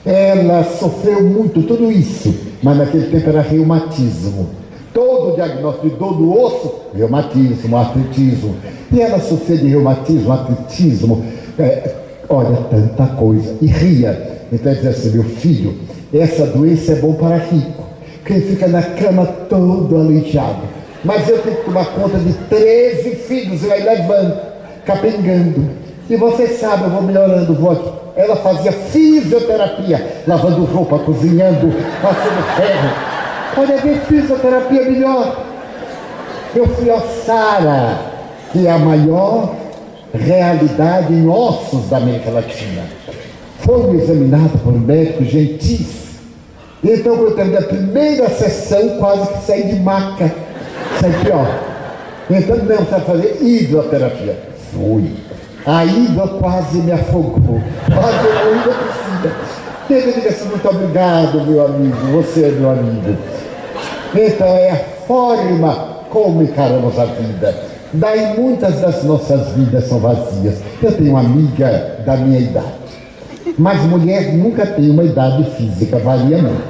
Ela 0.06 0.64
sofreu 0.64 1.24
muito, 1.24 1.64
tudo 1.64 1.90
isso, 1.90 2.36
mas 2.66 2.78
naquele 2.80 3.06
tempo 3.12 3.30
era 3.30 3.42
reumatismo. 3.42 4.50
Todo 4.92 5.34
o 5.34 5.36
diagnóstico 5.36 5.88
de 5.88 5.96
dor 5.98 6.18
do 6.18 6.36
osso, 6.36 6.74
reumatismo, 6.96 7.78
artritismo. 7.78 8.56
E 8.92 9.02
ela 9.02 9.20
sofria 9.20 9.58
de 9.58 9.68
reumatismo, 9.68 10.32
artritismo, 10.32 11.24
é, 11.60 11.92
olha, 12.28 12.58
tanta 12.72 13.06
coisa. 13.14 13.56
E 13.62 13.68
ria. 13.68 14.40
Então 14.52 14.72
ela 14.72 14.82
dizia 14.82 14.90
assim, 14.90 15.12
meu 15.12 15.24
filho, 15.24 15.76
essa 16.12 16.48
doença 16.48 16.94
é 16.94 16.96
bom 16.96 17.14
para 17.14 17.38
rico. 17.38 17.84
Quem 18.26 18.42
fica 18.42 18.68
na 18.68 18.82
cama 18.82 19.28
todo 19.48 19.96
aleijado. 19.96 20.64
Mas 21.04 21.30
eu 21.30 21.38
tenho 21.44 21.58
que 21.58 21.66
tomar 21.66 21.86
conta 21.94 22.18
de 22.18 22.34
13 22.34 23.16
filhos, 23.28 23.62
e 23.62 23.72
aí 23.72 23.84
levando, 23.84 24.40
capengando. 24.84 25.70
E 26.10 26.16
você 26.16 26.48
sabe, 26.48 26.84
eu 26.84 26.90
vou 26.90 27.02
melhorando, 27.02 27.54
vou 27.54 27.72
aqui. 27.72 27.92
Ela 28.16 28.36
fazia 28.38 28.72
fisioterapia, 28.72 30.24
lavando 30.28 30.64
roupa, 30.64 31.00
cozinhando, 31.00 31.74
passando 32.02 32.56
ferro. 32.56 32.90
Pode 33.56 33.74
haver 33.74 34.02
fisioterapia 34.02 34.84
melhor. 34.84 35.46
Eu 36.56 36.68
fui 36.68 36.90
a 36.90 37.02
Sara, 37.26 38.00
que 38.52 38.66
é 38.66 38.72
a 38.72 38.78
maior 38.78 39.54
realidade 40.14 41.14
em 41.14 41.28
ossos 41.28 41.90
da 41.90 41.98
América 41.98 42.30
Latina. 42.30 42.84
Foi 43.60 43.96
examinado 43.96 44.58
por 44.60 44.74
um 44.74 44.80
médico 44.80 45.26
gentis. 45.26 46.06
Então, 46.84 47.18
quando 47.18 47.30
eu 47.32 47.36
terminei 47.36 47.60
a 47.60 47.64
primeira 47.64 48.30
sessão, 48.30 48.98
quase 49.00 49.28
que 49.28 49.46
saí 49.46 49.64
de 49.64 49.80
maca. 49.80 50.32
Saí 51.02 51.14
pior. 51.24 51.48
Então, 52.30 52.58
não, 52.58 52.66
precisa 52.66 53.00
fazer 53.02 53.38
hidroterapia. 53.42 54.38
Fui. 54.72 55.25
A 55.66 55.84
Ida 55.84 56.28
quase 56.28 56.78
me 56.78 56.92
afogou. 56.92 57.60
Quase 57.88 58.28
eu 58.28 58.54
ainda 58.54 58.70
precisa. 58.70 59.36
Ele 59.90 60.14
diga 60.14 60.30
assim, 60.30 60.48
muito 60.50 60.70
obrigado, 60.70 61.42
meu 61.42 61.66
amigo. 61.66 61.98
Você 62.22 62.44
é 62.44 62.52
meu 62.52 62.70
amigo. 62.70 63.18
Então 64.14 64.48
é 64.48 64.72
a 64.72 64.76
forma 65.08 65.96
como 66.12 66.44
encaramos 66.44 67.00
a 67.00 67.06
vida. 67.06 67.56
Daí 67.94 68.40
muitas 68.40 68.80
das 68.80 69.04
nossas 69.04 69.54
vidas 69.54 69.88
são 69.88 69.98
vazias. 69.98 70.60
Eu 70.84 70.92
tenho 70.92 71.10
uma 71.12 71.22
amiga 71.22 71.98
da 72.06 72.16
minha 72.16 72.40
idade. 72.40 72.86
Mas 73.58 73.82
mulher 73.86 74.34
nunca 74.34 74.68
tem 74.68 74.92
uma 74.92 75.04
idade 75.04 75.50
física, 75.52 75.98
varia 75.98 76.38
muito. 76.38 76.64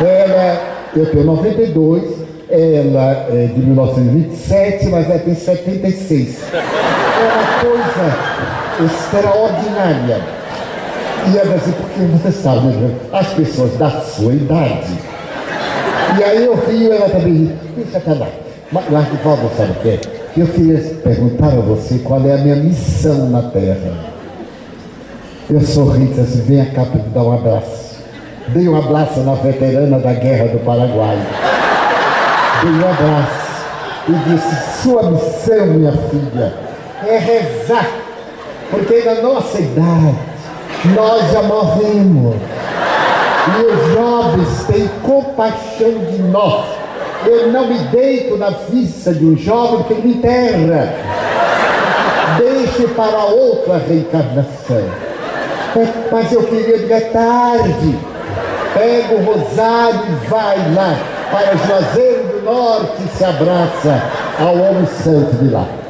Ela, 0.00 0.60
eu 0.96 1.10
tenho 1.10 1.24
92, 1.24 2.04
ela 2.48 3.26
é 3.30 3.50
de 3.54 3.60
1927, 3.60 4.86
mas 4.86 5.10
ela 5.10 5.18
tem 5.18 5.34
76 5.34 6.38
é 6.52 6.56
uma 6.56 6.62
coisa 6.64 6.83
extraordinária. 8.84 10.20
E 11.26 11.38
ela 11.38 11.56
disse, 11.56 11.72
porque 11.72 12.00
você 12.00 12.32
sabe, 12.32 12.66
né, 12.66 12.94
as 13.12 13.26
pessoas 13.28 13.76
da 13.78 13.90
sua 13.90 14.32
idade. 14.32 14.98
E 16.18 16.22
aí 16.22 16.44
eu 16.44 16.54
rio, 16.54 16.92
ela 16.92 17.08
também. 17.08 17.58
Deixa 17.76 18.00
cá 18.00 18.14
Mas, 18.70 18.84
mas 18.90 19.08
volta, 19.22 19.42
sabe 19.56 19.72
o 19.72 19.74
que 19.76 20.40
Eu 20.40 20.46
queria 20.46 20.78
perguntar 21.02 21.46
a 21.46 21.60
você 21.60 21.98
qual 21.98 22.20
é 22.26 22.34
a 22.34 22.38
minha 22.38 22.56
missão 22.56 23.30
na 23.30 23.42
Terra. 23.42 24.14
Eu 25.48 25.60
sorri 25.60 26.06
disse 26.06 26.20
assim, 26.20 26.42
vem 26.42 26.64
cá 26.66 26.84
para 26.84 27.00
dar 27.14 27.22
um 27.22 27.32
abraço. 27.34 27.98
Dei 28.48 28.68
um 28.68 28.76
abraço 28.76 29.20
na 29.20 29.34
veterana 29.34 29.98
da 29.98 30.12
Guerra 30.12 30.48
do 30.48 30.58
Paraguai. 30.64 31.18
Dei 32.62 32.70
um 32.70 32.90
abraço 32.90 33.44
e 34.08 34.12
disse, 34.28 34.82
sua 34.82 35.10
missão, 35.10 35.66
minha 35.66 35.92
filha, 35.92 36.54
é 37.06 37.18
rezar. 37.18 37.86
Porque 38.70 39.02
na 39.02 39.14
nossa 39.22 39.58
idade, 39.58 40.14
nós 40.94 41.32
já 41.32 41.42
morremos. 41.42 42.36
E 43.46 43.62
os 43.62 43.92
jovens 43.92 44.64
têm 44.66 44.88
compaixão 45.02 45.92
de 46.10 46.22
nós. 46.22 46.66
Eu 47.26 47.52
não 47.52 47.66
me 47.66 47.78
deito 47.78 48.36
na 48.36 48.50
vista 48.50 49.12
de 49.12 49.24
um 49.24 49.36
jovem 49.36 49.82
que 49.84 49.94
me 49.94 50.14
enterra. 50.14 50.94
Deixe 52.38 52.88
para 52.88 53.24
outra 53.24 53.78
reencarnação. 53.78 54.84
Mas 56.10 56.32
eu 56.32 56.42
queria 56.44 56.78
de 56.78 57.00
tarde. 57.10 57.98
Pega 58.74 59.14
o 59.14 59.24
rosário 59.24 60.00
e 60.08 60.26
vai 60.26 60.56
lá 60.74 60.98
para 61.30 61.56
Juazeiro 61.56 62.24
do 62.24 62.44
Norte 62.44 63.02
e 63.04 63.16
se 63.16 63.24
abraça 63.24 64.02
ao 64.40 64.56
homem 64.56 64.86
santo 64.86 65.36
de 65.36 65.50
lá. 65.50 65.83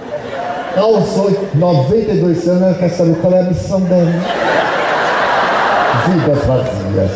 Aos 0.76 1.16
8, 1.16 1.56
92 1.56 2.48
anos, 2.48 2.62
ela 2.62 2.74
quer 2.74 2.88
saber 2.90 3.16
qual 3.16 3.32
é 3.32 3.40
a 3.40 3.42
missão 3.44 3.80
dela. 3.80 4.10
Vidas 6.08 6.44
vazias. 6.44 7.10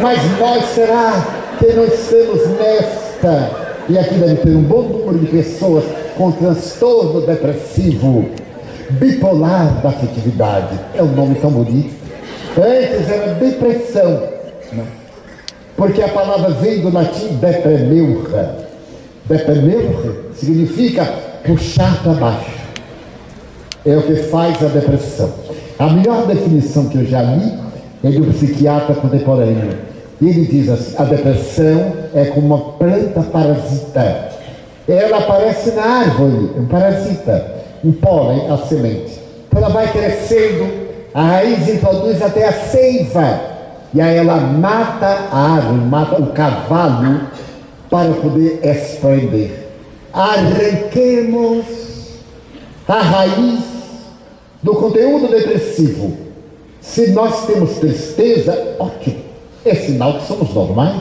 Mas 0.00 0.38
nós 0.38 0.64
será 0.74 1.24
que 1.58 1.72
nós 1.72 2.08
temos 2.08 2.46
nesta, 2.58 3.50
e 3.88 3.98
aqui 3.98 4.14
deve 4.14 4.36
ter 4.36 4.50
um 4.50 4.62
bom 4.62 4.82
número 4.82 5.18
de 5.20 5.26
pessoas 5.26 5.84
com 6.16 6.30
transtorno 6.32 7.22
depressivo, 7.22 8.28
bipolar 8.90 9.80
da 9.82 9.88
afetividade. 9.88 10.78
É 10.94 11.02
um 11.02 11.12
nome 11.12 11.36
tão 11.36 11.50
bonito. 11.50 11.94
Antes 12.56 13.08
era 13.10 13.34
depressão, 13.34 14.22
né? 14.72 14.84
porque 15.76 16.02
a 16.02 16.08
palavra 16.08 16.50
vem 16.50 16.80
do 16.80 16.92
latim 16.92 17.36
depremeurra. 17.36 18.56
Depremeurra 19.24 20.12
significa 20.34 21.04
puxar 21.44 22.02
para 22.02 22.12
baixo. 22.12 22.57
É 23.90 23.96
o 23.96 24.02
que 24.02 24.16
faz 24.16 24.62
a 24.62 24.68
depressão. 24.68 25.32
A 25.78 25.88
melhor 25.88 26.26
definição 26.26 26.88
que 26.88 26.98
eu 26.98 27.06
já 27.06 27.22
li 27.22 27.54
é 28.04 28.10
de 28.10 28.20
um 28.20 28.32
psiquiatra 28.32 28.94
contemporâneo 28.94 29.88
ele 30.20 30.46
diz 30.46 30.68
assim: 30.68 30.94
a 30.98 31.04
depressão 31.04 31.92
é 32.14 32.24
como 32.26 32.46
uma 32.46 32.58
planta 32.72 33.22
parasita. 33.22 34.28
Ela 34.88 35.18
aparece 35.18 35.70
na 35.72 35.82
árvore, 35.82 36.50
um 36.56 36.66
parasita, 36.66 37.56
um 37.84 37.92
pólen, 37.92 38.50
a 38.50 38.56
semente. 38.56 39.20
Ela 39.54 39.68
vai 39.68 39.90
crescendo, 39.92 40.66
a 41.12 41.22
raiz 41.22 41.68
introduz 41.68 42.22
até 42.22 42.48
a 42.48 42.52
seiva, 42.52 43.40
e 43.92 44.00
aí 44.00 44.16
ela 44.16 44.36
mata 44.36 45.28
a 45.30 45.54
árvore, 45.56 45.80
mata 45.82 46.22
o 46.22 46.26
cavalo 46.28 47.20
para 47.90 48.12
poder 48.14 48.60
espreender. 48.62 49.68
Arranquemos 50.12 51.64
a 52.88 53.00
raiz 53.00 53.60
do 54.62 54.74
conteúdo 54.74 55.28
depressivo. 55.28 56.16
Se 56.80 57.10
nós 57.10 57.46
temos 57.46 57.78
tristeza, 57.78 58.76
ótimo 58.78 59.28
é 59.64 59.74
sinal 59.74 60.14
que 60.14 60.26
somos 60.26 60.54
normais. 60.54 60.96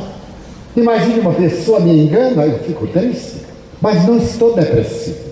Imagine 0.76 1.20
uma 1.20 1.34
pessoa 1.34 1.80
me 1.80 1.92
engana, 1.92 2.46
eu 2.46 2.60
fico 2.60 2.88
triste, 2.88 3.42
mas 3.82 4.06
não 4.06 4.18
estou 4.18 4.54
depressivo. 4.54 5.28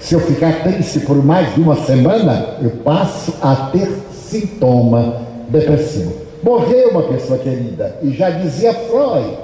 Se 0.00 0.14
eu 0.14 0.20
ficar 0.20 0.62
triste 0.62 1.00
por 1.00 1.22
mais 1.24 1.54
de 1.54 1.60
uma 1.60 1.76
semana, 1.76 2.56
eu 2.62 2.70
passo 2.82 3.34
a 3.42 3.70
ter 3.72 3.88
sintoma 4.12 5.22
depressivo. 5.48 6.14
Morreu 6.42 6.90
uma 6.90 7.02
pessoa 7.02 7.38
querida, 7.38 7.96
e 8.02 8.10
já 8.10 8.30
dizia 8.30 8.72
Freud, 8.72 9.38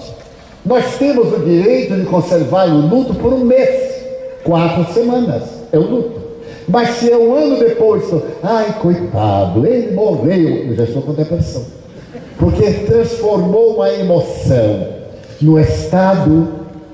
nós 0.64 0.97
temos 0.97 1.32
o 1.32 1.41
direito 1.41 1.95
de 1.95 2.07
conservar 2.07 2.68
o 2.68 2.87
luto 2.87 3.14
por 3.14 3.32
um 3.32 3.45
mês, 3.45 4.05
quatro 4.43 4.93
semanas, 4.93 5.43
é 5.72 5.78
o 5.78 5.82
luto. 5.82 6.24
Mas 6.69 6.91
se 6.97 7.11
é 7.11 7.17
um 7.17 7.35
ano 7.35 7.59
depois, 7.59 8.05
ai 8.43 8.77
coitado, 8.81 9.67
ele 9.67 9.95
morreu, 9.95 10.69
eu 10.69 10.77
já 10.77 10.85
estou 10.85 11.03
com 11.03 11.12
depressão 11.12 11.65
porque 12.39 12.71
transformou 12.71 13.77
uma 13.77 13.91
emoção 13.93 14.87
no 15.41 15.59
estado 15.59 16.49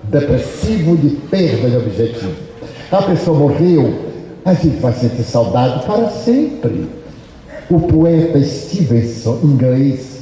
depressivo 0.04 0.96
de 0.96 1.10
perda 1.10 1.70
de 1.70 1.76
objetivo. 1.76 2.32
A 2.90 3.02
pessoa 3.02 3.38
morreu, 3.38 3.92
a 4.44 4.54
gente 4.54 4.76
vai 4.80 4.92
sentir 4.92 5.22
saudade 5.22 5.84
para 5.86 6.08
sempre. 6.08 6.88
O 7.70 7.80
poeta 7.80 8.42
Stevenson, 8.42 9.38
inglês, 9.44 10.20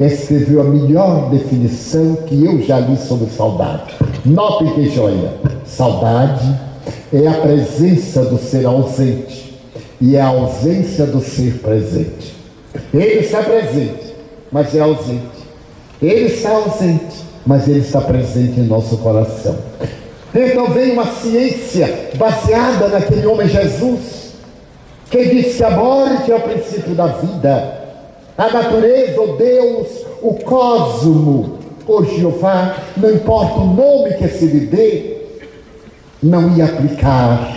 escreveu 0.00 0.60
a 0.60 0.64
melhor 0.64 1.30
definição 1.30 2.16
que 2.26 2.44
eu 2.44 2.60
já 2.62 2.80
li 2.80 2.96
sobre 2.96 3.28
saudade. 3.30 3.94
Notem 4.24 4.72
que 4.74 4.90
joia! 4.90 5.32
Saudade 5.64 6.67
é 7.12 7.26
a 7.26 7.34
presença 7.34 8.24
do 8.24 8.38
ser 8.38 8.66
ausente 8.66 9.58
e 10.00 10.16
é 10.16 10.20
a 10.20 10.28
ausência 10.28 11.06
do 11.06 11.20
ser 11.20 11.58
presente. 11.58 12.34
Ele 12.92 13.20
está 13.20 13.42
presente, 13.42 14.14
mas 14.50 14.74
é 14.74 14.80
ausente. 14.80 15.38
Ele 16.00 16.26
está 16.26 16.50
ausente, 16.50 17.24
mas 17.44 17.66
ele 17.66 17.80
está 17.80 18.00
presente 18.00 18.60
em 18.60 18.64
nosso 18.64 18.98
coração. 18.98 19.56
Então 20.34 20.66
vem 20.70 20.92
uma 20.92 21.06
ciência 21.06 22.10
baseada 22.16 22.88
naquele 22.88 23.26
homem 23.26 23.48
Jesus, 23.48 24.34
que 25.10 25.24
disse 25.24 25.56
que 25.56 25.64
a 25.64 25.70
morte 25.70 26.30
é 26.30 26.36
o 26.36 26.40
princípio 26.40 26.94
da 26.94 27.06
vida. 27.06 27.78
A 28.36 28.50
natureza, 28.50 29.20
o 29.20 29.36
Deus, 29.36 29.88
o 30.22 30.34
cosmo, 30.34 31.58
o 31.86 32.04
Jeová, 32.04 32.76
não 32.96 33.10
importa 33.10 33.60
o 33.60 33.66
nome 33.66 34.14
que 34.14 34.28
se 34.28 34.44
lhe 34.44 34.66
dê, 34.66 35.17
não 36.22 36.56
ia 36.56 36.64
aplicar 36.64 37.56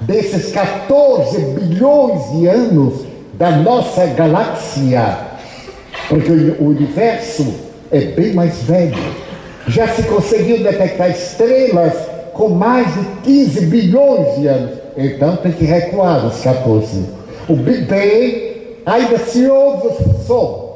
desses 0.00 0.52
14 0.52 1.38
bilhões 1.38 2.32
de 2.32 2.46
anos 2.46 3.04
da 3.34 3.50
nossa 3.52 4.06
galáxia 4.06 5.32
porque 6.08 6.30
o 6.30 6.68
universo 6.68 7.54
é 7.90 8.00
bem 8.00 8.34
mais 8.34 8.62
velho. 8.64 8.98
Já 9.66 9.88
se 9.88 10.02
conseguiu 10.02 10.62
detectar 10.62 11.10
estrelas 11.10 11.94
com 12.32 12.48
mais 12.48 12.86
de 12.94 13.04
15 13.22 13.66
bilhões 13.66 14.36
de 14.36 14.46
anos. 14.46 14.78
Então 14.96 15.36
tem 15.36 15.52
que 15.52 15.64
recuar 15.64 16.26
os 16.26 16.40
14. 16.40 17.04
O 17.48 17.56
Big 17.56 17.86
Bang 17.86 18.76
ainda 18.84 19.18
se 19.18 19.46
ouve 19.46 19.88
o 19.88 20.26
som 20.26 20.72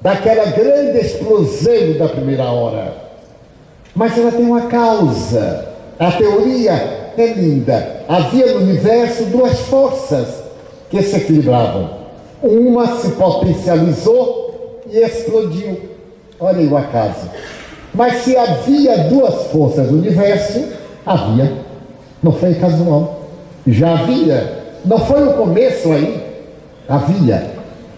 daquela 0.00 0.46
grande 0.46 0.98
explosão 0.98 1.98
da 1.98 2.08
primeira 2.08 2.44
hora. 2.44 2.94
Mas 3.94 4.16
ela 4.16 4.32
tem 4.32 4.44
uma 4.44 4.62
causa. 4.62 5.71
A 6.02 6.10
teoria 6.10 7.12
é 7.16 7.26
linda. 7.28 8.02
Havia 8.08 8.54
no 8.54 8.62
universo 8.62 9.24
duas 9.26 9.56
forças 9.60 10.26
que 10.90 11.00
se 11.00 11.16
equilibravam. 11.16 11.90
Uma 12.42 12.96
se 12.96 13.12
potencializou 13.12 14.80
e 14.90 14.98
explodiu. 14.98 15.78
Olha 16.40 16.58
aí 16.58 16.66
o 16.66 16.76
acaso. 16.76 17.30
Mas 17.94 18.24
se 18.24 18.36
havia 18.36 19.04
duas 19.04 19.46
forças 19.52 19.92
no 19.92 19.98
universo, 19.98 20.64
havia. 21.06 21.52
Não 22.20 22.32
foi 22.32 22.54
casual. 22.54 23.20
Já 23.64 23.92
havia. 23.92 24.58
Não 24.84 24.98
foi 24.98 25.24
o 25.24 25.34
começo 25.34 25.92
aí. 25.92 26.20
Havia. 26.88 27.46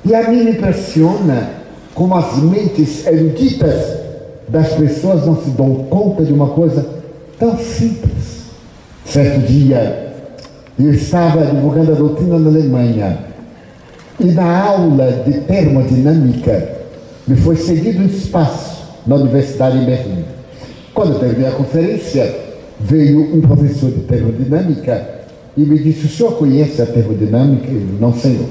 E 0.04 0.14
a 0.14 0.28
mim 0.28 0.44
me 0.44 0.50
impressiona 0.50 1.48
como 1.94 2.14
as 2.14 2.36
mentes 2.36 3.06
eruditas 3.06 3.98
das 4.46 4.74
pessoas 4.74 5.24
não 5.24 5.42
se 5.42 5.48
dão 5.52 5.86
conta 5.88 6.22
de 6.22 6.34
uma 6.34 6.48
coisa 6.48 6.93
tão 7.38 7.56
simples. 7.58 8.44
Certo 9.04 9.46
dia, 9.46 10.12
eu 10.78 10.92
estava 10.92 11.44
divulgando 11.44 11.92
a 11.92 11.94
doutrina 11.94 12.38
na 12.38 12.48
Alemanha 12.48 13.18
e 14.18 14.26
na 14.26 14.64
aula 14.64 15.24
de 15.26 15.40
termodinâmica 15.40 16.74
me 17.26 17.36
foi 17.36 17.56
cedido 17.56 18.02
um 18.02 18.06
espaço 18.06 18.84
na 19.06 19.16
Universidade 19.16 19.78
de 19.78 19.86
Berlim. 19.86 20.24
Quando 20.92 21.14
eu 21.14 21.18
terminei 21.18 21.48
a 21.48 21.52
conferência, 21.52 22.34
veio 22.80 23.34
um 23.34 23.40
professor 23.40 23.90
de 23.90 24.00
termodinâmica 24.00 25.24
e 25.56 25.62
me 25.62 25.78
disse: 25.78 26.06
O 26.06 26.08
senhor 26.08 26.32
conhece 26.32 26.82
a 26.82 26.86
termodinâmica? 26.86 27.70
Eu 27.70 27.98
não, 28.00 28.12
senhor. 28.14 28.46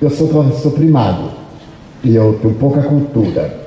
Eu 0.00 0.10
sou 0.10 0.28
professor 0.28 0.72
primário 0.72 1.30
e 2.02 2.14
eu 2.14 2.38
tenho 2.40 2.54
pouca 2.54 2.82
cultura. 2.82 3.62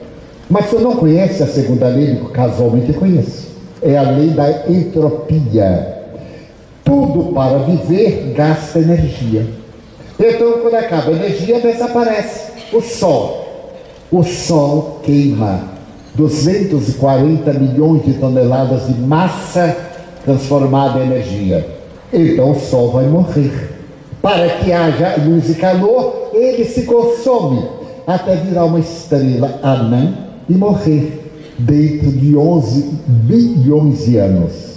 Mas 0.50 0.68
o 0.68 0.70
senhor 0.70 0.82
não 0.84 0.96
conhece 0.96 1.42
a 1.42 1.48
segunda 1.48 1.88
lei? 1.88 2.16
Casualmente 2.34 2.94
conheço. 2.94 3.55
É 3.86 3.98
a 3.98 4.02
lei 4.02 4.30
da 4.32 4.68
entropia. 4.68 5.94
Tudo 6.84 7.34
para 7.34 7.60
viver 7.60 8.34
gasta 8.36 8.80
energia. 8.80 9.46
Então, 10.20 10.60
quando 10.62 10.76
acaba 10.76 11.12
a 11.12 11.14
energia, 11.14 11.60
desaparece. 11.60 12.52
O 12.74 12.82
sol 12.82 13.46
o 14.12 14.24
Sol 14.24 15.02
queima 15.04 15.62
240 16.14 17.54
milhões 17.54 18.06
de 18.06 18.14
toneladas 18.14 18.88
de 18.88 18.94
massa 19.02 19.76
transformada 20.24 21.00
em 21.00 21.08
energia. 21.08 21.68
Então 22.14 22.52
o 22.52 22.60
Sol 22.60 22.92
vai 22.92 23.06
morrer. 23.08 23.72
Para 24.22 24.48
que 24.48 24.72
haja 24.72 25.16
luz 25.26 25.50
e 25.50 25.56
calor, 25.56 26.30
ele 26.34 26.66
se 26.66 26.84
consome 26.84 27.68
até 28.08 28.36
virar 28.36 28.66
uma 28.66 28.80
estrela 28.80 29.60
anã 29.62 30.14
e 30.48 30.54
morrer 30.54 31.25
dentro 31.58 32.12
de 32.12 32.36
11 32.36 33.00
bilhões 33.08 34.06
de 34.06 34.18
anos. 34.18 34.76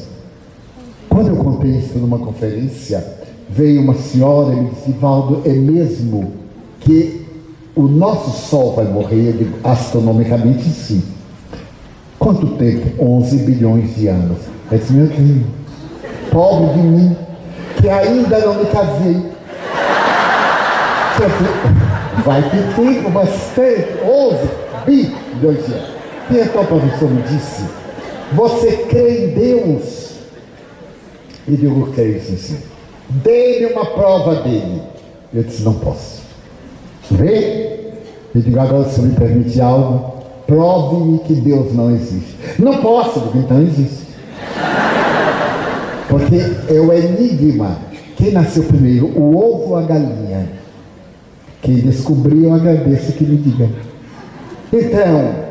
Quando 1.09 1.29
eu 1.29 1.37
contei 1.37 1.73
isso 1.73 1.99
numa 1.99 2.19
conferência, 2.19 3.05
veio 3.49 3.83
uma 3.83 3.95
senhora 3.95 4.55
e 4.55 4.61
me 4.61 4.71
disse, 4.71 4.93
Valdo, 4.93 5.43
é 5.45 5.53
mesmo 5.53 6.33
que 6.81 7.27
o 7.75 7.83
nosso 7.83 8.31
Sol 8.49 8.75
vai 8.75 8.85
morrer? 8.85 9.29
Eu 9.29 9.33
digo, 9.33 9.59
astronomicamente 9.65 10.69
sim. 10.69 11.03
Quanto 12.19 12.47
tempo? 12.57 13.03
11 13.03 13.37
bilhões 13.39 13.97
de 13.97 14.09
anos. 14.09 14.39
Eu 14.71 14.79
disse, 14.79 14.93
meu 14.93 15.07
Deus, 15.07 15.47
pobre 16.31 16.75
de 16.75 16.87
mim, 16.87 17.17
que 17.81 17.89
ainda 17.89 18.39
não 18.41 18.55
me 18.55 18.67
casei. 18.67 19.23
Vai 22.25 22.43
ter 22.51 22.75
tempo 22.75 23.11
bastante, 23.11 23.87
11 24.05 24.39
bilhões 24.87 25.67
de 25.67 25.73
anos. 25.73 25.98
Então 26.31 26.63
o 26.63 26.67
professor 26.67 27.11
me 27.11 27.23
disse, 27.23 27.65
você 28.33 28.73
crê 28.89 29.25
em 29.25 29.29
Deus? 29.29 30.09
E 31.47 31.57
digo, 31.57 31.91
creio 31.93 32.21
sim. 32.21 32.59
Dê-me 33.09 33.73
uma 33.73 33.87
prova 33.87 34.43
dele. 34.43 34.83
Eu 35.33 35.43
disse, 35.43 35.63
não 35.63 35.75
posso. 35.75 36.23
Vê? 37.11 37.95
Eu 38.35 38.43
digo, 38.43 38.61
agora 38.61 38.89
se 38.91 39.01
me 39.01 39.15
permite 39.15 39.59
algo, 39.61 40.23
prove-me 40.47 41.19
que 41.21 41.35
Deus 41.35 41.75
não 41.75 41.95
existe. 41.95 42.37
Não 42.59 42.83
posso, 42.83 43.21
digo, 43.21 43.39
então 43.39 43.63
existe. 43.63 44.09
Porque 46.09 46.37
é 46.69 46.81
o 46.81 46.93
enigma. 46.93 47.79
Quem 48.17 48.33
nasceu 48.33 48.65
primeiro, 48.65 49.07
o 49.07 49.37
ovo 49.37 49.71
ou 49.71 49.77
a 49.77 49.83
galinha? 49.83 50.51
Quem 51.63 51.77
descobriu, 51.77 52.53
agradeço 52.53 53.13
que 53.13 53.25
me 53.25 53.37
diga. 53.37 53.71
Então, 54.73 55.48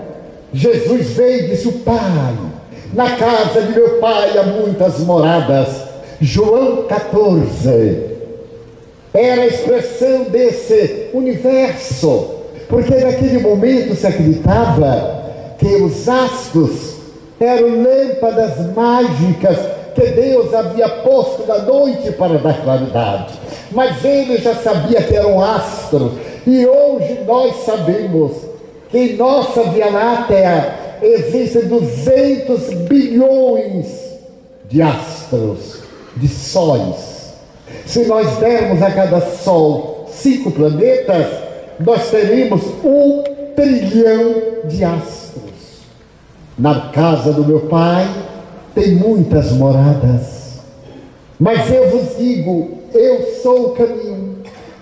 Jesus 0.54 1.08
veio 1.12 1.46
e 1.46 1.48
disse: 1.50 1.72
Pai, 1.80 2.36
na 2.94 3.12
casa 3.16 3.62
de 3.62 3.74
meu 3.74 4.00
pai 4.00 4.38
há 4.38 4.44
muitas 4.44 5.00
moradas. 5.00 5.68
João 6.20 6.84
14 6.88 8.18
era 9.14 9.42
a 9.42 9.48
expressão 9.48 10.24
desse 10.26 11.10
universo, 11.14 12.36
porque 12.70 12.96
naquele 12.96 13.40
momento 13.40 13.96
se 13.96 14.08
acreditava 14.08 15.26
que 15.60 15.76
os 15.76 16.08
astros 16.08 16.98
eram 17.40 17.84
lâmpadas 17.84 18.74
mágicas 18.76 19.58
que 19.94 20.06
Deus 20.08 20.54
havia 20.54 20.88
posto 20.88 21.46
na 21.48 21.60
noite 21.60 22.12
para 22.12 22.38
dar 22.38 22.62
claridade. 22.62 23.34
Mas 23.72 24.04
ele 24.06 24.38
já 24.38 24.56
sabia 24.56 25.02
que 25.02 25.16
eram 25.16 25.44
astros, 25.44 26.14
e 26.46 26.66
hoje 26.66 27.20
nós 27.26 27.66
sabemos 27.66 28.34
que 28.90 28.98
em 28.98 29.16
nossa 29.18 29.64
Via 29.64 29.90
Láctea 29.90 30.98
existem 31.02 31.68
200 31.68 32.74
bilhões 32.88 33.88
de 34.70 34.82
astros, 34.82 35.84
de 36.16 36.28
sóis. 36.28 37.34
Se 37.86 38.06
nós 38.06 38.38
dermos 38.38 38.82
a 38.82 38.92
cada 38.92 39.22
sol 39.22 40.10
cinco 40.12 40.52
planetas, 40.52 41.28
nós 41.80 42.10
teríamos 42.10 42.64
um 42.84 43.24
trilhão 43.56 44.66
de 44.66 44.84
astros. 44.84 45.38
Na 46.58 46.90
casa 46.92 47.32
do 47.32 47.46
meu 47.46 47.62
pai 47.62 48.08
tem 48.74 48.96
muitas 48.96 49.52
moradas, 49.52 50.60
mas 51.40 51.72
eu 51.72 51.90
vos 51.90 52.18
digo: 52.18 52.80
eu 52.94 53.22
sou 53.44 53.68
o 53.68 53.70
caminho 53.74 54.38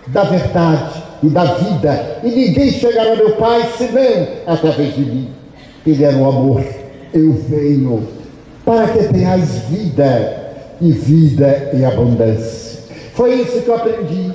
da 0.07 0.23
verdade 0.23 1.05
e 1.26 1.30
da 1.30 1.44
vida, 1.46 2.20
e 2.24 2.30
ninguém 2.30 2.72
chegará 2.72 3.12
ao 3.12 3.18
meu 3.18 3.32
Pai 3.32 3.68
senão 3.78 4.28
através 4.46 4.94
de 4.94 5.02
mim. 5.02 5.30
Ele 5.86 6.04
era 6.04 6.18
o 6.18 6.28
amor. 6.28 6.64
Eu 7.14 7.34
venho 7.34 8.08
para 8.64 8.88
que 8.88 9.14
tenhais 9.14 9.50
vida 9.70 10.54
e 10.80 10.92
vida 10.92 11.72
em 11.74 11.84
abundância. 11.84 12.80
Foi 13.14 13.34
isso 13.34 13.62
que 13.62 13.68
eu 13.68 13.76
aprendi 13.76 14.32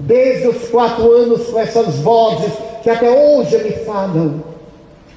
desde 0.00 0.48
os 0.48 0.68
quatro 0.68 1.10
anos 1.12 1.46
com 1.46 1.58
essas 1.58 1.96
vozes 1.96 2.52
que 2.82 2.90
até 2.90 3.08
hoje 3.08 3.56
me 3.58 3.70
falam, 3.84 4.42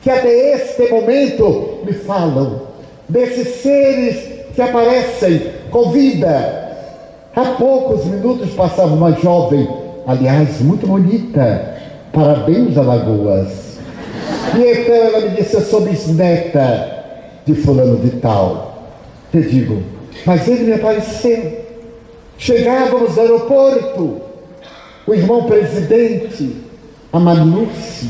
que 0.02 0.10
até 0.10 0.54
este 0.54 0.90
momento 0.90 1.80
me 1.84 1.94
falam, 1.94 2.62
desses 3.10 3.62
seres 3.62 4.18
que 4.54 4.62
aparecem 4.62 5.52
com 5.72 5.90
vida. 5.92 6.68
Há 7.36 7.46
poucos 7.58 8.06
minutos 8.06 8.52
passava 8.52 8.94
uma 8.94 9.12
jovem 9.14 9.87
aliás, 10.08 10.62
muito 10.62 10.88
bonita. 10.88 11.76
Parabéns, 12.14 12.78
Alagoas. 12.78 13.78
E 14.56 14.62
então 14.62 14.96
ela 14.96 15.20
me 15.20 15.36
disse, 15.36 15.56
eu 15.56 15.62
sou 15.62 15.82
bisneta 15.82 17.04
de 17.46 17.54
fulano 17.54 17.98
de 17.98 18.12
tal. 18.22 18.88
Te 19.32 19.42
digo, 19.42 19.84
mas 20.26 20.48
ele 20.48 20.64
me 20.64 20.74
apareceu. 20.74 21.68
Chegávamos 22.38 23.16
no 23.16 23.22
aeroporto, 23.22 24.22
o 25.06 25.14
irmão 25.14 25.44
presidente, 25.44 26.56
a 27.12 27.20
Manucci. 27.20 28.10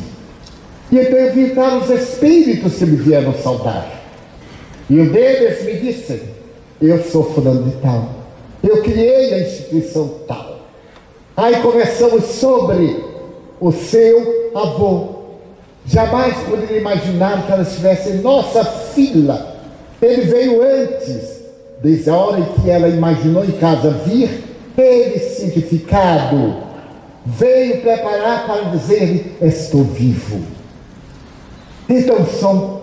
E 0.91 0.99
então 0.99 1.17
eu 1.17 1.33
vi 1.33 1.53
os 1.53 1.89
espíritos 1.89 2.75
que 2.75 2.85
me 2.85 2.97
vieram 2.97 3.33
saudar. 3.33 3.89
E 4.89 4.99
um 4.99 5.07
deles 5.09 5.63
me 5.65 5.73
disse, 5.73 6.21
eu 6.81 7.01
sou 7.03 7.23
fulano 7.33 7.63
de 7.63 7.75
tal. 7.77 8.09
Eu 8.63 8.81
criei 8.81 9.33
a 9.33 9.39
instituição 9.39 10.07
tal. 10.27 10.56
Aí 11.37 11.57
conversamos 11.61 12.25
sobre 12.25 12.99
o 13.61 13.71
seu 13.71 14.51
avô. 14.55 15.09
Jamais 15.85 16.35
poderia 16.49 16.79
imaginar 16.79 17.45
que 17.45 17.51
ela 17.51 17.61
estivesse 17.61 18.09
em 18.09 18.21
nossa 18.21 18.65
fila. 18.65 19.55
Ele 20.01 20.23
veio 20.23 20.63
antes, 20.63 21.43
desde 21.79 22.09
a 22.09 22.15
hora 22.15 22.39
em 22.39 22.45
que 22.45 22.67
ela 22.67 22.87
imaginou 22.87 23.45
em 23.45 23.51
casa 23.51 23.91
vir, 24.03 24.45
ele 24.75 25.19
cientificado, 25.19 26.55
veio 27.23 27.81
preparar 27.81 28.47
para 28.47 28.61
dizer: 28.71 29.37
Estou 29.39 29.83
vivo. 29.83 30.41
Então 31.87 32.25
são 32.25 32.81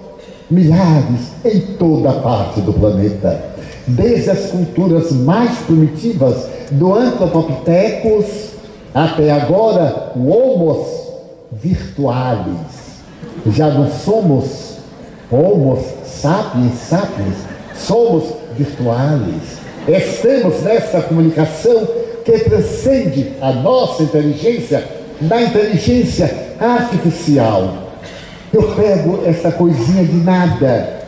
milhares 0.49 1.33
em 1.45 1.61
toda 1.77 2.13
parte 2.21 2.61
do 2.61 2.73
planeta, 2.73 3.53
desde 3.85 4.31
as 4.31 4.53
culturas 4.53 5.11
mais 5.11 5.59
primitivas 5.59 6.55
do 6.71 6.95
Anthropopithecus 6.95 8.55
até 8.95 9.31
agora 9.31 10.13
o 10.15 10.29
homos 10.29 10.87
virtualis. 11.53 12.85
Já 13.47 13.69
não 13.69 13.91
somos 13.91 14.75
homos 15.31 15.81
sapiens 16.05 16.75
sapiens, 16.89 17.37
somos 17.75 18.25
virtualis. 18.57 19.59
Estamos 19.87 20.63
nessa 20.63 21.03
comunicação 21.03 21.87
que 22.25 22.39
transcende 22.39 23.33
a 23.41 23.53
nossa 23.53 24.03
inteligência 24.03 24.83
da 25.21 25.43
inteligência 25.43 26.55
artificial. 26.59 27.85
Eu 28.53 28.63
pego 28.75 29.21
essa 29.27 29.51
coisinha 29.53 30.05
de 30.05 30.17
nada. 30.17 31.01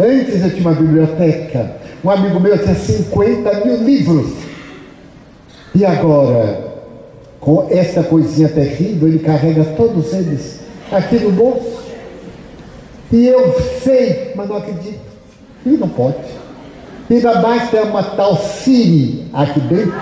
Antes 0.00 0.42
eu 0.42 0.50
tinha 0.50 0.62
uma 0.62 0.72
biblioteca. 0.72 1.76
Um 2.02 2.10
amigo 2.10 2.40
meu 2.40 2.58
tinha 2.58 2.74
50 2.74 3.64
mil 3.64 3.76
livros. 3.76 4.43
E 5.74 5.84
agora, 5.84 6.72
com 7.40 7.66
essa 7.68 8.02
coisinha 8.02 8.48
terrível, 8.48 9.08
ele 9.08 9.18
carrega 9.18 9.64
todos 9.76 10.12
eles 10.12 10.60
aqui 10.92 11.16
no 11.16 11.32
bolso. 11.32 11.82
E 13.12 13.26
eu 13.26 13.54
sei, 13.82 14.32
mas 14.36 14.48
não 14.48 14.56
acredito. 14.56 15.00
E 15.66 15.70
não 15.70 15.88
pode. 15.88 16.16
E 17.10 17.14
ainda 17.14 17.40
mais 17.40 17.70
tem 17.70 17.82
uma 17.82 18.02
tal 18.02 18.36
Siri 18.36 19.26
aqui 19.32 19.60
dentro. 19.60 19.94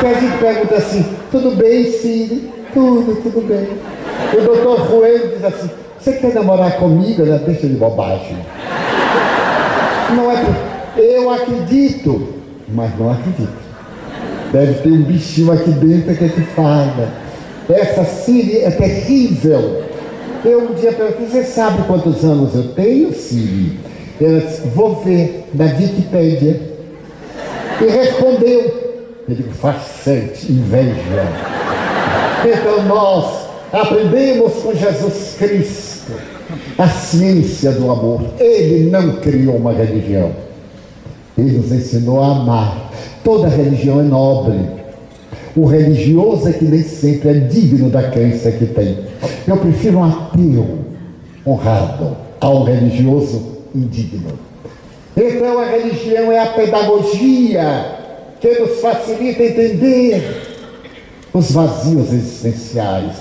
Que 0.00 0.06
a 0.06 0.14
gente 0.14 0.38
pergunta 0.38 0.74
assim, 0.76 1.04
tudo 1.30 1.56
bem, 1.56 1.92
Siri? 1.92 2.50
Tudo, 2.74 3.22
tudo 3.22 3.46
bem. 3.46 3.68
O 4.36 4.44
doutor 4.44 4.80
Ruel 4.88 5.28
diz 5.28 5.44
assim, 5.44 5.70
você 5.98 6.12
quer 6.14 6.34
namorar 6.34 6.76
comigo? 6.78 7.22
Ela 7.22 7.38
deixa 7.38 7.66
de 7.66 7.74
bobagem. 7.74 8.36
Não 10.14 10.30
é 10.30 10.44
eu 10.96 11.30
acredito, 11.30 12.34
mas 12.68 12.98
não 12.98 13.12
acredito. 13.12 13.67
Deve 14.52 14.74
ter 14.74 14.90
um 14.90 15.02
bichinho 15.02 15.52
aqui 15.52 15.70
dentro 15.70 16.14
que 16.14 16.28
te 16.28 16.40
fala. 16.54 17.12
Essa 17.68 18.04
Siri 18.04 18.62
é 18.62 18.70
terrível. 18.70 19.84
Eu 20.44 20.70
um 20.70 20.74
dia 20.74 20.92
perguntei, 20.92 21.26
você 21.26 21.44
sabe 21.44 21.82
quantos 21.86 22.24
anos 22.24 22.54
eu 22.54 22.68
tenho, 22.68 23.12
Siri? 23.12 23.78
Ela 24.20 24.40
disse, 24.40 24.68
vou 24.68 25.02
ver 25.02 25.48
na 25.54 25.64
Wikipédia. 25.64 26.60
E 27.80 27.84
respondeu. 27.84 28.88
Eu 29.28 29.34
digo, 29.34 29.50
farsante, 29.52 30.50
inveja. 30.50 31.28
Então 32.44 32.82
nós 32.84 33.48
aprendemos 33.72 34.54
com 34.54 34.74
Jesus 34.74 35.36
Cristo 35.38 36.12
a 36.78 36.88
ciência 36.88 37.72
do 37.72 37.90
amor. 37.90 38.22
Ele 38.38 38.90
não 38.90 39.16
criou 39.16 39.56
uma 39.56 39.72
religião. 39.72 40.32
Ele 41.36 41.58
nos 41.58 41.70
ensinou 41.70 42.22
a 42.22 42.32
amar. 42.32 42.87
Toda 43.28 43.46
religião 43.46 44.00
é 44.00 44.04
nobre. 44.04 44.58
O 45.54 45.66
religioso 45.66 46.48
é 46.48 46.52
que 46.54 46.64
nem 46.64 46.82
sempre 46.82 47.28
é 47.28 47.34
digno 47.34 47.90
da 47.90 48.04
crença 48.04 48.50
que 48.50 48.64
tem. 48.64 49.00
Eu 49.46 49.58
prefiro 49.58 49.98
um 49.98 50.04
ateu 50.04 50.78
honrado 51.46 52.16
a 52.40 52.48
um 52.48 52.64
religioso 52.64 53.58
indigno. 53.74 54.30
Então 55.14 55.58
a 55.58 55.66
religião 55.66 56.32
é 56.32 56.38
a 56.38 56.46
pedagogia 56.46 57.98
que 58.40 58.60
nos 58.60 58.80
facilita 58.80 59.42
entender 59.42 60.56
os 61.30 61.52
vazios 61.52 62.10
existenciais 62.10 63.12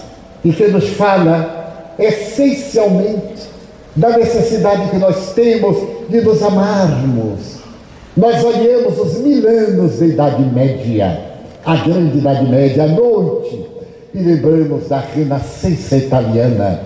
e 0.41 0.53
que 0.53 0.69
nos 0.69 0.87
fala 0.91 1.95
essencialmente 1.99 3.49
da 3.93 4.17
necessidade 4.17 4.89
que 4.89 4.99
nós 4.99 5.33
temos 5.33 5.75
de 6.07 6.21
nos 6.21 6.41
amarmos. 6.41 7.56
Nós 8.17 8.43
olhamos 8.43 8.97
os 8.97 9.19
mil 9.19 9.47
anos 9.47 9.99
da 9.99 10.05
Idade 10.07 10.41
Média, 10.51 11.21
a 11.63 11.75
grande 11.75 12.17
Idade 12.17 12.49
Média, 12.49 12.85
à 12.85 12.87
noite, 12.87 13.63
e 14.11 14.17
lembramos 14.17 14.87
da 14.87 14.97
Renascença 14.97 15.97
italiana, 15.97 16.81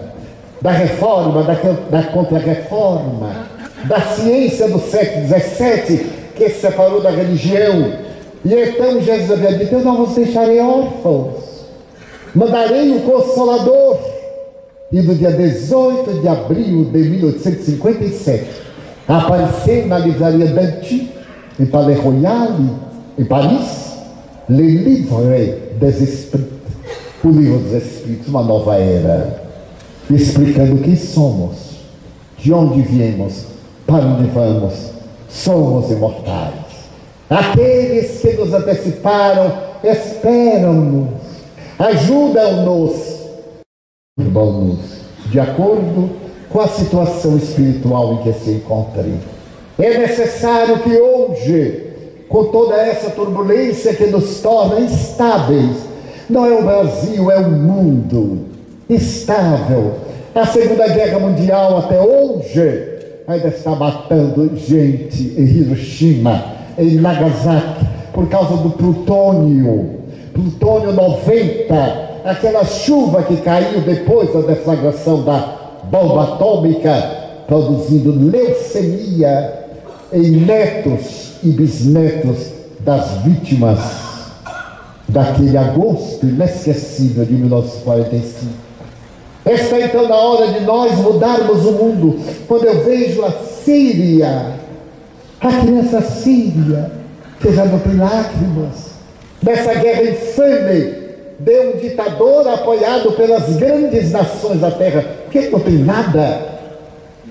da 0.62 0.72
reforma, 0.72 1.41
da, 1.44 1.53
da 1.90 2.03
contra-reforma, 2.12 3.48
da 3.86 4.02
ciência 4.02 4.68
do 4.68 4.78
século 4.80 5.26
XVII, 5.26 6.06
que 6.36 6.49
se 6.49 6.60
separou 6.60 7.02
da 7.02 7.12
religião. 7.12 7.94
E 8.44 8.53
então 8.53 8.99
Jesus 8.99 9.32
havia 9.32 9.58
dito: 9.58 9.74
Eu 9.74 9.86
não 9.86 10.06
vos 10.06 10.14
deixarei 10.14 10.60
órfãos, 10.60 11.66
mandarei 12.36 12.91
o 12.91 13.02
Consolador. 13.03 13.99
E 14.91 15.02
no 15.02 15.16
dia 15.16 15.32
18 15.32 16.20
de 16.20 16.28
abril 16.28 16.84
de 16.91 16.98
1857, 16.98 18.45
apareceu 19.08 19.88
na 19.88 19.98
livraria 19.98 20.48
Dante, 20.48 21.20
em 21.62 21.66
Palais 21.68 22.00
Royal, 22.00 22.58
em 23.20 23.24
Paris, 23.24 23.94
Le 24.50 24.64
Livre 24.64 25.60
des 25.80 26.02
Esprits, 26.02 26.50
o 27.24 27.30
livro 27.30 27.60
dos 27.60 27.74
Espíritos, 27.74 28.28
uma 28.30 28.42
nova 28.42 28.78
era, 28.78 29.44
explicando 30.10 30.82
quem 30.82 30.96
somos, 30.96 31.52
de 32.40 32.52
onde 32.52 32.82
viemos, 32.82 33.46
para 33.86 34.04
onde 34.04 34.28
vamos, 34.32 34.74
somos 35.30 35.92
imortais. 35.92 36.52
Aqueles 37.30 38.20
que 38.20 38.34
nos 38.34 38.52
anteciparam 38.52 39.54
esperam-nos, 39.84 41.10
ajudam-nos, 41.78 42.92
nos 44.18 44.80
de 45.30 45.40
acordo 45.40 46.10
com 46.50 46.60
a 46.60 46.68
situação 46.68 47.38
espiritual 47.38 48.16
em 48.16 48.18
que 48.24 48.34
se 48.34 48.52
encontrem. 48.52 49.20
É 49.82 49.98
necessário 49.98 50.78
que 50.78 50.95
hoje, 50.95 51.88
com 52.30 52.45
toda 52.45 52.76
essa 52.76 53.10
turbulência 53.10 53.95
que 53.95 54.06
nos 54.06 54.40
torna 54.40 54.80
instáveis, 54.80 55.76
não 56.30 56.45
é 56.45 56.52
o 56.52 56.62
Brasil, 56.62 57.32
é 57.32 57.40
o 57.40 57.49
mundo 57.49 58.45
estável. 58.88 59.95
A 60.36 60.45
Segunda 60.45 60.88
Guerra 60.88 61.18
Mundial 61.18 61.80
até 61.80 61.99
hoje 61.99 62.90
ainda 63.28 63.48
está 63.48 63.72
matando 63.72 64.56
gente 64.56 65.34
em 65.36 65.45
Hiroshima, 65.45 66.45
em 66.78 66.98
Nagasaki, 66.98 67.84
por 68.14 68.30
causa 68.30 68.58
do 68.58 68.70
plutônio. 68.70 70.02
Plutônio 70.32 70.94
90, 70.94 72.22
aquela 72.24 72.64
chuva 72.66 73.24
que 73.24 73.38
caiu 73.38 73.82
depois 73.82 74.32
da 74.32 74.41
deflagração 74.41 75.24
da 75.24 75.80
bomba 75.86 76.36
atômica, 76.36 76.94
produzindo 77.48 78.30
leucemia 78.30 79.61
em 80.14 80.32
netos 80.32 81.34
e 81.44 81.50
bisnetos 81.50 82.52
das 82.80 83.24
vítimas 83.24 83.80
daquele 85.08 85.58
agosto 85.58 86.26
inesquecível 86.26 87.26
de 87.26 87.34
1945. 87.34 88.62
Está 89.46 89.80
então 89.80 90.08
na 90.08 90.16
hora 90.16 90.48
de 90.54 90.62
nós 90.62 90.98
mudarmos 90.98 91.66
o 91.66 91.72
mundo. 91.72 92.20
Quando 92.48 92.66
eu 92.66 92.84
vejo 92.84 93.24
a 93.26 93.32
Síria, 93.32 94.60
a 95.40 95.52
criança 95.62 96.02
síria, 96.02 96.92
que 97.40 97.52
já 97.52 97.66
não 97.66 97.80
tem 97.80 97.96
lágrimas, 97.96 98.92
nessa 99.42 99.74
guerra 99.74 100.04
infame 100.04 101.02
de 101.40 101.60
um 101.60 101.78
ditador 101.78 102.48
apoiado 102.48 103.12
pelas 103.14 103.56
grandes 103.56 104.12
nações 104.12 104.60
da 104.60 104.70
terra, 104.70 105.04
que 105.32 105.50
não 105.50 105.60
tem 105.60 105.80
nada, 105.80 106.42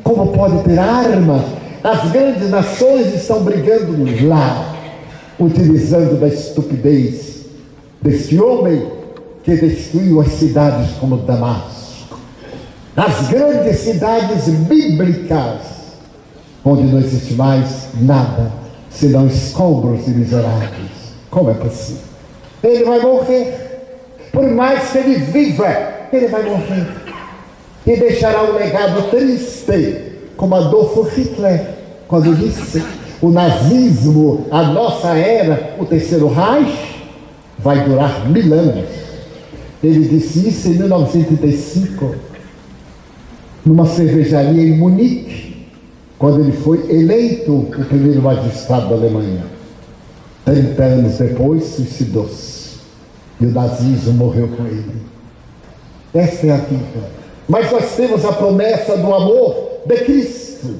como 0.02 0.32
pode 0.32 0.62
ter 0.64 0.78
armas? 0.78 1.42
As 1.82 2.10
grandes 2.10 2.50
nações 2.50 3.14
estão 3.14 3.42
brigando 3.42 3.96
lá, 4.26 4.74
utilizando 5.38 6.20
da 6.20 6.28
estupidez 6.28 7.46
desse 8.02 8.38
homem 8.38 8.86
que 9.42 9.56
destruiu 9.56 10.20
as 10.20 10.28
cidades 10.32 10.90
como 10.98 11.16
Damasco 11.18 11.80
as 12.96 13.28
grandes 13.28 13.78
cidades 13.78 14.48
bíblicas, 14.48 15.60
onde 16.64 16.82
não 16.82 16.98
existe 16.98 17.34
mais 17.34 17.88
nada 18.00 18.52
senão 18.90 19.26
escombros 19.26 20.06
e 20.06 20.10
miseráveis. 20.10 20.90
Como 21.30 21.50
é 21.50 21.54
possível? 21.54 22.02
Ele 22.62 22.84
vai 22.84 23.00
morrer. 23.00 23.68
Por 24.32 24.46
mais 24.50 24.90
que 24.90 24.98
ele 24.98 25.14
viva, 25.14 25.66
ele 26.12 26.26
vai 26.26 26.42
morrer. 26.42 26.86
E 27.86 27.96
deixará 27.96 28.42
um 28.42 28.56
legado 28.56 29.08
triste, 29.10 30.09
como 30.40 30.54
Adolfo 30.54 31.02
Hitler, 31.02 31.74
quando 32.08 32.34
disse: 32.34 32.82
o 33.20 33.28
nazismo, 33.28 34.46
a 34.50 34.62
nossa 34.62 35.08
era, 35.08 35.76
o 35.78 35.84
terceiro 35.84 36.28
Reich, 36.28 37.04
vai 37.58 37.86
durar 37.86 38.26
mil 38.26 38.54
anos. 38.54 38.88
Ele 39.84 40.08
disse 40.08 40.48
isso 40.48 40.68
em 40.68 40.78
1935 40.78 42.14
numa 43.66 43.84
cervejaria 43.84 44.62
em 44.62 44.78
Munique, 44.78 45.66
quando 46.18 46.40
ele 46.40 46.52
foi 46.52 46.90
eleito 46.90 47.52
o 47.52 47.84
primeiro 47.86 48.22
magistrado 48.22 48.88
da 48.88 48.94
Alemanha. 48.94 49.44
30 50.46 50.82
anos 50.82 51.18
depois, 51.18 51.64
suicidou-se. 51.64 52.78
E 53.38 53.44
o 53.44 53.52
nazismo 53.52 54.14
morreu 54.14 54.48
com 54.48 54.64
ele. 54.64 55.02
Essa 56.14 56.46
é 56.46 56.50
a 56.50 56.56
vida. 56.56 57.10
Mas 57.46 57.70
nós 57.70 57.94
temos 57.94 58.24
a 58.24 58.32
promessa 58.32 58.96
do 58.96 59.14
amor 59.14 59.69
de 59.86 59.96
Cristo, 60.04 60.76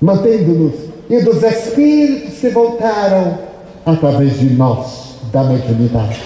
mantendo-nos, 0.00 0.74
e 1.08 1.20
dos 1.20 1.42
Espíritos 1.42 2.38
que 2.38 2.48
voltaram 2.48 3.38
através 3.84 4.38
de 4.38 4.50
nós, 4.54 5.16
da 5.32 5.44
mediunidade. 5.44 6.20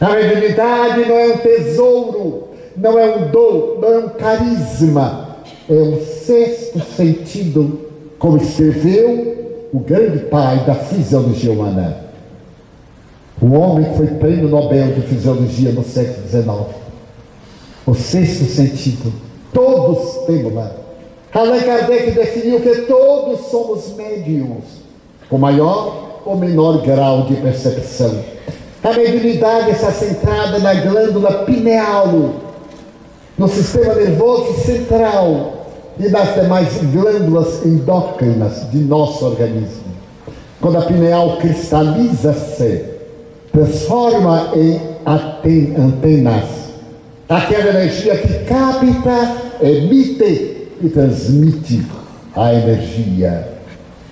A 0.00 0.10
mediunidade 0.10 1.08
não 1.08 1.16
é 1.16 1.26
um 1.34 1.38
tesouro 1.38 2.44
não 2.76 2.98
é 2.98 3.16
um 3.16 3.30
dom, 3.30 3.78
não 3.80 3.88
é 3.88 3.98
um 3.98 4.08
carisma, 4.10 5.36
é 5.68 5.72
um 5.72 6.00
sexto 6.04 6.80
sentido, 6.96 7.80
como 8.18 8.36
escreveu 8.36 9.68
o 9.72 9.78
grande 9.78 10.18
pai 10.26 10.64
da 10.66 10.74
fisiologia 10.74 11.52
humana. 11.52 12.04
O 13.40 13.52
homem 13.52 13.94
foi 13.96 14.06
prêmio 14.06 14.48
Nobel 14.48 14.92
de 14.92 15.02
Fisiologia 15.02 15.72
no 15.72 15.84
século 15.84 16.26
XIX. 16.28 16.84
O 17.86 17.94
sexto 17.94 18.44
sentido, 18.44 19.12
todos 19.54 20.26
temos 20.26 20.52
lá. 20.52 20.70
Allan 21.32 21.60
Kardec 21.62 22.10
definiu 22.10 22.60
que 22.60 22.82
todos 22.82 23.46
somos 23.46 23.94
médiums, 23.96 24.64
com 25.30 25.38
maior 25.38 26.20
ou 26.26 26.36
menor 26.36 26.82
grau 26.82 27.22
de 27.22 27.36
percepção. 27.36 28.14
A 28.82 28.92
mediunidade 28.92 29.70
está 29.70 29.90
centrada 29.90 30.58
na 30.58 30.74
glândula 30.74 31.44
pineal, 31.44 32.34
no 33.38 33.48
sistema 33.48 33.94
nervoso 33.94 34.60
central 34.60 35.66
e 35.98 36.08
nas 36.08 36.34
demais 36.34 36.68
glândulas 36.92 37.64
endócrinas 37.64 38.70
de 38.70 38.78
nosso 38.78 39.24
organismo. 39.24 39.94
Quando 40.60 40.78
a 40.78 40.82
pineal 40.82 41.38
cristaliza-se, 41.38 42.84
transforma 43.52 44.50
em 44.54 44.80
antenas 45.76 46.64
aquela 47.28 47.70
energia 47.70 48.16
que 48.16 48.44
capta, 48.44 49.43
emite 49.62 50.68
e 50.82 50.88
transmite 50.88 51.84
a 52.34 52.54
energia. 52.54 53.48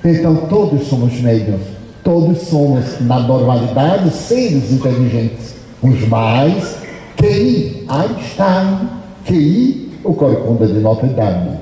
Então 0.05 0.37
todos 0.49 0.87
somos 0.89 1.21
médios, 1.21 1.61
todos 2.03 2.39
somos, 2.49 3.01
na 3.01 3.21
normalidade, 3.21 4.11
seres 4.11 4.73
inteligentes. 4.73 5.55
Uns 5.83 6.07
mais, 6.07 6.77
QI, 7.17 7.87
Einstein, 7.89 8.89
QI, 9.25 9.91
o 10.05 10.15
Corcunda 10.15 10.67
de 10.67 10.79
Notre 10.81 11.09
Dame. 11.09 11.59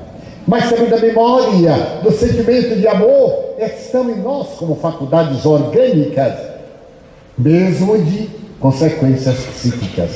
Mas 0.47 0.69
também 0.69 0.89
da 0.89 0.99
memória, 0.99 1.75
do 2.03 2.11
sentimento 2.11 2.77
de 2.77 2.87
amor, 2.87 3.55
estão 3.59 4.11
em 4.11 4.21
nós 4.21 4.49
como 4.59 4.75
faculdades 4.75 5.45
orgânicas, 5.45 6.35
mesmo 7.37 7.99
de 7.99 8.29
consequências 8.59 9.37
psíquicas. 9.37 10.11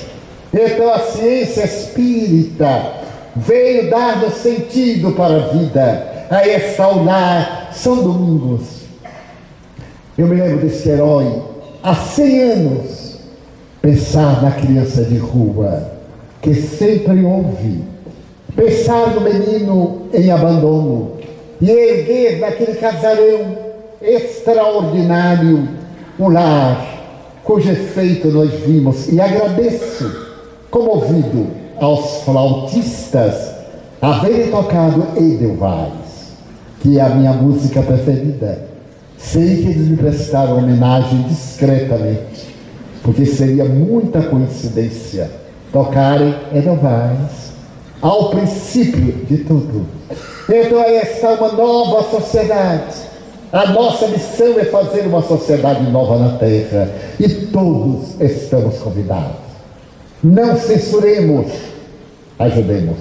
Então 0.53 0.93
a 0.93 0.99
ciência 1.01 1.65
espírita 1.65 3.04
veio 3.37 3.91
dar 3.91 4.31
sentido 4.31 5.13
para 5.13 5.37
a 5.37 5.49
vida, 5.49 6.27
a 6.31 6.39
restaurar 6.39 7.71
São 7.73 8.03
Domingos. 8.03 8.85
Eu 10.17 10.27
me 10.29 10.37
lembro 10.37 10.59
desse 10.59 10.89
herói, 10.89 11.43
há 11.83 11.95
100 11.95 12.43
anos, 12.43 13.19
pensar 13.83 14.43
na 14.43 14.53
criança 14.53 15.03
de 15.05 15.19
rua, 15.19 15.93
que 16.41 16.55
sempre 16.55 17.25
ouvi, 17.25 17.83
pensar 18.55 19.09
no 19.11 19.21
menino 19.21 20.03
em 20.13 20.31
abandono, 20.31 21.15
e 21.61 21.71
erguer 21.71 22.39
naquele 22.41 22.75
casarão 22.75 23.59
extraordinário 24.01 25.69
o 26.19 26.29
lar, 26.29 27.41
cujo 27.43 27.71
efeito 27.71 28.29
nós 28.29 28.51
vimos, 28.51 29.11
e 29.11 29.21
agradeço 29.21 30.25
comovido 30.71 31.64
aos 31.85 32.23
flautistas 32.23 33.35
haverem 34.01 34.51
tocado 34.51 35.07
Edelweiss, 35.17 36.33
que 36.81 36.99
é 36.99 37.03
a 37.03 37.11
minha 37.11 37.33
música 37.35 37.83
preferida. 37.83 38.67
Sei 39.19 39.63
que 39.63 39.69
eles 39.69 39.89
me 39.89 39.97
prestaram 39.97 40.59
homenagem 40.59 41.23
discretamente, 41.29 42.55
porque 43.03 43.27
seria 43.27 43.67
muita 43.67 44.23
coincidência 44.23 45.31
tocarem 45.73 46.35
Edelweiss 46.55 47.53
ao 48.01 48.31
princípio 48.31 49.27
de 49.27 49.39
tudo. 49.45 49.87
Então 50.49 50.83
esta 50.83 51.27
é 51.27 51.35
uma 51.35 51.53
nova 51.53 52.03
sociedade. 52.11 52.95
A 53.53 53.67
nossa 53.73 54.09
missão 54.09 54.59
é 54.59 54.65
fazer 54.65 55.03
uma 55.03 55.23
sociedade 55.23 55.89
nova 55.91 56.19
na 56.19 56.39
Terra 56.39 56.89
e 57.21 57.29
todos 57.29 58.19
estamos 58.21 58.79
convidados. 58.79 59.45
Não 60.23 60.59
censuremos, 60.59 61.74
ajudemos. 62.39 62.99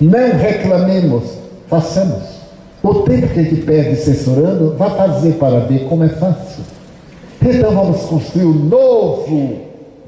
Não 0.00 0.36
reclamemos, 0.36 1.24
façamos. 1.68 2.38
O 2.82 2.94
tempo 3.02 3.28
que 3.28 3.40
a 3.40 3.42
gente 3.42 3.62
perde 3.62 3.96
censurando, 3.96 4.76
vá 4.78 4.90
fazer 4.90 5.32
para 5.32 5.60
ver 5.60 5.84
como 5.88 6.04
é 6.04 6.08
fácil. 6.08 6.62
Então 7.42 7.72
vamos 7.72 8.02
construir 8.02 8.44
um 8.44 8.52
novo 8.52 9.56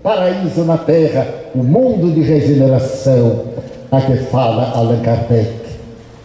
paraíso 0.02 0.64
na 0.64 0.78
terra, 0.78 1.26
o 1.54 1.60
um 1.60 1.64
mundo 1.64 2.12
de 2.12 2.22
regeneração, 2.22 3.44
a 3.90 4.00
que 4.00 4.16
fala 4.16 4.70
Allan 4.70 5.00
Kardec. 5.00 5.60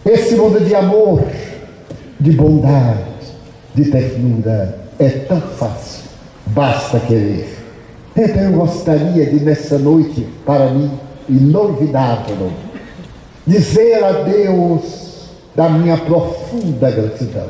Esse 0.04 0.36
mundo 0.36 0.64
de 0.64 0.74
amor, 0.74 1.22
de 2.18 2.30
bondade, 2.32 3.04
de 3.74 3.90
ternura, 3.90 4.78
é 4.98 5.08
tão 5.08 5.40
fácil, 5.40 6.04
basta 6.46 7.00
querer. 7.00 7.56
Então 8.16 8.42
eu 8.42 8.52
gostaria 8.52 9.26
de, 9.26 9.44
nessa 9.44 9.78
noite, 9.78 10.26
para 10.46 10.70
mim, 10.70 10.90
inovidável, 11.28 12.50
dizer 13.46 14.02
a 14.04 14.12
Deus 14.12 15.30
da 15.54 15.68
minha 15.68 15.96
profunda 15.96 16.90
gratidão. 16.90 17.48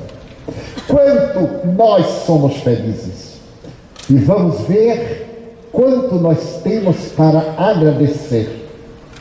Quanto 0.87 1.67
nós 1.67 2.07
somos 2.25 2.57
felizes. 2.59 3.37
E 4.09 4.15
vamos 4.19 4.61
ver 4.69 5.69
quanto 5.73 6.15
nós 6.15 6.61
temos 6.63 6.97
para 7.17 7.55
agradecer 7.59 8.69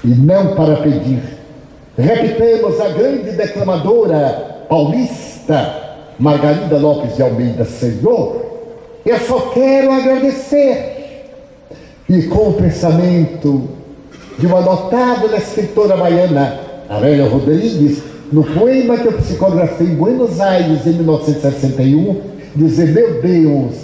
e 0.04 0.10
não 0.10 0.56
para 0.56 0.78
pedir. 0.78 1.24
Repitemos 1.98 2.80
a 2.80 2.90
grande 2.90 3.32
declamadora 3.32 4.66
paulista 4.70 5.86
Margarida 6.18 6.78
Lopes 6.78 7.16
de 7.16 7.24
Almeida, 7.24 7.66
Senhor, 7.66 8.46
eu 9.06 9.20
só 9.20 9.52
quero 9.54 9.92
agradecer 9.92 11.26
e 12.08 12.24
com 12.24 12.50
o 12.50 12.54
pensamento 12.54 13.68
de 14.38 14.46
uma 14.46 14.62
notável 14.62 15.36
escritora 15.36 15.96
baiana, 15.96 16.60
Aurélia 16.90 17.28
Rodrigues, 17.28 18.02
no 18.32 18.44
poema 18.44 18.98
que 18.98 19.08
eu 19.08 19.14
psicografei 19.14 19.88
em 19.88 19.96
Buenos 19.96 20.40
Aires 20.40 20.86
em 20.86 20.94
1961, 20.94 22.22
dizer: 22.56 22.88
Meu 22.88 23.22
Deus, 23.22 23.76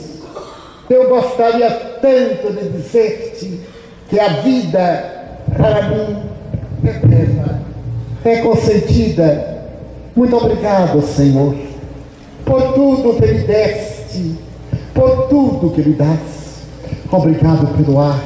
eu 0.89 1.09
gostaria 1.09 1.69
tanto 1.69 2.53
de 2.53 2.69
dizer-te 2.69 3.61
que 4.09 4.19
a 4.19 4.27
vida 4.41 5.39
para 5.55 5.89
mim 5.89 6.17
é 6.85 6.91
plena, 6.93 7.61
é 8.25 8.37
consentida. 8.37 9.61
Muito 10.15 10.35
obrigado, 10.35 11.01
Senhor, 11.01 11.55
por 12.45 12.73
tudo 12.73 13.21
que 13.21 13.27
me 13.27 13.39
deste, 13.39 14.35
por 14.93 15.27
tudo 15.29 15.71
que 15.73 15.81
me 15.81 15.93
das. 15.93 16.41
Obrigado 17.09 17.67
pelo 17.77 17.99
ar, 17.99 18.21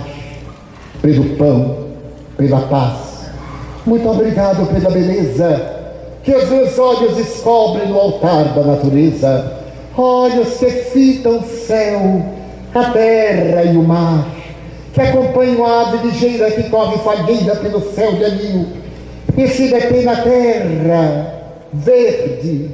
pelo 1.02 1.35
pão, 1.35 1.85
pela 2.38 2.62
paz. 2.62 3.30
Muito 3.86 4.10
obrigado 4.10 4.66
pela 4.68 4.90
beleza 4.90 5.74
que 6.24 6.34
os 6.34 6.49
meus 6.49 6.78
olhos 6.80 7.16
descobrem 7.16 7.88
no 7.88 7.99
altar 7.99 8.53
da 8.56 8.64
natureza. 8.64 9.60
Olhos 9.98 10.57
que 10.57 10.66
fitam 10.66 11.38
o 11.38 11.44
céu, 11.44 12.26
a 12.74 12.86
terra 12.91 13.64
e 13.64 13.78
o 13.78 13.84
mar, 13.84 14.28
que 14.94 15.02
acompanham 15.02 15.66
a 15.66 15.82
ave 15.82 16.07
ligeira 16.07 16.52
que 16.52 16.70
corre 16.70 16.98
falheira 16.98 17.56
pelo 17.57 17.82
céu 17.94 18.14
de 18.14 18.26
anil 18.26 18.68
e 19.38 19.48
se 19.48 19.68
detém 19.68 20.03
na 20.03 20.16
terra, 20.16 21.44
verde, 21.72 22.72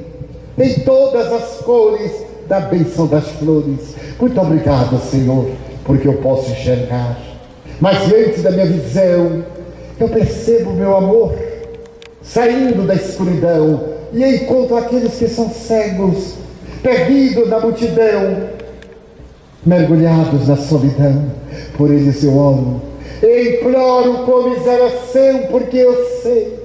em 0.58 0.74
todas 0.80 1.32
as 1.32 1.58
cores 1.58 2.12
da 2.48 2.60
bênção 2.60 3.06
das 3.06 3.28
flores. 3.32 3.94
Muito 4.18 4.40
obrigado, 4.40 4.98
Senhor 4.98 5.50
porque 5.84 6.06
eu 6.06 6.14
posso 6.14 6.50
enxergar. 6.50 7.18
Mas 7.82 8.06
diante 8.06 8.38
da 8.42 8.52
minha 8.52 8.66
visão, 8.66 9.42
eu 9.98 10.08
percebo 10.08 10.72
meu 10.72 10.96
amor 10.96 11.34
saindo 12.22 12.86
da 12.86 12.94
escuridão 12.94 13.88
e 14.12 14.24
encontro 14.24 14.76
aqueles 14.76 15.14
que 15.14 15.26
são 15.26 15.50
cegos, 15.50 16.34
perdidos 16.80 17.48
na 17.48 17.58
multidão, 17.58 18.50
mergulhados 19.66 20.46
na 20.46 20.56
solidão. 20.56 21.24
Por 21.76 21.90
eles 21.90 22.22
eu 22.22 22.38
oro, 22.38 22.82
imploro 23.20 24.26
comiseração, 24.26 25.48
porque 25.50 25.78
eu 25.78 26.06
sei 26.22 26.56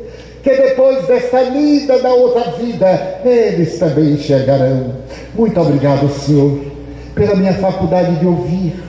que 0.43 0.51
depois 0.51 1.07
desta 1.07 1.41
lida 1.41 1.97
da 1.97 2.13
outra 2.13 2.51
vida, 2.51 3.21
eles 3.25 3.79
também 3.79 4.13
enxergarão. 4.13 4.93
Muito 5.33 5.59
obrigado, 5.59 6.07
Senhor, 6.09 6.59
pela 7.15 7.35
minha 7.35 7.55
faculdade 7.55 8.19
de 8.19 8.25
ouvir 8.27 8.87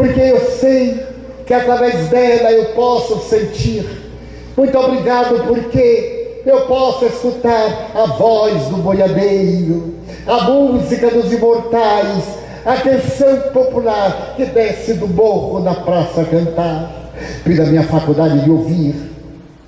porque 0.00 0.20
eu 0.20 0.40
sei 0.58 0.98
que 1.50 1.54
através 1.54 2.06
dela 2.10 2.52
eu 2.52 2.66
posso 2.76 3.28
sentir. 3.28 3.84
Muito 4.56 4.78
obrigado, 4.78 5.48
porque 5.48 6.42
eu 6.46 6.60
posso 6.66 7.06
escutar 7.06 7.90
a 7.92 8.06
voz 8.06 8.66
do 8.66 8.76
boiadeiro, 8.76 9.94
a 10.28 10.44
música 10.44 11.10
dos 11.10 11.32
imortais, 11.32 12.22
a 12.64 12.76
canção 12.76 13.36
popular 13.52 14.34
que 14.36 14.44
desce 14.44 14.94
do 14.94 15.08
morro 15.08 15.58
na 15.58 15.74
praça 15.74 16.20
a 16.20 16.24
cantar. 16.24 17.10
Pela 17.42 17.64
minha 17.64 17.82
faculdade 17.82 18.44
de 18.44 18.50
ouvir, 18.50 18.94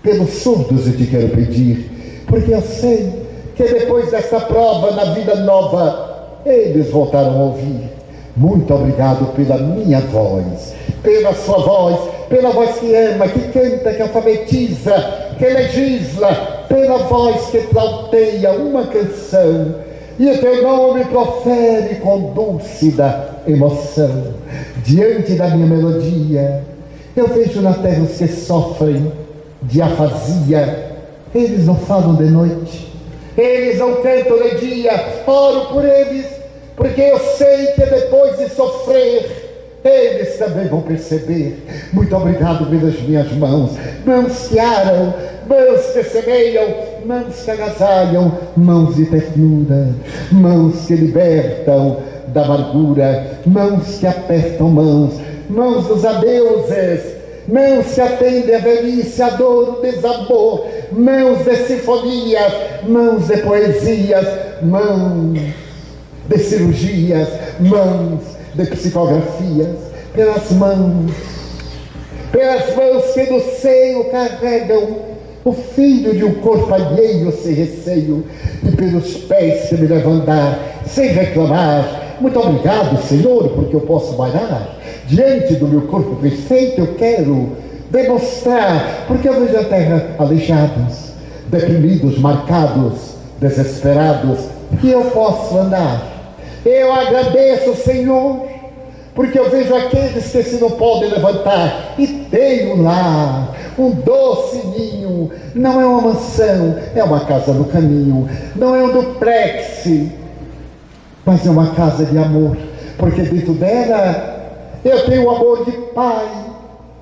pelos 0.05 0.35
surdos 0.35 0.87
eu 0.87 0.97
te 0.97 1.07
quero 1.07 1.31
pedir, 1.31 2.23
porque 2.29 2.55
eu 2.55 2.63
sei 2.63 3.13
que 3.57 3.65
depois 3.65 4.09
dessa 4.09 4.39
prova 4.39 4.93
na 4.93 5.13
vida 5.15 5.35
nova, 5.35 6.39
eles 6.47 6.91
voltaram 6.91 7.41
a 7.41 7.45
ouvir 7.47 8.02
muito 8.37 8.73
obrigado 8.73 9.35
pela 9.35 9.59
minha 9.59 10.01
voz, 10.01 10.75
pela 11.03 11.35
sua 11.35 11.59
voz, 11.59 12.01
pela 12.29 12.51
voz 12.51 12.77
que 12.79 12.95
ama, 12.95 13.29
que 13.29 13.41
canta, 13.53 13.93
que 13.93 14.03
alfabetiza, 14.03 14.95
que 15.39 15.45
legisla, 15.45 16.65
pela 16.69 16.99
voz 16.99 17.47
que 17.51 17.59
flauteia 17.61 18.53
uma 18.53 18.87
canção 18.87 19.75
e 20.19 20.31
o 20.31 20.39
teu 20.39 20.63
nome 20.63 21.05
profere 21.07 21.97
com 21.97 22.33
dúlcida 22.33 23.41
emoção. 23.47 24.35
Diante 24.85 25.35
da 25.35 25.49
minha 25.49 25.67
melodia, 25.67 26.63
eu 27.17 27.29
vejo 27.29 27.61
na 27.61 27.75
terra 27.75 28.03
os 28.03 28.17
que 28.17 28.29
sofrem 28.29 29.13
de 29.63 29.83
afasia, 29.83 30.93
eles 31.35 31.67
não 31.67 31.77
falam 31.77 32.15
de 32.15 32.25
noite, 32.25 32.93
eles 33.37 33.79
não 33.79 33.97
cantam 33.97 34.39
de 34.39 34.67
dia, 34.67 35.23
oro 35.27 35.67
por 35.67 35.85
eles 35.85 36.42
porque 36.83 37.01
eu 37.01 37.19
sei 37.39 37.69
que 37.69 37.87
depois 37.87 38.37
de 38.39 38.49
sofrer, 38.49 39.79
eles 39.85 40.37
também 40.37 40.67
vão 40.67 40.81
perceber. 40.81 41.65
Muito 41.93 42.15
obrigado 42.17 42.67
pelas 42.67 43.01
minhas 43.03 43.31
mãos, 43.35 43.71
mãos 44.05 44.49
que 44.49 44.59
aram, 44.59 45.15
mãos 45.47 45.81
que 45.93 46.03
semeiam, 46.03 46.75
mãos 47.07 47.41
que 47.45 47.51
agasalham, 47.53 48.37
mãos 48.57 48.97
de 48.97 49.07
ternura, 49.07 49.91
mãos 50.33 50.85
que 50.85 50.95
libertam 50.97 51.99
da 52.27 52.43
amargura, 52.43 53.39
mãos 53.47 53.99
que 54.01 54.07
apertam 54.09 54.69
mãos, 54.69 55.21
mãos 55.49 55.87
dos 55.87 56.05
adeuses, 56.05 57.15
mãos 57.47 57.95
que 57.95 58.01
atendem 58.01 58.57
a 58.57 58.59
velhice, 58.59 59.23
a 59.23 59.31
dor, 59.31 59.79
o 59.79 59.83
desamor, 59.83 60.67
mãos 60.91 61.45
de 61.45 61.57
sinfonias, 61.59 62.53
mãos 62.89 63.29
de 63.29 63.37
poesias, 63.37 64.27
mãos 64.63 65.62
de 66.33 66.39
cirurgias, 66.39 67.29
mãos 67.61 68.21
de 68.55 68.65
psicografias, 68.67 69.77
pelas 70.15 70.51
mãos 70.53 71.13
pelas 72.33 72.75
mãos 72.75 73.05
que 73.13 73.31
no 73.31 73.41
seio 73.41 74.05
carregam 74.05 74.97
o 75.45 75.53
filho 75.53 76.15
de 76.15 76.25
um 76.25 76.35
corpo 76.35 76.73
alheio 76.73 77.31
sem 77.33 77.53
receio, 77.53 78.25
e 78.65 78.71
pelos 78.75 79.17
pés 79.19 79.69
que 79.69 79.77
me 79.77 79.87
levam 79.87 80.15
andar 80.15 80.59
sem 80.87 81.09
reclamar. 81.09 82.17
Muito 82.21 82.39
obrigado, 82.39 83.03
Senhor, 83.07 83.49
porque 83.51 83.77
eu 83.77 83.81
posso 83.81 84.15
bailar. 84.15 84.77
Diante 85.07 85.57
do 85.57 85.67
meu 85.67 85.83
corpo 85.83 86.17
perfeito, 86.17 86.81
eu 86.81 86.95
quero 86.95 87.51
demonstrar, 87.91 89.05
porque 89.07 89.29
eu 89.29 89.45
vejo 89.45 89.59
a 89.59 89.65
terra 89.65 90.17
aleijados, 90.19 91.13
deprimidos, 91.49 92.19
marcados, 92.19 93.17
desesperados, 93.41 94.39
que 94.81 94.91
eu 94.91 95.03
posso 95.07 95.59
andar. 95.59 96.12
Eu 96.65 96.93
agradeço, 96.93 97.75
Senhor, 97.77 98.47
porque 99.15 99.39
eu 99.39 99.51
vejo 99.51 99.75
aqueles 99.75 100.31
que 100.31 100.43
se 100.43 100.61
não 100.61 100.71
podem 100.71 101.11
levantar 101.11 101.95
e 101.99 102.07
tenho 102.07 102.83
lá 102.83 103.55
um 103.79 103.91
doce 103.91 104.67
ninho. 104.69 105.31
Não 105.55 105.81
é 105.81 105.87
uma 105.87 106.01
mansão, 106.01 106.77
é 106.95 107.03
uma 107.03 107.21
casa 107.21 107.53
no 107.53 107.65
caminho. 107.65 108.29
Não 108.55 108.75
é 108.75 108.83
um 108.83 108.93
duplex, 108.93 109.89
mas 111.25 111.47
é 111.47 111.51
uma 111.51 111.69
casa 111.69 112.05
de 112.05 112.17
amor, 112.17 112.57
porque 112.99 113.23
dentro 113.23 113.55
dela 113.55 114.41
eu 114.85 115.05
tenho 115.07 115.25
o 115.25 115.31
amor 115.31 115.65
de 115.65 115.73
pai, 115.95 116.29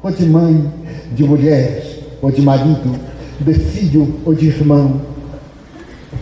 ou 0.03 0.11
de 0.11 0.27
mãe, 0.27 0.71
de 1.13 1.25
mulher, 1.25 1.83
ou 2.23 2.31
de 2.31 2.43
marido, 2.43 2.99
de 3.41 3.55
filho 3.55 4.21
ou 4.25 4.35
de 4.35 4.49
irmão, 4.49 5.01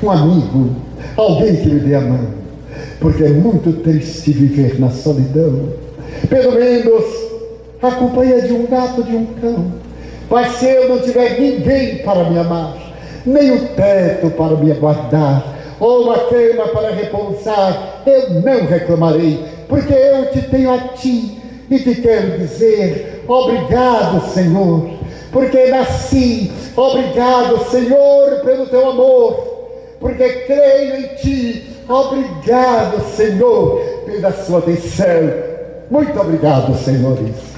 um 0.02 0.10
amigo, 0.10 0.70
alguém 1.16 1.56
que 1.56 1.68
me 1.68 1.80
dê 1.80 1.94
a 1.94 2.00
mão, 2.00 2.28
porque 3.00 3.24
é 3.24 3.28
muito 3.28 3.72
triste 3.82 4.32
viver 4.32 4.78
na 4.80 4.90
solidão. 4.90 5.70
Pelo 6.28 6.52
menos 6.52 7.04
a 7.82 7.90
companhia 7.92 8.42
de 8.42 8.52
um 8.52 8.66
gato, 8.66 9.02
de 9.02 9.14
um 9.14 9.26
cão. 9.40 9.72
Mas 10.30 10.56
se 10.56 10.66
eu 10.66 10.88
não 10.88 10.98
tiver 11.00 11.40
ninguém 11.40 11.98
para 11.98 12.28
me 12.28 12.38
amar, 12.38 12.76
nem 13.24 13.52
o 13.52 13.68
teto 13.68 14.30
para 14.30 14.56
me 14.56 14.70
aguardar, 14.70 15.54
ou 15.80 16.04
uma 16.04 16.18
cama 16.18 16.68
para 16.72 16.90
repousar, 16.90 18.02
eu 18.04 18.40
não 18.40 18.66
reclamarei, 18.66 19.44
porque 19.68 19.92
eu 19.92 20.30
te 20.30 20.42
tenho 20.42 20.72
a 20.72 20.78
ti 20.78 21.38
e 21.70 21.78
te 21.78 21.94
quero 21.96 22.38
dizer 22.38 23.24
obrigado, 23.28 24.32
Senhor, 24.32 24.90
porque 25.30 25.66
nasci. 25.66 26.50
Obrigado, 26.74 27.70
Senhor, 27.70 28.40
pelo 28.44 28.66
teu 28.66 28.90
amor, 28.90 29.66
porque 30.00 30.28
creio 30.46 30.96
em 30.96 31.08
ti. 31.16 31.77
Obrigado, 31.88 33.00
Senhor, 33.16 33.80
pela 34.04 34.30
sua 34.32 34.58
atenção. 34.58 35.06
Muito 35.90 36.20
obrigado, 36.20 36.76
senhores. 36.76 37.57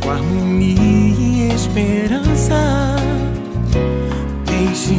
com 0.00 0.10
harmonia 0.10 1.14
e 1.18 1.52
esperança. 1.54 2.96
Deixe 4.46 4.96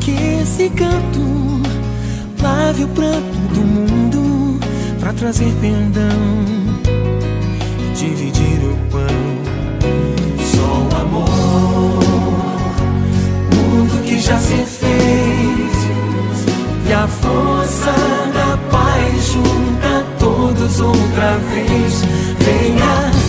que 0.00 0.12
esse 0.42 0.70
canto 0.70 1.62
lave 2.42 2.84
o 2.84 2.88
pranto 2.88 3.38
do 3.54 3.60
mundo 3.60 4.60
para 4.98 5.12
trazer 5.12 5.52
perdão 5.60 6.44
e 7.78 7.94
dividir 7.94 8.60
o 8.64 8.76
pão. 8.90 9.22
Só 10.54 10.96
o 10.96 11.00
amor, 11.00 11.28
mundo 13.54 14.02
que 14.04 14.20
já 14.20 14.38
se 14.38 14.56
fez 14.64 15.62
e 16.88 16.92
a 16.92 17.06
força 17.06 17.92
da 18.34 18.58
paz 18.70 19.32
junta 19.32 20.06
todos 20.18 20.80
outra 20.80 21.38
vez. 21.54 22.02
Venha, 22.38 23.21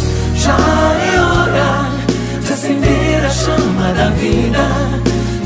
já 0.44 0.58
é 0.58 1.22
hora 1.22 1.90
de 2.46 2.52
acender 2.52 3.26
a 3.26 3.30
chama 3.30 3.94
da 3.94 4.10
vida 4.10 4.66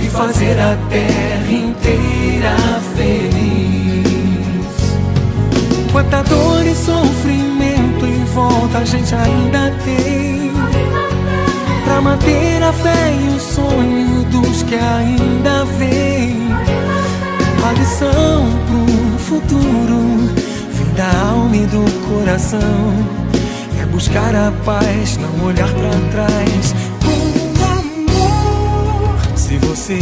e 0.01 0.09
fazer 0.09 0.57
a 0.59 0.75
terra 0.89 1.51
inteira 1.51 2.55
feliz. 2.95 4.07
Quanta 5.91 6.23
dor 6.23 6.65
e 6.65 6.73
sofrimento 6.73 8.05
em 8.05 8.25
volta 8.33 8.79
a 8.79 8.85
gente 8.85 9.13
ainda 9.13 9.71
tem. 9.85 10.51
Pra 11.85 12.01
manter 12.01 12.63
a 12.63 12.73
fé 12.73 13.13
e 13.21 13.35
o 13.35 13.39
sonho 13.39 14.23
dos 14.31 14.63
que 14.63 14.75
ainda 14.75 15.63
vêm. 15.77 16.47
A 17.67 17.71
lição 17.73 18.45
pro 18.65 19.19
futuro 19.19 20.31
Vem 20.71 20.93
da 20.95 21.29
alma 21.29 21.55
e 21.55 21.65
do 21.67 21.83
coração 22.07 23.26
buscar 23.97 24.35
a 24.35 24.51
paz, 24.63 25.17
não 25.17 25.47
olhar 25.47 25.69
pra 25.73 25.89
trás 26.11 26.75
Com 27.03 27.11
amor 27.63 29.17
Se 29.35 29.57
você 29.57 29.99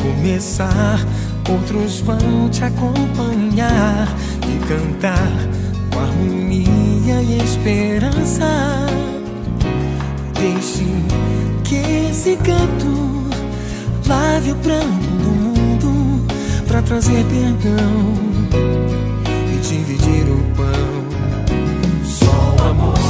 começar 0.00 0.98
Outros 1.50 2.00
vão 2.00 2.48
te 2.50 2.64
acompanhar 2.64 4.08
e 4.46 4.68
cantar 4.68 5.32
com 5.92 5.98
harmonia 5.98 7.22
e 7.22 7.42
esperança. 7.42 8.46
Deixe 10.34 10.84
que 11.64 11.76
esse 12.08 12.36
canto 12.36 13.24
lave 14.06 14.52
o 14.52 14.56
pranto 14.56 14.86
do 14.86 15.30
mundo 15.30 16.26
para 16.68 16.82
trazer 16.82 17.24
perdão 17.24 18.14
e 19.52 19.56
dividir 19.66 20.30
o 20.30 20.38
pão. 20.54 21.00
Só 22.04 22.62
o 22.62 22.68
amor, 22.68 23.09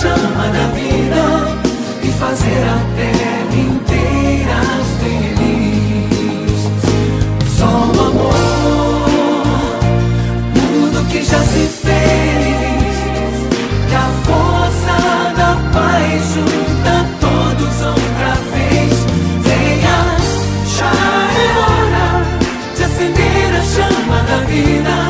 Chama 0.00 0.48
da 0.48 0.66
vida 0.68 1.24
e 2.02 2.08
fazer 2.12 2.62
a 2.64 2.78
terra 2.96 3.52
inteira 3.54 4.60
feliz. 4.98 6.60
Só 7.58 7.66
o 7.66 8.00
amor, 8.08 8.34
mundo 10.56 10.98
que 11.10 11.22
já 11.22 11.40
se 11.40 11.64
fez, 11.84 12.96
e 13.90 13.94
a 13.94 14.08
força 14.24 14.96
da 15.36 15.52
paz 15.70 16.22
junta 16.34 16.94
todos 17.20 17.74
outra 17.84 18.32
vez. 18.52 18.94
Venha, 19.44 19.98
já 20.78 20.92
é 21.36 21.48
hora 21.60 22.08
de 22.74 22.82
acender 22.84 23.50
a 23.54 23.62
chama 23.62 24.18
da 24.22 24.38
vida 24.46 25.09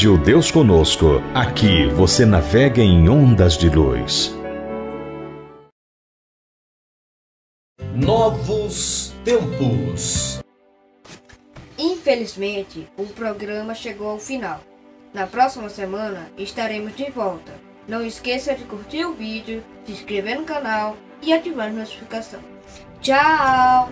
Rádio 0.00 0.16
Deus 0.16 0.50
Conosco. 0.50 1.20
Aqui 1.34 1.86
você 1.88 2.24
navega 2.24 2.80
em 2.80 3.06
ondas 3.06 3.58
de 3.58 3.68
luz. 3.68 4.34
Novos 7.94 9.12
tempos. 9.22 10.40
Infelizmente, 11.78 12.88
o 12.96 13.04
programa 13.08 13.74
chegou 13.74 14.08
ao 14.08 14.18
final. 14.18 14.62
Na 15.12 15.26
próxima 15.26 15.68
semana 15.68 16.32
estaremos 16.38 16.96
de 16.96 17.10
volta. 17.10 17.52
Não 17.86 18.02
esqueça 18.02 18.54
de 18.54 18.64
curtir 18.64 19.04
o 19.04 19.12
vídeo, 19.12 19.62
se 19.84 19.92
inscrever 19.92 20.38
no 20.38 20.46
canal 20.46 20.96
e 21.20 21.30
ativar 21.30 21.68
a 21.68 21.72
notificação. 21.72 22.40
Tchau! 23.02 23.90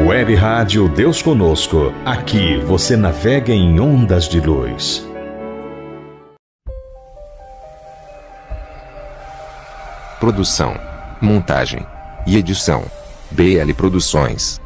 Web 0.00 0.34
Rádio 0.34 0.88
Deus 0.88 1.20
Conosco. 1.20 1.92
Aqui 2.04 2.56
você 2.56 2.96
navega 2.96 3.52
em 3.52 3.78
ondas 3.78 4.26
de 4.26 4.40
luz. 4.40 5.06
Produção, 10.18 10.74
montagem 11.20 11.86
e 12.26 12.36
edição: 12.38 12.84
BL 13.30 13.72
Produções. 13.76 14.61